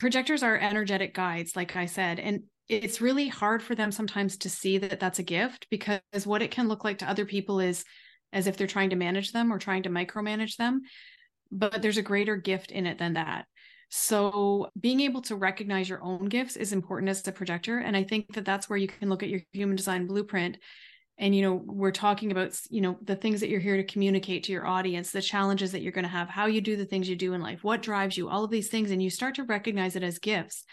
projectors 0.00 0.42
are 0.42 0.56
energetic 0.56 1.14
guides 1.14 1.54
like 1.54 1.76
i 1.76 1.86
said 1.86 2.18
and 2.18 2.42
it's 2.68 3.00
really 3.00 3.28
hard 3.28 3.62
for 3.62 3.74
them 3.74 3.90
sometimes 3.92 4.36
to 4.36 4.48
see 4.48 4.78
that 4.78 5.00
that's 5.00 5.18
a 5.18 5.24
gift 5.24 5.66
because 5.70 6.00
what 6.24 6.42
it 6.42 6.50
can 6.50 6.68
look 6.68 6.84
like 6.84 6.98
to 6.98 7.10
other 7.10 7.24
people 7.24 7.60
is 7.60 7.84
as 8.32 8.46
if 8.46 8.56
they're 8.56 8.66
trying 8.66 8.90
to 8.90 8.96
manage 8.96 9.32
them 9.32 9.52
or 9.52 9.58
trying 9.58 9.82
to 9.82 9.90
micromanage 9.90 10.56
them 10.56 10.80
but 11.50 11.82
there's 11.82 11.98
a 11.98 12.02
greater 12.02 12.36
gift 12.36 12.70
in 12.70 12.86
it 12.86 12.98
than 12.98 13.14
that. 13.14 13.46
So 13.88 14.70
being 14.78 15.00
able 15.00 15.20
to 15.22 15.34
recognize 15.34 15.88
your 15.88 16.02
own 16.02 16.26
gifts 16.26 16.56
is 16.56 16.72
important 16.72 17.10
as 17.10 17.26
a 17.26 17.32
projector 17.32 17.78
and 17.78 17.96
i 17.96 18.04
think 18.04 18.32
that 18.34 18.44
that's 18.44 18.68
where 18.68 18.76
you 18.76 18.86
can 18.86 19.08
look 19.08 19.24
at 19.24 19.28
your 19.28 19.40
human 19.52 19.74
design 19.74 20.06
blueprint 20.06 20.58
and 21.20 21.36
you 21.36 21.42
know 21.42 21.62
we're 21.66 21.92
talking 21.92 22.32
about 22.32 22.58
you 22.70 22.80
know 22.80 22.98
the 23.02 23.14
things 23.14 23.40
that 23.40 23.50
you're 23.50 23.60
here 23.60 23.76
to 23.76 23.84
communicate 23.84 24.42
to 24.44 24.52
your 24.52 24.66
audience 24.66 25.12
the 25.12 25.22
challenges 25.22 25.70
that 25.70 25.82
you're 25.82 25.92
going 25.92 26.02
to 26.02 26.08
have 26.08 26.28
how 26.28 26.46
you 26.46 26.60
do 26.60 26.76
the 26.76 26.86
things 26.86 27.08
you 27.08 27.14
do 27.14 27.34
in 27.34 27.42
life 27.42 27.62
what 27.62 27.82
drives 27.82 28.16
you 28.16 28.28
all 28.28 28.42
of 28.42 28.50
these 28.50 28.68
things 28.68 28.90
and 28.90 29.02
you 29.02 29.10
start 29.10 29.36
to 29.36 29.44
recognize 29.44 29.94
it 29.94 30.02
as 30.02 30.18
gifts. 30.18 30.64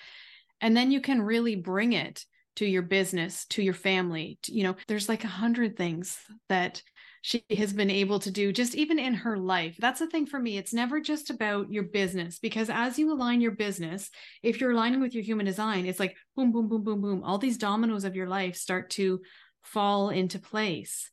And 0.59 0.75
then 0.75 0.91
you 0.91 1.01
can 1.01 1.21
really 1.21 1.55
bring 1.55 1.93
it 1.93 2.25
to 2.55 2.65
your 2.65 2.81
business 2.81 3.45
to 3.45 3.61
your 3.61 3.75
family 3.75 4.39
to, 4.43 4.53
you 4.53 4.63
know 4.63 4.75
there's 4.87 5.09
like 5.09 5.23
a 5.23 5.27
hundred 5.27 5.77
things 5.77 6.17
that 6.49 6.81
she 7.21 7.43
has 7.57 7.73
been 7.73 7.89
able 7.89 8.19
to 8.19 8.31
do 8.31 8.53
just 8.53 8.73
even 8.75 8.99
in 8.99 9.13
her 9.13 9.37
life. 9.37 9.75
That's 9.79 9.99
the 9.99 10.07
thing 10.07 10.25
for 10.25 10.39
me 10.39 10.57
it's 10.57 10.73
never 10.73 11.01
just 11.01 11.29
about 11.29 11.71
your 11.71 11.83
business 11.83 12.39
because 12.39 12.69
as 12.69 12.97
you 12.97 13.13
align 13.13 13.41
your 13.41 13.51
business 13.51 14.09
if 14.41 14.59
you're 14.59 14.71
aligning 14.71 15.01
with 15.01 15.13
your 15.13 15.23
human 15.23 15.45
design 15.45 15.85
it's 15.85 15.99
like 15.99 16.15
boom 16.35 16.51
boom 16.51 16.67
boom 16.67 16.83
boom 16.83 17.01
boom 17.01 17.23
all 17.23 17.37
these 17.37 17.57
dominoes 17.57 18.05
of 18.05 18.15
your 18.15 18.27
life 18.27 18.55
start 18.55 18.89
to 18.91 19.19
fall 19.67 20.09
into 20.09 20.39
place 20.39 21.09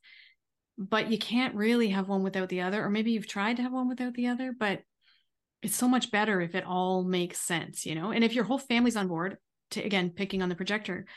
but 0.77 1.09
you 1.09 1.17
can't 1.17 1.55
really 1.55 1.89
have 1.89 2.09
one 2.09 2.23
without 2.23 2.49
the 2.49 2.61
other 2.61 2.83
or 2.83 2.89
maybe 2.89 3.11
you've 3.11 3.27
tried 3.27 3.55
to 3.57 3.63
have 3.63 3.71
one 3.71 3.87
without 3.87 4.13
the 4.13 4.27
other 4.27 4.53
but 4.57 4.81
it's 5.65 5.75
so 5.75 5.87
much 5.87 6.11
better 6.11 6.41
if 6.41 6.53
it 6.53 6.63
all 6.63 7.03
makes 7.03 7.39
sense, 7.39 7.87
you 7.87 7.95
know? 7.95 8.11
And 8.11 8.23
if 8.23 8.33
your 8.33 8.43
whole 8.43 8.59
family's 8.59 8.95
on 8.95 9.07
board, 9.07 9.37
to 9.71 9.81
again, 9.81 10.11
picking 10.11 10.43
on 10.43 10.49
the 10.49 10.55
projector, 10.55 11.07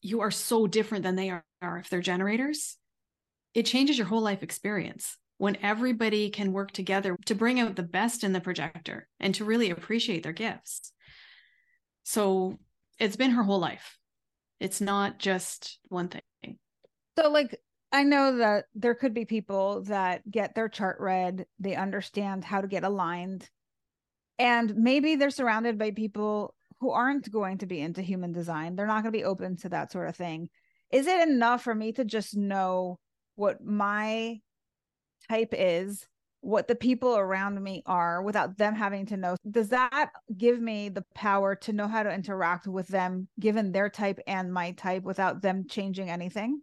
you 0.00 0.20
are 0.20 0.30
so 0.30 0.68
different 0.68 1.02
than 1.02 1.16
they 1.16 1.30
are, 1.30 1.44
are 1.60 1.78
if 1.78 1.90
they're 1.90 2.00
generators. 2.00 2.76
It 3.54 3.66
changes 3.66 3.98
your 3.98 4.06
whole 4.06 4.20
life 4.20 4.44
experience 4.44 5.16
when 5.38 5.58
everybody 5.62 6.30
can 6.30 6.52
work 6.52 6.70
together 6.70 7.16
to 7.26 7.34
bring 7.34 7.58
out 7.58 7.74
the 7.74 7.82
best 7.82 8.22
in 8.22 8.32
the 8.32 8.40
projector 8.40 9.08
and 9.18 9.34
to 9.34 9.44
really 9.44 9.70
appreciate 9.70 10.22
their 10.22 10.32
gifts. 10.32 10.92
So 12.04 12.60
it's 13.00 13.16
been 13.16 13.32
her 13.32 13.42
whole 13.42 13.58
life. 13.58 13.98
It's 14.60 14.80
not 14.80 15.18
just 15.18 15.78
one 15.88 16.08
thing. 16.08 16.58
So, 17.18 17.30
like, 17.30 17.58
I 17.92 18.04
know 18.04 18.36
that 18.36 18.66
there 18.74 18.94
could 18.94 19.14
be 19.14 19.24
people 19.24 19.82
that 19.84 20.30
get 20.30 20.54
their 20.54 20.68
chart 20.68 20.98
read, 21.00 21.46
they 21.58 21.74
understand 21.74 22.44
how 22.44 22.60
to 22.60 22.68
get 22.68 22.84
aligned, 22.84 23.48
and 24.38 24.74
maybe 24.76 25.16
they're 25.16 25.30
surrounded 25.30 25.78
by 25.78 25.90
people 25.90 26.54
who 26.80 26.90
aren't 26.90 27.30
going 27.30 27.58
to 27.58 27.66
be 27.66 27.80
into 27.80 28.00
human 28.00 28.32
design. 28.32 28.76
They're 28.76 28.86
not 28.86 29.02
going 29.02 29.12
to 29.12 29.18
be 29.18 29.24
open 29.24 29.56
to 29.58 29.68
that 29.70 29.92
sort 29.92 30.08
of 30.08 30.16
thing. 30.16 30.48
Is 30.90 31.06
it 31.06 31.28
enough 31.28 31.62
for 31.62 31.74
me 31.74 31.92
to 31.92 32.04
just 32.04 32.36
know 32.36 32.98
what 33.34 33.62
my 33.62 34.40
type 35.28 35.52
is, 35.52 36.06
what 36.40 36.68
the 36.68 36.74
people 36.74 37.16
around 37.16 37.62
me 37.62 37.82
are 37.86 38.22
without 38.22 38.56
them 38.56 38.74
having 38.74 39.06
to 39.06 39.16
know? 39.16 39.36
Does 39.50 39.68
that 39.70 40.10
give 40.36 40.60
me 40.60 40.88
the 40.88 41.04
power 41.14 41.54
to 41.56 41.72
know 41.72 41.86
how 41.86 42.02
to 42.02 42.12
interact 42.12 42.66
with 42.66 42.88
them 42.88 43.28
given 43.38 43.72
their 43.72 43.90
type 43.90 44.20
and 44.26 44.52
my 44.52 44.72
type 44.72 45.02
without 45.02 45.42
them 45.42 45.66
changing 45.68 46.10
anything? 46.10 46.62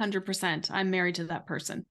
100%. 0.00 0.70
I'm 0.70 0.90
married 0.90 1.16
to 1.16 1.24
that 1.24 1.46
person. 1.46 1.86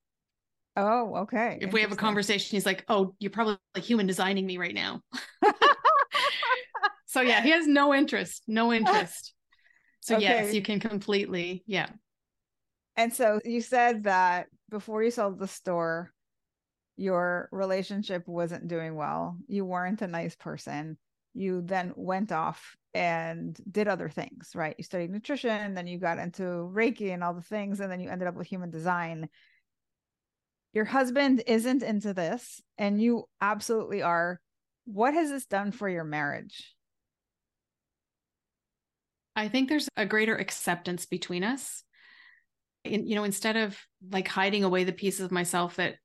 Oh, 0.75 1.15
okay. 1.17 1.59
If 1.61 1.71
we 1.71 1.81
have 1.81 1.91
a 1.91 1.95
conversation, 1.95 2.55
he's 2.55 2.65
like, 2.65 2.83
"Oh, 2.87 3.15
you're 3.19 3.29
probably 3.29 3.57
like 3.75 3.83
human 3.83 4.07
designing 4.07 4.45
me 4.45 4.57
right 4.57 4.73
now." 4.73 5.01
so 7.05 7.21
yeah, 7.21 7.43
he 7.43 7.51
has 7.51 7.67
no 7.67 7.93
interest, 7.93 8.43
no 8.47 8.73
interest. 8.73 9.33
So 9.99 10.17
okay. 10.17 10.25
yes, 10.25 10.53
you 10.53 10.61
can 10.61 10.81
completely, 10.81 11.63
yeah. 11.65 11.87
And 12.97 13.13
so 13.13 13.39
you 13.45 13.61
said 13.61 14.03
that 14.03 14.47
before 14.69 15.01
you 15.01 15.11
sold 15.11 15.39
the 15.39 15.47
store, 15.47 16.11
your 16.97 17.49
relationship 17.51 18.27
wasn't 18.27 18.67
doing 18.67 18.95
well. 18.95 19.37
You 19.47 19.65
weren't 19.65 20.01
a 20.01 20.07
nice 20.07 20.35
person. 20.35 20.97
You 21.33 21.61
then 21.61 21.93
went 21.95 22.31
off 22.31 22.75
and 22.93 23.59
did 23.69 23.87
other 23.87 24.09
things, 24.09 24.51
right? 24.53 24.75
You 24.77 24.83
studied 24.83 25.09
nutrition, 25.09 25.49
and 25.49 25.75
then 25.75 25.87
you 25.87 25.97
got 25.97 26.19
into 26.19 26.43
Reiki 26.43 27.11
and 27.11 27.23
all 27.23 27.33
the 27.33 27.41
things, 27.41 27.79
and 27.79 27.91
then 27.91 27.99
you 27.99 28.09
ended 28.09 28.27
up 28.27 28.35
with 28.35 28.47
human 28.47 28.69
design. 28.69 29.29
Your 30.73 30.85
husband 30.85 31.43
isn't 31.47 31.81
into 31.81 32.13
this, 32.13 32.61
and 32.77 33.01
you 33.01 33.25
absolutely 33.41 34.03
are. 34.03 34.39
What 34.85 35.13
has 35.13 35.29
this 35.29 35.45
done 35.45 35.71
for 35.71 35.89
your 35.89 36.03
marriage? 36.03 36.75
I 39.35 39.47
think 39.47 39.69
there's 39.69 39.89
a 39.97 40.05
greater 40.05 40.35
acceptance 40.35 41.05
between 41.07 41.43
us. 41.43 41.83
In, 42.83 43.07
you 43.07 43.15
know, 43.15 43.23
instead 43.23 43.55
of 43.55 43.79
like 44.11 44.27
hiding 44.27 44.63
away 44.63 44.83
the 44.83 44.91
pieces 44.91 45.21
of 45.21 45.31
myself 45.31 45.77
that 45.77 45.95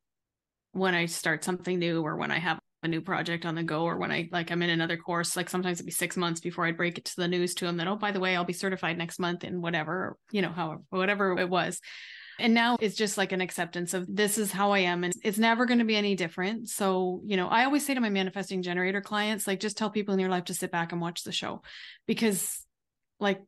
when 0.79 0.95
I 0.95 1.07
start 1.07 1.45
something 1.45 1.79
new 1.79 2.03
or 2.03 2.17
when 2.17 2.31
I 2.31 2.39
have 2.39 2.59
a 2.83 2.89
new 2.89 3.01
project 3.01 3.45
on 3.45 3.55
the 3.55 3.63
go 3.63 3.83
or 3.83 3.97
when 3.97 4.13
I 4.13 4.29
like 4.31 4.51
I'm 4.51 4.63
in 4.63 4.71
another 4.71 4.97
course, 4.97 5.37
like 5.37 5.51
sometimes 5.51 5.79
it'd 5.79 5.87
be 5.87 5.93
six 5.93 6.17
months 6.17 6.41
before 6.41 6.65
I'd 6.65 6.77
break 6.77 6.99
it 6.99 7.07
to 7.07 7.17
the 7.17 7.29
news 7.29 7.55
to 7.55 7.67
them 7.67 7.77
that, 7.79 7.89
oh, 7.89 7.97
by 7.97 8.13
the 8.13 8.21
way, 8.21 8.37
I'll 8.37 8.45
be 8.45 8.53
certified 8.53 8.97
next 8.97 9.19
month 9.19 9.45
in 9.45 9.61
whatever, 9.61 10.17
you 10.31 10.43
know, 10.43 10.51
however, 10.51 10.83
whatever 10.91 11.39
it 11.39 11.49
was. 11.49 11.81
And 12.41 12.55
now 12.55 12.77
it's 12.81 12.95
just 12.95 13.19
like 13.19 13.33
an 13.33 13.41
acceptance 13.41 13.95
of 13.95 14.07
this 14.09 14.39
is 14.39 14.53
how 14.53 14.71
I 14.71 14.81
am 14.81 15.03
and 15.03 15.13
it's 15.25 15.39
never 15.39 15.67
going 15.67 15.81
to 15.81 15.85
be 15.85 15.97
any 15.97 16.15
different. 16.15 16.69
So, 16.69 17.21
you 17.25 17.37
know, 17.37 17.49
I 17.49 17.65
always 17.65 17.85
say 17.85 17.95
to 17.95 18.01
my 18.01 18.11
manifesting 18.11 18.63
generator 18.63 19.01
clients, 19.01 19.49
like 19.49 19.59
just 19.59 19.77
tell 19.77 19.91
people 19.91 20.15
in 20.15 20.21
your 20.21 20.29
life 20.29 20.45
to 20.45 20.55
sit 20.55 20.71
back 20.71 20.93
and 20.93 21.01
watch 21.01 21.25
the 21.25 21.33
show 21.33 21.63
because 22.07 22.65
like 23.19 23.43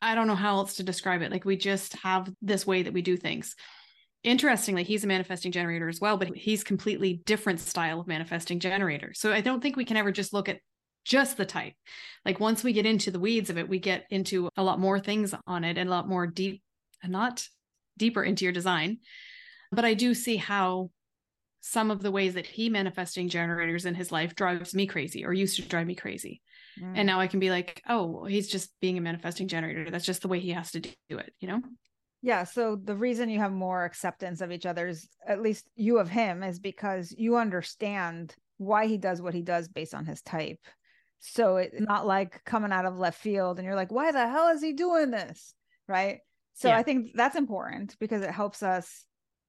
I 0.00 0.14
don't 0.14 0.28
know 0.28 0.36
how 0.36 0.58
else 0.58 0.76
to 0.76 0.84
describe 0.84 1.22
it. 1.22 1.32
Like 1.32 1.44
we 1.44 1.56
just 1.56 1.94
have 1.96 2.32
this 2.40 2.64
way 2.64 2.84
that 2.84 2.92
we 2.92 3.02
do 3.02 3.16
things 3.16 3.56
interestingly 4.22 4.82
he's 4.82 5.04
a 5.04 5.06
manifesting 5.06 5.52
generator 5.52 5.88
as 5.88 6.00
well 6.00 6.16
but 6.16 6.28
he's 6.36 6.64
completely 6.64 7.22
different 7.26 7.60
style 7.60 8.00
of 8.00 8.06
manifesting 8.06 8.58
generator. 8.58 9.12
So 9.14 9.32
i 9.32 9.40
don't 9.40 9.60
think 9.60 9.76
we 9.76 9.84
can 9.84 9.96
ever 9.96 10.12
just 10.12 10.32
look 10.32 10.48
at 10.48 10.60
just 11.04 11.36
the 11.36 11.46
type. 11.46 11.74
Like 12.24 12.40
once 12.40 12.64
we 12.64 12.72
get 12.72 12.84
into 12.84 13.12
the 13.12 13.20
weeds 13.20 13.48
of 13.48 13.58
it 13.58 13.68
we 13.68 13.78
get 13.78 14.06
into 14.10 14.48
a 14.56 14.64
lot 14.64 14.80
more 14.80 14.98
things 14.98 15.34
on 15.46 15.62
it 15.62 15.78
and 15.78 15.88
a 15.88 15.92
lot 15.92 16.08
more 16.08 16.26
deep 16.26 16.62
and 17.02 17.12
not 17.12 17.46
deeper 17.96 18.24
into 18.24 18.44
your 18.44 18.52
design. 18.52 18.98
But 19.70 19.84
i 19.84 19.94
do 19.94 20.14
see 20.14 20.36
how 20.36 20.90
some 21.60 21.90
of 21.90 22.00
the 22.00 22.12
ways 22.12 22.34
that 22.34 22.46
he 22.46 22.68
manifesting 22.68 23.28
generators 23.28 23.86
in 23.86 23.94
his 23.94 24.12
life 24.12 24.34
drives 24.34 24.74
me 24.74 24.86
crazy 24.86 25.24
or 25.24 25.32
used 25.32 25.56
to 25.56 25.62
drive 25.62 25.86
me 25.86 25.94
crazy. 25.94 26.42
Mm. 26.80 26.92
and 26.96 27.06
now 27.06 27.20
i 27.20 27.26
can 27.26 27.40
be 27.40 27.48
like 27.48 27.80
oh 27.88 28.24
he's 28.24 28.48
just 28.48 28.70
being 28.80 28.98
a 28.98 29.00
manifesting 29.00 29.48
generator. 29.48 29.90
That's 29.90 30.04
just 30.04 30.22
the 30.22 30.28
way 30.28 30.40
he 30.40 30.50
has 30.50 30.72
to 30.72 30.80
do 30.80 31.18
it 31.18 31.32
you 31.40 31.48
know 31.48 31.62
yeah. 32.22 32.44
So 32.44 32.76
the 32.76 32.96
reason 32.96 33.28
you 33.28 33.38
have 33.38 33.52
more 33.52 33.84
acceptance 33.84 34.40
of 34.40 34.50
each 34.50 34.66
other's, 34.66 35.08
at 35.26 35.42
least 35.42 35.68
you 35.76 35.98
of 35.98 36.08
him, 36.08 36.42
is 36.42 36.58
because 36.58 37.14
you 37.16 37.36
understand 37.36 38.34
why 38.58 38.86
he 38.86 38.98
does 38.98 39.20
what 39.20 39.34
he 39.34 39.42
does 39.42 39.68
based 39.68 39.94
on 39.94 40.06
his 40.06 40.22
type. 40.22 40.60
So 41.18 41.56
it's 41.56 41.80
not 41.80 42.06
like 42.06 42.44
coming 42.44 42.72
out 42.72 42.84
of 42.84 42.98
left 42.98 43.20
field 43.20 43.58
and 43.58 43.66
you're 43.66 43.74
like, 43.74 43.92
why 43.92 44.12
the 44.12 44.28
hell 44.28 44.48
is 44.48 44.62
he 44.62 44.72
doing 44.72 45.10
this? 45.10 45.54
Right. 45.88 46.20
So 46.54 46.68
yeah. 46.68 46.78
I 46.78 46.82
think 46.82 47.12
that's 47.14 47.36
important 47.36 47.96
because 48.00 48.22
it 48.22 48.30
helps 48.30 48.62
us 48.62 49.04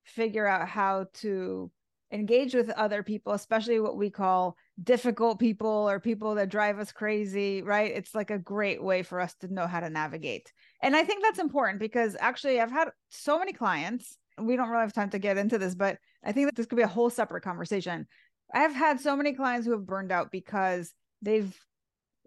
figure 0.06 0.48
out 0.48 0.68
how 0.68 1.06
to 1.16 1.72
engage 2.12 2.54
with 2.54 2.70
other 2.72 3.04
people, 3.04 3.34
especially 3.34 3.80
what 3.80 3.98
we 3.98 4.10
call 4.10 4.56
difficult 4.82 5.40
people 5.40 5.90
or 5.90 6.00
people 6.00 6.36
that 6.36 6.50
drive 6.50 6.80
us 6.80 6.92
crazy, 6.92 7.62
right? 7.62 7.92
It's 7.94 8.16
like 8.16 8.32
a 8.32 8.38
great 8.38 8.82
way 8.82 9.04
for 9.04 9.20
us 9.20 9.36
to 9.42 9.54
know 9.54 9.68
how 9.68 9.80
to 9.80 9.90
navigate. 9.90 10.52
And 10.82 10.96
I 10.96 11.04
think 11.04 11.24
that's 11.24 11.40
important 11.40 11.80
because 11.80 12.16
actually, 12.20 12.60
I've 12.60 12.72
had 12.72 12.90
so 13.10 13.40
many 13.40 13.54
clients. 13.54 14.18
We 14.38 14.56
don't 14.56 14.70
really 14.70 14.82
have 14.82 14.94
time 14.94 15.10
to 15.12 15.20
get 15.20 15.38
into 15.38 15.58
this, 15.58 15.74
but 15.74 15.98
I 16.24 16.32
think 16.32 16.48
that 16.48 16.56
this 16.56 16.68
could 16.68 16.76
be 16.76 16.84
a 16.84 16.88
whole 16.88 17.10
separate 17.10 17.44
conversation. 17.44 18.08
I've 18.54 18.74
had 18.74 19.00
so 19.00 19.16
many 19.16 19.34
clients 19.34 19.66
who 19.66 19.74
have 19.74 19.86
burned 19.86 20.12
out 20.12 20.32
because 20.32 20.94
they've 21.22 21.56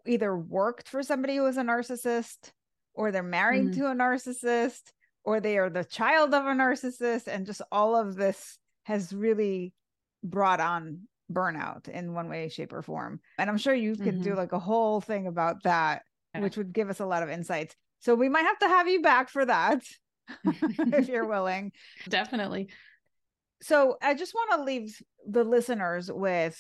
either 0.07 0.36
worked 0.36 0.88
for 0.88 1.03
somebody 1.03 1.36
who 1.36 1.46
is 1.46 1.57
a 1.57 1.62
narcissist 1.62 2.53
or 2.94 3.12
they're 3.12 3.22
married 3.22 3.66
mm-hmm. 3.66 3.80
to 3.80 3.90
a 3.90 3.94
narcissist 3.94 4.92
or 5.24 5.40
they 5.40 5.59
are 5.59 5.70
the 5.70 5.84
child 5.84 6.34
of 6.34 6.44
a 6.46 6.51
narcissist 6.51 7.26
and 7.26 7.46
just 7.46 7.62
all 7.70 7.96
of 7.96 8.16
this 8.16 8.59
has 8.84 9.12
really 9.12 9.72
brought 10.24 10.61
on 10.61 11.01
burnout 11.32 11.88
in 11.88 12.12
one 12.12 12.28
way 12.28 12.48
shape 12.48 12.72
or 12.72 12.82
form 12.82 13.20
and 13.38 13.48
i'm 13.48 13.59
sure 13.59 13.74
you 13.74 13.94
could 13.94 14.14
mm-hmm. 14.14 14.22
do 14.22 14.34
like 14.34 14.53
a 14.53 14.59
whole 14.59 15.01
thing 15.01 15.26
about 15.28 15.62
that 15.62 16.03
yeah. 16.34 16.40
which 16.40 16.57
would 16.57 16.72
give 16.72 16.90
us 16.90 16.98
a 16.98 17.07
lot 17.07 17.22
of 17.22 17.30
insights 17.30 17.76
so 18.01 18.14
we 18.14 18.28
might 18.28 18.46
have 18.46 18.59
to 18.59 18.68
have 18.68 18.88
you 18.88 19.03
back 19.03 19.28
for 19.28 19.44
that 19.44 19.82
if 20.44 21.09
you're 21.09 21.26
willing. 21.26 21.72
Definitely. 22.09 22.68
So 23.62 23.98
i 24.01 24.14
just 24.14 24.34
want 24.34 24.53
to 24.53 24.64
leave 24.64 25.01
the 25.28 25.44
listeners 25.44 26.11
with 26.11 26.59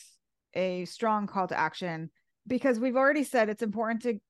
a 0.54 0.84
strong 0.84 1.26
call 1.26 1.48
to 1.48 1.58
action 1.58 2.10
because 2.46 2.78
we've 2.78 2.96
already 2.96 3.24
said 3.24 3.48
it's 3.48 3.62
important 3.62 4.02
to 4.02 4.20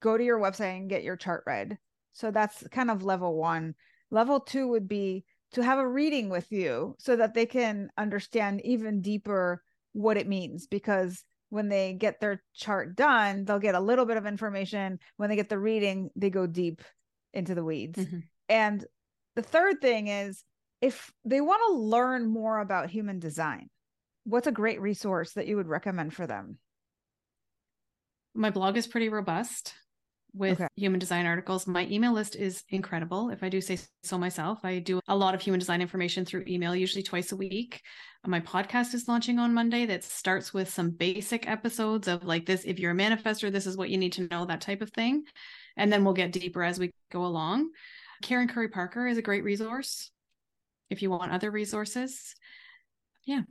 go 0.00 0.16
to 0.16 0.24
your 0.24 0.38
website 0.38 0.76
and 0.76 0.90
get 0.90 1.02
your 1.02 1.16
chart 1.16 1.42
read. 1.46 1.78
So 2.12 2.30
that's 2.30 2.66
kind 2.70 2.90
of 2.90 3.02
level 3.02 3.36
one. 3.36 3.74
Level 4.10 4.40
two 4.40 4.68
would 4.68 4.88
be 4.88 5.24
to 5.52 5.62
have 5.62 5.78
a 5.78 5.88
reading 5.88 6.28
with 6.28 6.50
you 6.52 6.94
so 6.98 7.16
that 7.16 7.34
they 7.34 7.46
can 7.46 7.90
understand 7.98 8.60
even 8.64 9.00
deeper 9.00 9.62
what 9.92 10.16
it 10.16 10.28
means 10.28 10.66
because 10.66 11.24
when 11.50 11.68
they 11.68 11.92
get 11.92 12.20
their 12.20 12.42
chart 12.54 12.96
done 12.96 13.44
they'll 13.44 13.58
get 13.58 13.74
a 13.74 13.80
little 13.80 14.06
bit 14.06 14.16
of 14.16 14.26
information. 14.26 14.98
When 15.16 15.28
they 15.28 15.36
get 15.36 15.48
the 15.48 15.58
reading 15.58 16.10
they 16.16 16.30
go 16.30 16.46
deep 16.46 16.82
into 17.32 17.54
the 17.54 17.64
weeds. 17.64 17.98
Mm-hmm. 17.98 18.18
and 18.48 18.84
the 19.36 19.42
third 19.42 19.80
thing 19.80 20.08
is 20.08 20.42
if 20.80 21.12
they 21.24 21.40
want 21.40 21.62
to 21.68 21.74
learn 21.74 22.26
more 22.28 22.58
about 22.58 22.90
human 22.90 23.18
design 23.18 23.68
what's 24.24 24.46
a 24.46 24.52
great 24.52 24.80
resource 24.80 25.32
that 25.32 25.46
you 25.46 25.56
would 25.56 25.68
recommend 25.68 26.14
for 26.14 26.26
them? 26.26 26.58
My 28.34 28.50
blog 28.50 28.76
is 28.76 28.86
pretty 28.86 29.08
robust 29.08 29.74
with 30.32 30.60
okay. 30.60 30.68
human 30.76 31.00
design 31.00 31.26
articles. 31.26 31.66
My 31.66 31.86
email 31.90 32.12
list 32.12 32.36
is 32.36 32.64
incredible. 32.68 33.30
If 33.30 33.42
I 33.42 33.48
do 33.48 33.60
say 33.60 33.78
so 34.02 34.18
myself, 34.18 34.60
I 34.64 34.78
do 34.78 35.00
a 35.08 35.16
lot 35.16 35.34
of 35.34 35.40
human 35.40 35.58
design 35.58 35.80
information 35.80 36.24
through 36.24 36.44
email, 36.46 36.74
usually 36.74 37.02
twice 37.02 37.32
a 37.32 37.36
week. 37.36 37.80
My 38.26 38.40
podcast 38.40 38.94
is 38.94 39.08
launching 39.08 39.38
on 39.38 39.54
Monday 39.54 39.86
that 39.86 40.04
starts 40.04 40.52
with 40.52 40.68
some 40.68 40.90
basic 40.90 41.48
episodes 41.48 42.06
of 42.06 42.24
like 42.24 42.46
this 42.46 42.64
if 42.64 42.78
you're 42.78 42.92
a 42.92 42.94
manifestor, 42.94 43.50
this 43.50 43.66
is 43.66 43.76
what 43.76 43.90
you 43.90 43.96
need 43.98 44.12
to 44.14 44.28
know, 44.28 44.44
that 44.44 44.60
type 44.60 44.82
of 44.82 44.90
thing. 44.90 45.24
And 45.76 45.92
then 45.92 46.04
we'll 46.04 46.14
get 46.14 46.32
deeper 46.32 46.62
as 46.62 46.78
we 46.78 46.90
go 47.10 47.24
along. 47.24 47.70
Karen 48.22 48.48
Curry 48.48 48.68
Parker 48.68 49.06
is 49.06 49.16
a 49.16 49.22
great 49.22 49.44
resource 49.44 50.10
if 50.90 51.02
you 51.02 51.10
want 51.10 51.32
other 51.32 51.50
resources. 51.50 52.34
Yeah. 53.24 53.42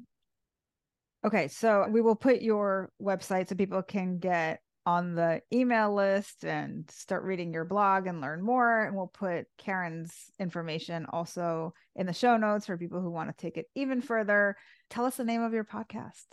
Okay, 1.25 1.47
so 1.47 1.88
we 1.89 2.01
will 2.01 2.15
put 2.15 2.41
your 2.41 2.91
website 3.01 3.49
so 3.49 3.55
people 3.55 3.82
can 3.82 4.19
get 4.19 4.61
on 4.89 5.13
the 5.13 5.39
email 5.53 5.93
list 5.93 6.43
and 6.43 6.89
start 6.89 7.21
reading 7.21 7.53
your 7.53 7.63
blog 7.63 8.07
and 8.07 8.21
learn 8.21 8.41
more. 8.41 8.85
And 8.85 8.95
we'll 8.95 9.05
put 9.05 9.45
Karen's 9.55 10.11
information 10.39 11.05
also 11.13 11.75
in 11.95 12.07
the 12.07 12.13
show 12.13 12.37
notes 12.37 12.65
for 12.65 12.75
people 12.75 12.99
who 12.99 13.11
want 13.11 13.29
to 13.29 13.39
take 13.39 13.57
it 13.57 13.67
even 13.75 14.01
further. 14.01 14.57
Tell 14.89 15.05
us 15.05 15.17
the 15.17 15.23
name 15.23 15.43
of 15.43 15.53
your 15.53 15.63
podcast. 15.63 16.25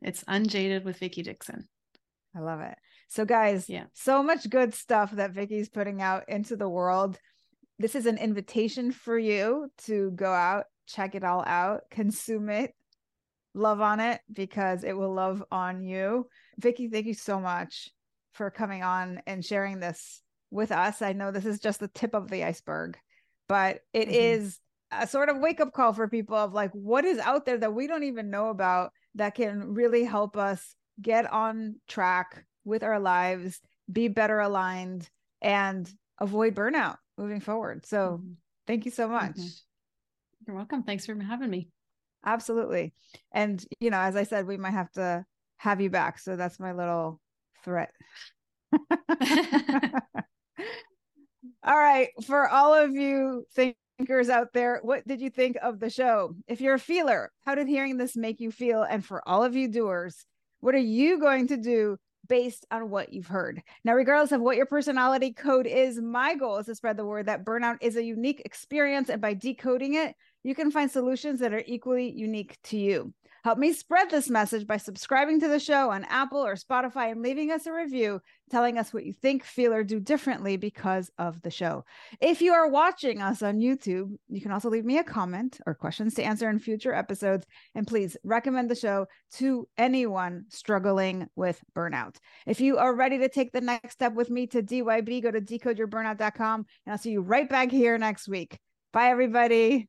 It's 0.00 0.24
Unjaded 0.26 0.82
with 0.82 0.98
Vickie 0.98 1.22
Dickson. 1.22 1.68
I 2.34 2.40
love 2.40 2.60
it. 2.60 2.78
So, 3.08 3.26
guys, 3.26 3.68
yeah, 3.68 3.84
so 3.92 4.22
much 4.22 4.48
good 4.48 4.72
stuff 4.72 5.10
that 5.12 5.34
Vickie's 5.34 5.68
putting 5.68 6.00
out 6.00 6.26
into 6.26 6.56
the 6.56 6.70
world. 6.70 7.18
This 7.78 7.94
is 7.94 8.06
an 8.06 8.16
invitation 8.16 8.92
for 8.92 9.18
you 9.18 9.68
to 9.84 10.10
go 10.12 10.32
out, 10.32 10.64
check 10.86 11.14
it 11.14 11.24
all 11.24 11.44
out, 11.46 11.82
consume 11.90 12.48
it, 12.48 12.74
love 13.54 13.80
on 13.80 14.00
it 14.00 14.20
because 14.32 14.84
it 14.84 14.96
will 14.96 15.12
love 15.12 15.42
on 15.50 15.82
you. 15.82 16.26
Vickie, 16.60 16.90
thank 16.90 17.06
you 17.06 17.14
so 17.14 17.40
much 17.40 17.88
for 18.32 18.50
coming 18.50 18.82
on 18.82 19.22
and 19.26 19.44
sharing 19.44 19.80
this 19.80 20.22
with 20.50 20.72
us. 20.72 21.02
I 21.02 21.12
know 21.12 21.30
this 21.30 21.46
is 21.46 21.60
just 21.60 21.80
the 21.80 21.88
tip 21.88 22.14
of 22.14 22.30
the 22.30 22.44
iceberg, 22.44 22.98
but 23.48 23.80
it 23.92 24.08
mm-hmm. 24.08 24.14
is 24.14 24.58
a 24.92 25.06
sort 25.06 25.28
of 25.28 25.38
wake 25.38 25.60
up 25.60 25.72
call 25.72 25.92
for 25.92 26.08
people 26.08 26.36
of 26.36 26.52
like 26.52 26.72
what 26.72 27.04
is 27.04 27.18
out 27.18 27.46
there 27.46 27.58
that 27.58 27.74
we 27.74 27.86
don't 27.86 28.04
even 28.04 28.30
know 28.30 28.48
about 28.48 28.92
that 29.14 29.34
can 29.34 29.74
really 29.74 30.04
help 30.04 30.36
us 30.36 30.74
get 31.00 31.30
on 31.32 31.76
track 31.88 32.44
with 32.64 32.82
our 32.82 33.00
lives, 33.00 33.60
be 33.90 34.08
better 34.08 34.40
aligned, 34.40 35.08
and 35.40 35.90
avoid 36.18 36.54
burnout 36.54 36.96
moving 37.16 37.40
forward. 37.40 37.86
So, 37.86 38.20
mm-hmm. 38.20 38.32
thank 38.66 38.84
you 38.84 38.90
so 38.90 39.08
much. 39.08 39.36
Mm-hmm. 39.36 40.46
You're 40.46 40.56
welcome. 40.56 40.82
Thanks 40.82 41.06
for 41.06 41.14
having 41.20 41.50
me. 41.50 41.68
Absolutely. 42.24 42.92
And, 43.32 43.64
you 43.78 43.90
know, 43.90 44.00
as 44.00 44.16
I 44.16 44.24
said, 44.24 44.46
we 44.46 44.56
might 44.56 44.72
have 44.72 44.90
to 44.92 45.24
have 45.60 45.80
you 45.80 45.90
back. 45.90 46.18
So, 46.18 46.36
that's 46.36 46.58
my 46.58 46.72
little 46.72 47.20
threat. 47.64 47.92
all 51.62 51.78
right. 51.78 52.08
For 52.26 52.48
all 52.48 52.74
of 52.74 52.94
you 52.94 53.44
thinkers 53.54 54.28
out 54.28 54.52
there, 54.52 54.80
what 54.82 55.06
did 55.06 55.20
you 55.20 55.30
think 55.30 55.56
of 55.62 55.80
the 55.80 55.90
show? 55.90 56.34
If 56.48 56.60
you're 56.60 56.74
a 56.74 56.78
feeler, 56.78 57.30
how 57.44 57.54
did 57.54 57.68
hearing 57.68 57.96
this 57.96 58.16
make 58.16 58.40
you 58.40 58.50
feel? 58.50 58.82
And 58.82 59.04
for 59.04 59.26
all 59.28 59.44
of 59.44 59.54
you 59.54 59.68
doers, 59.68 60.24
what 60.60 60.74
are 60.74 60.78
you 60.78 61.20
going 61.20 61.48
to 61.48 61.56
do 61.56 61.98
based 62.30 62.64
on 62.70 62.88
what 62.88 63.12
you've 63.12 63.26
heard. 63.26 63.60
Now, 63.84 63.94
regardless 63.94 64.32
of 64.32 64.40
what 64.40 64.56
your 64.56 64.64
personality 64.64 65.32
code 65.32 65.66
is, 65.66 66.00
my 66.00 66.36
goal 66.36 66.58
is 66.58 66.66
to 66.66 66.74
spread 66.76 66.96
the 66.96 67.04
word 67.04 67.26
that 67.26 67.44
burnout 67.44 67.78
is 67.80 67.96
a 67.96 68.04
unique 68.04 68.40
experience. 68.44 69.10
And 69.10 69.20
by 69.20 69.34
decoding 69.34 69.94
it, 69.94 70.14
you 70.44 70.54
can 70.54 70.70
find 70.70 70.90
solutions 70.90 71.40
that 71.40 71.52
are 71.52 71.64
equally 71.66 72.10
unique 72.10 72.56
to 72.64 72.78
you. 72.78 73.12
Help 73.44 73.58
me 73.58 73.72
spread 73.72 74.10
this 74.10 74.28
message 74.28 74.66
by 74.66 74.76
subscribing 74.76 75.40
to 75.40 75.48
the 75.48 75.58
show 75.58 75.90
on 75.90 76.04
Apple 76.04 76.44
or 76.44 76.54
Spotify 76.54 77.10
and 77.10 77.22
leaving 77.22 77.50
us 77.50 77.66
a 77.66 77.72
review 77.72 78.20
telling 78.50 78.78
us 78.78 78.92
what 78.92 79.04
you 79.04 79.12
think, 79.12 79.44
feel, 79.44 79.72
or 79.72 79.84
do 79.84 80.00
differently 80.00 80.56
because 80.56 81.10
of 81.18 81.40
the 81.42 81.50
show. 81.50 81.84
If 82.20 82.42
you 82.42 82.52
are 82.52 82.68
watching 82.68 83.22
us 83.22 83.42
on 83.42 83.58
YouTube, 83.58 84.16
you 84.28 84.40
can 84.40 84.50
also 84.50 84.68
leave 84.68 84.84
me 84.84 84.98
a 84.98 85.04
comment 85.04 85.60
or 85.66 85.74
questions 85.74 86.14
to 86.14 86.22
answer 86.22 86.50
in 86.50 86.58
future 86.58 86.92
episodes. 86.92 87.46
And 87.74 87.86
please 87.86 88.16
recommend 88.24 88.70
the 88.70 88.74
show 88.74 89.06
to 89.34 89.68
anyone 89.78 90.44
struggling 90.48 91.28
with 91.36 91.60
burnout. 91.74 92.16
If 92.46 92.60
you 92.60 92.78
are 92.78 92.94
ready 92.94 93.18
to 93.18 93.28
take 93.28 93.52
the 93.52 93.60
next 93.60 93.94
step 93.94 94.14
with 94.14 94.30
me 94.30 94.46
to 94.48 94.62
DYB, 94.62 95.22
go 95.22 95.30
to 95.30 95.40
decodeyourburnout.com 95.40 96.66
and 96.86 96.92
I'll 96.92 96.98
see 96.98 97.12
you 97.12 97.22
right 97.22 97.48
back 97.48 97.70
here 97.70 97.96
next 97.96 98.28
week. 98.28 98.58
Bye, 98.92 99.10
everybody. 99.10 99.88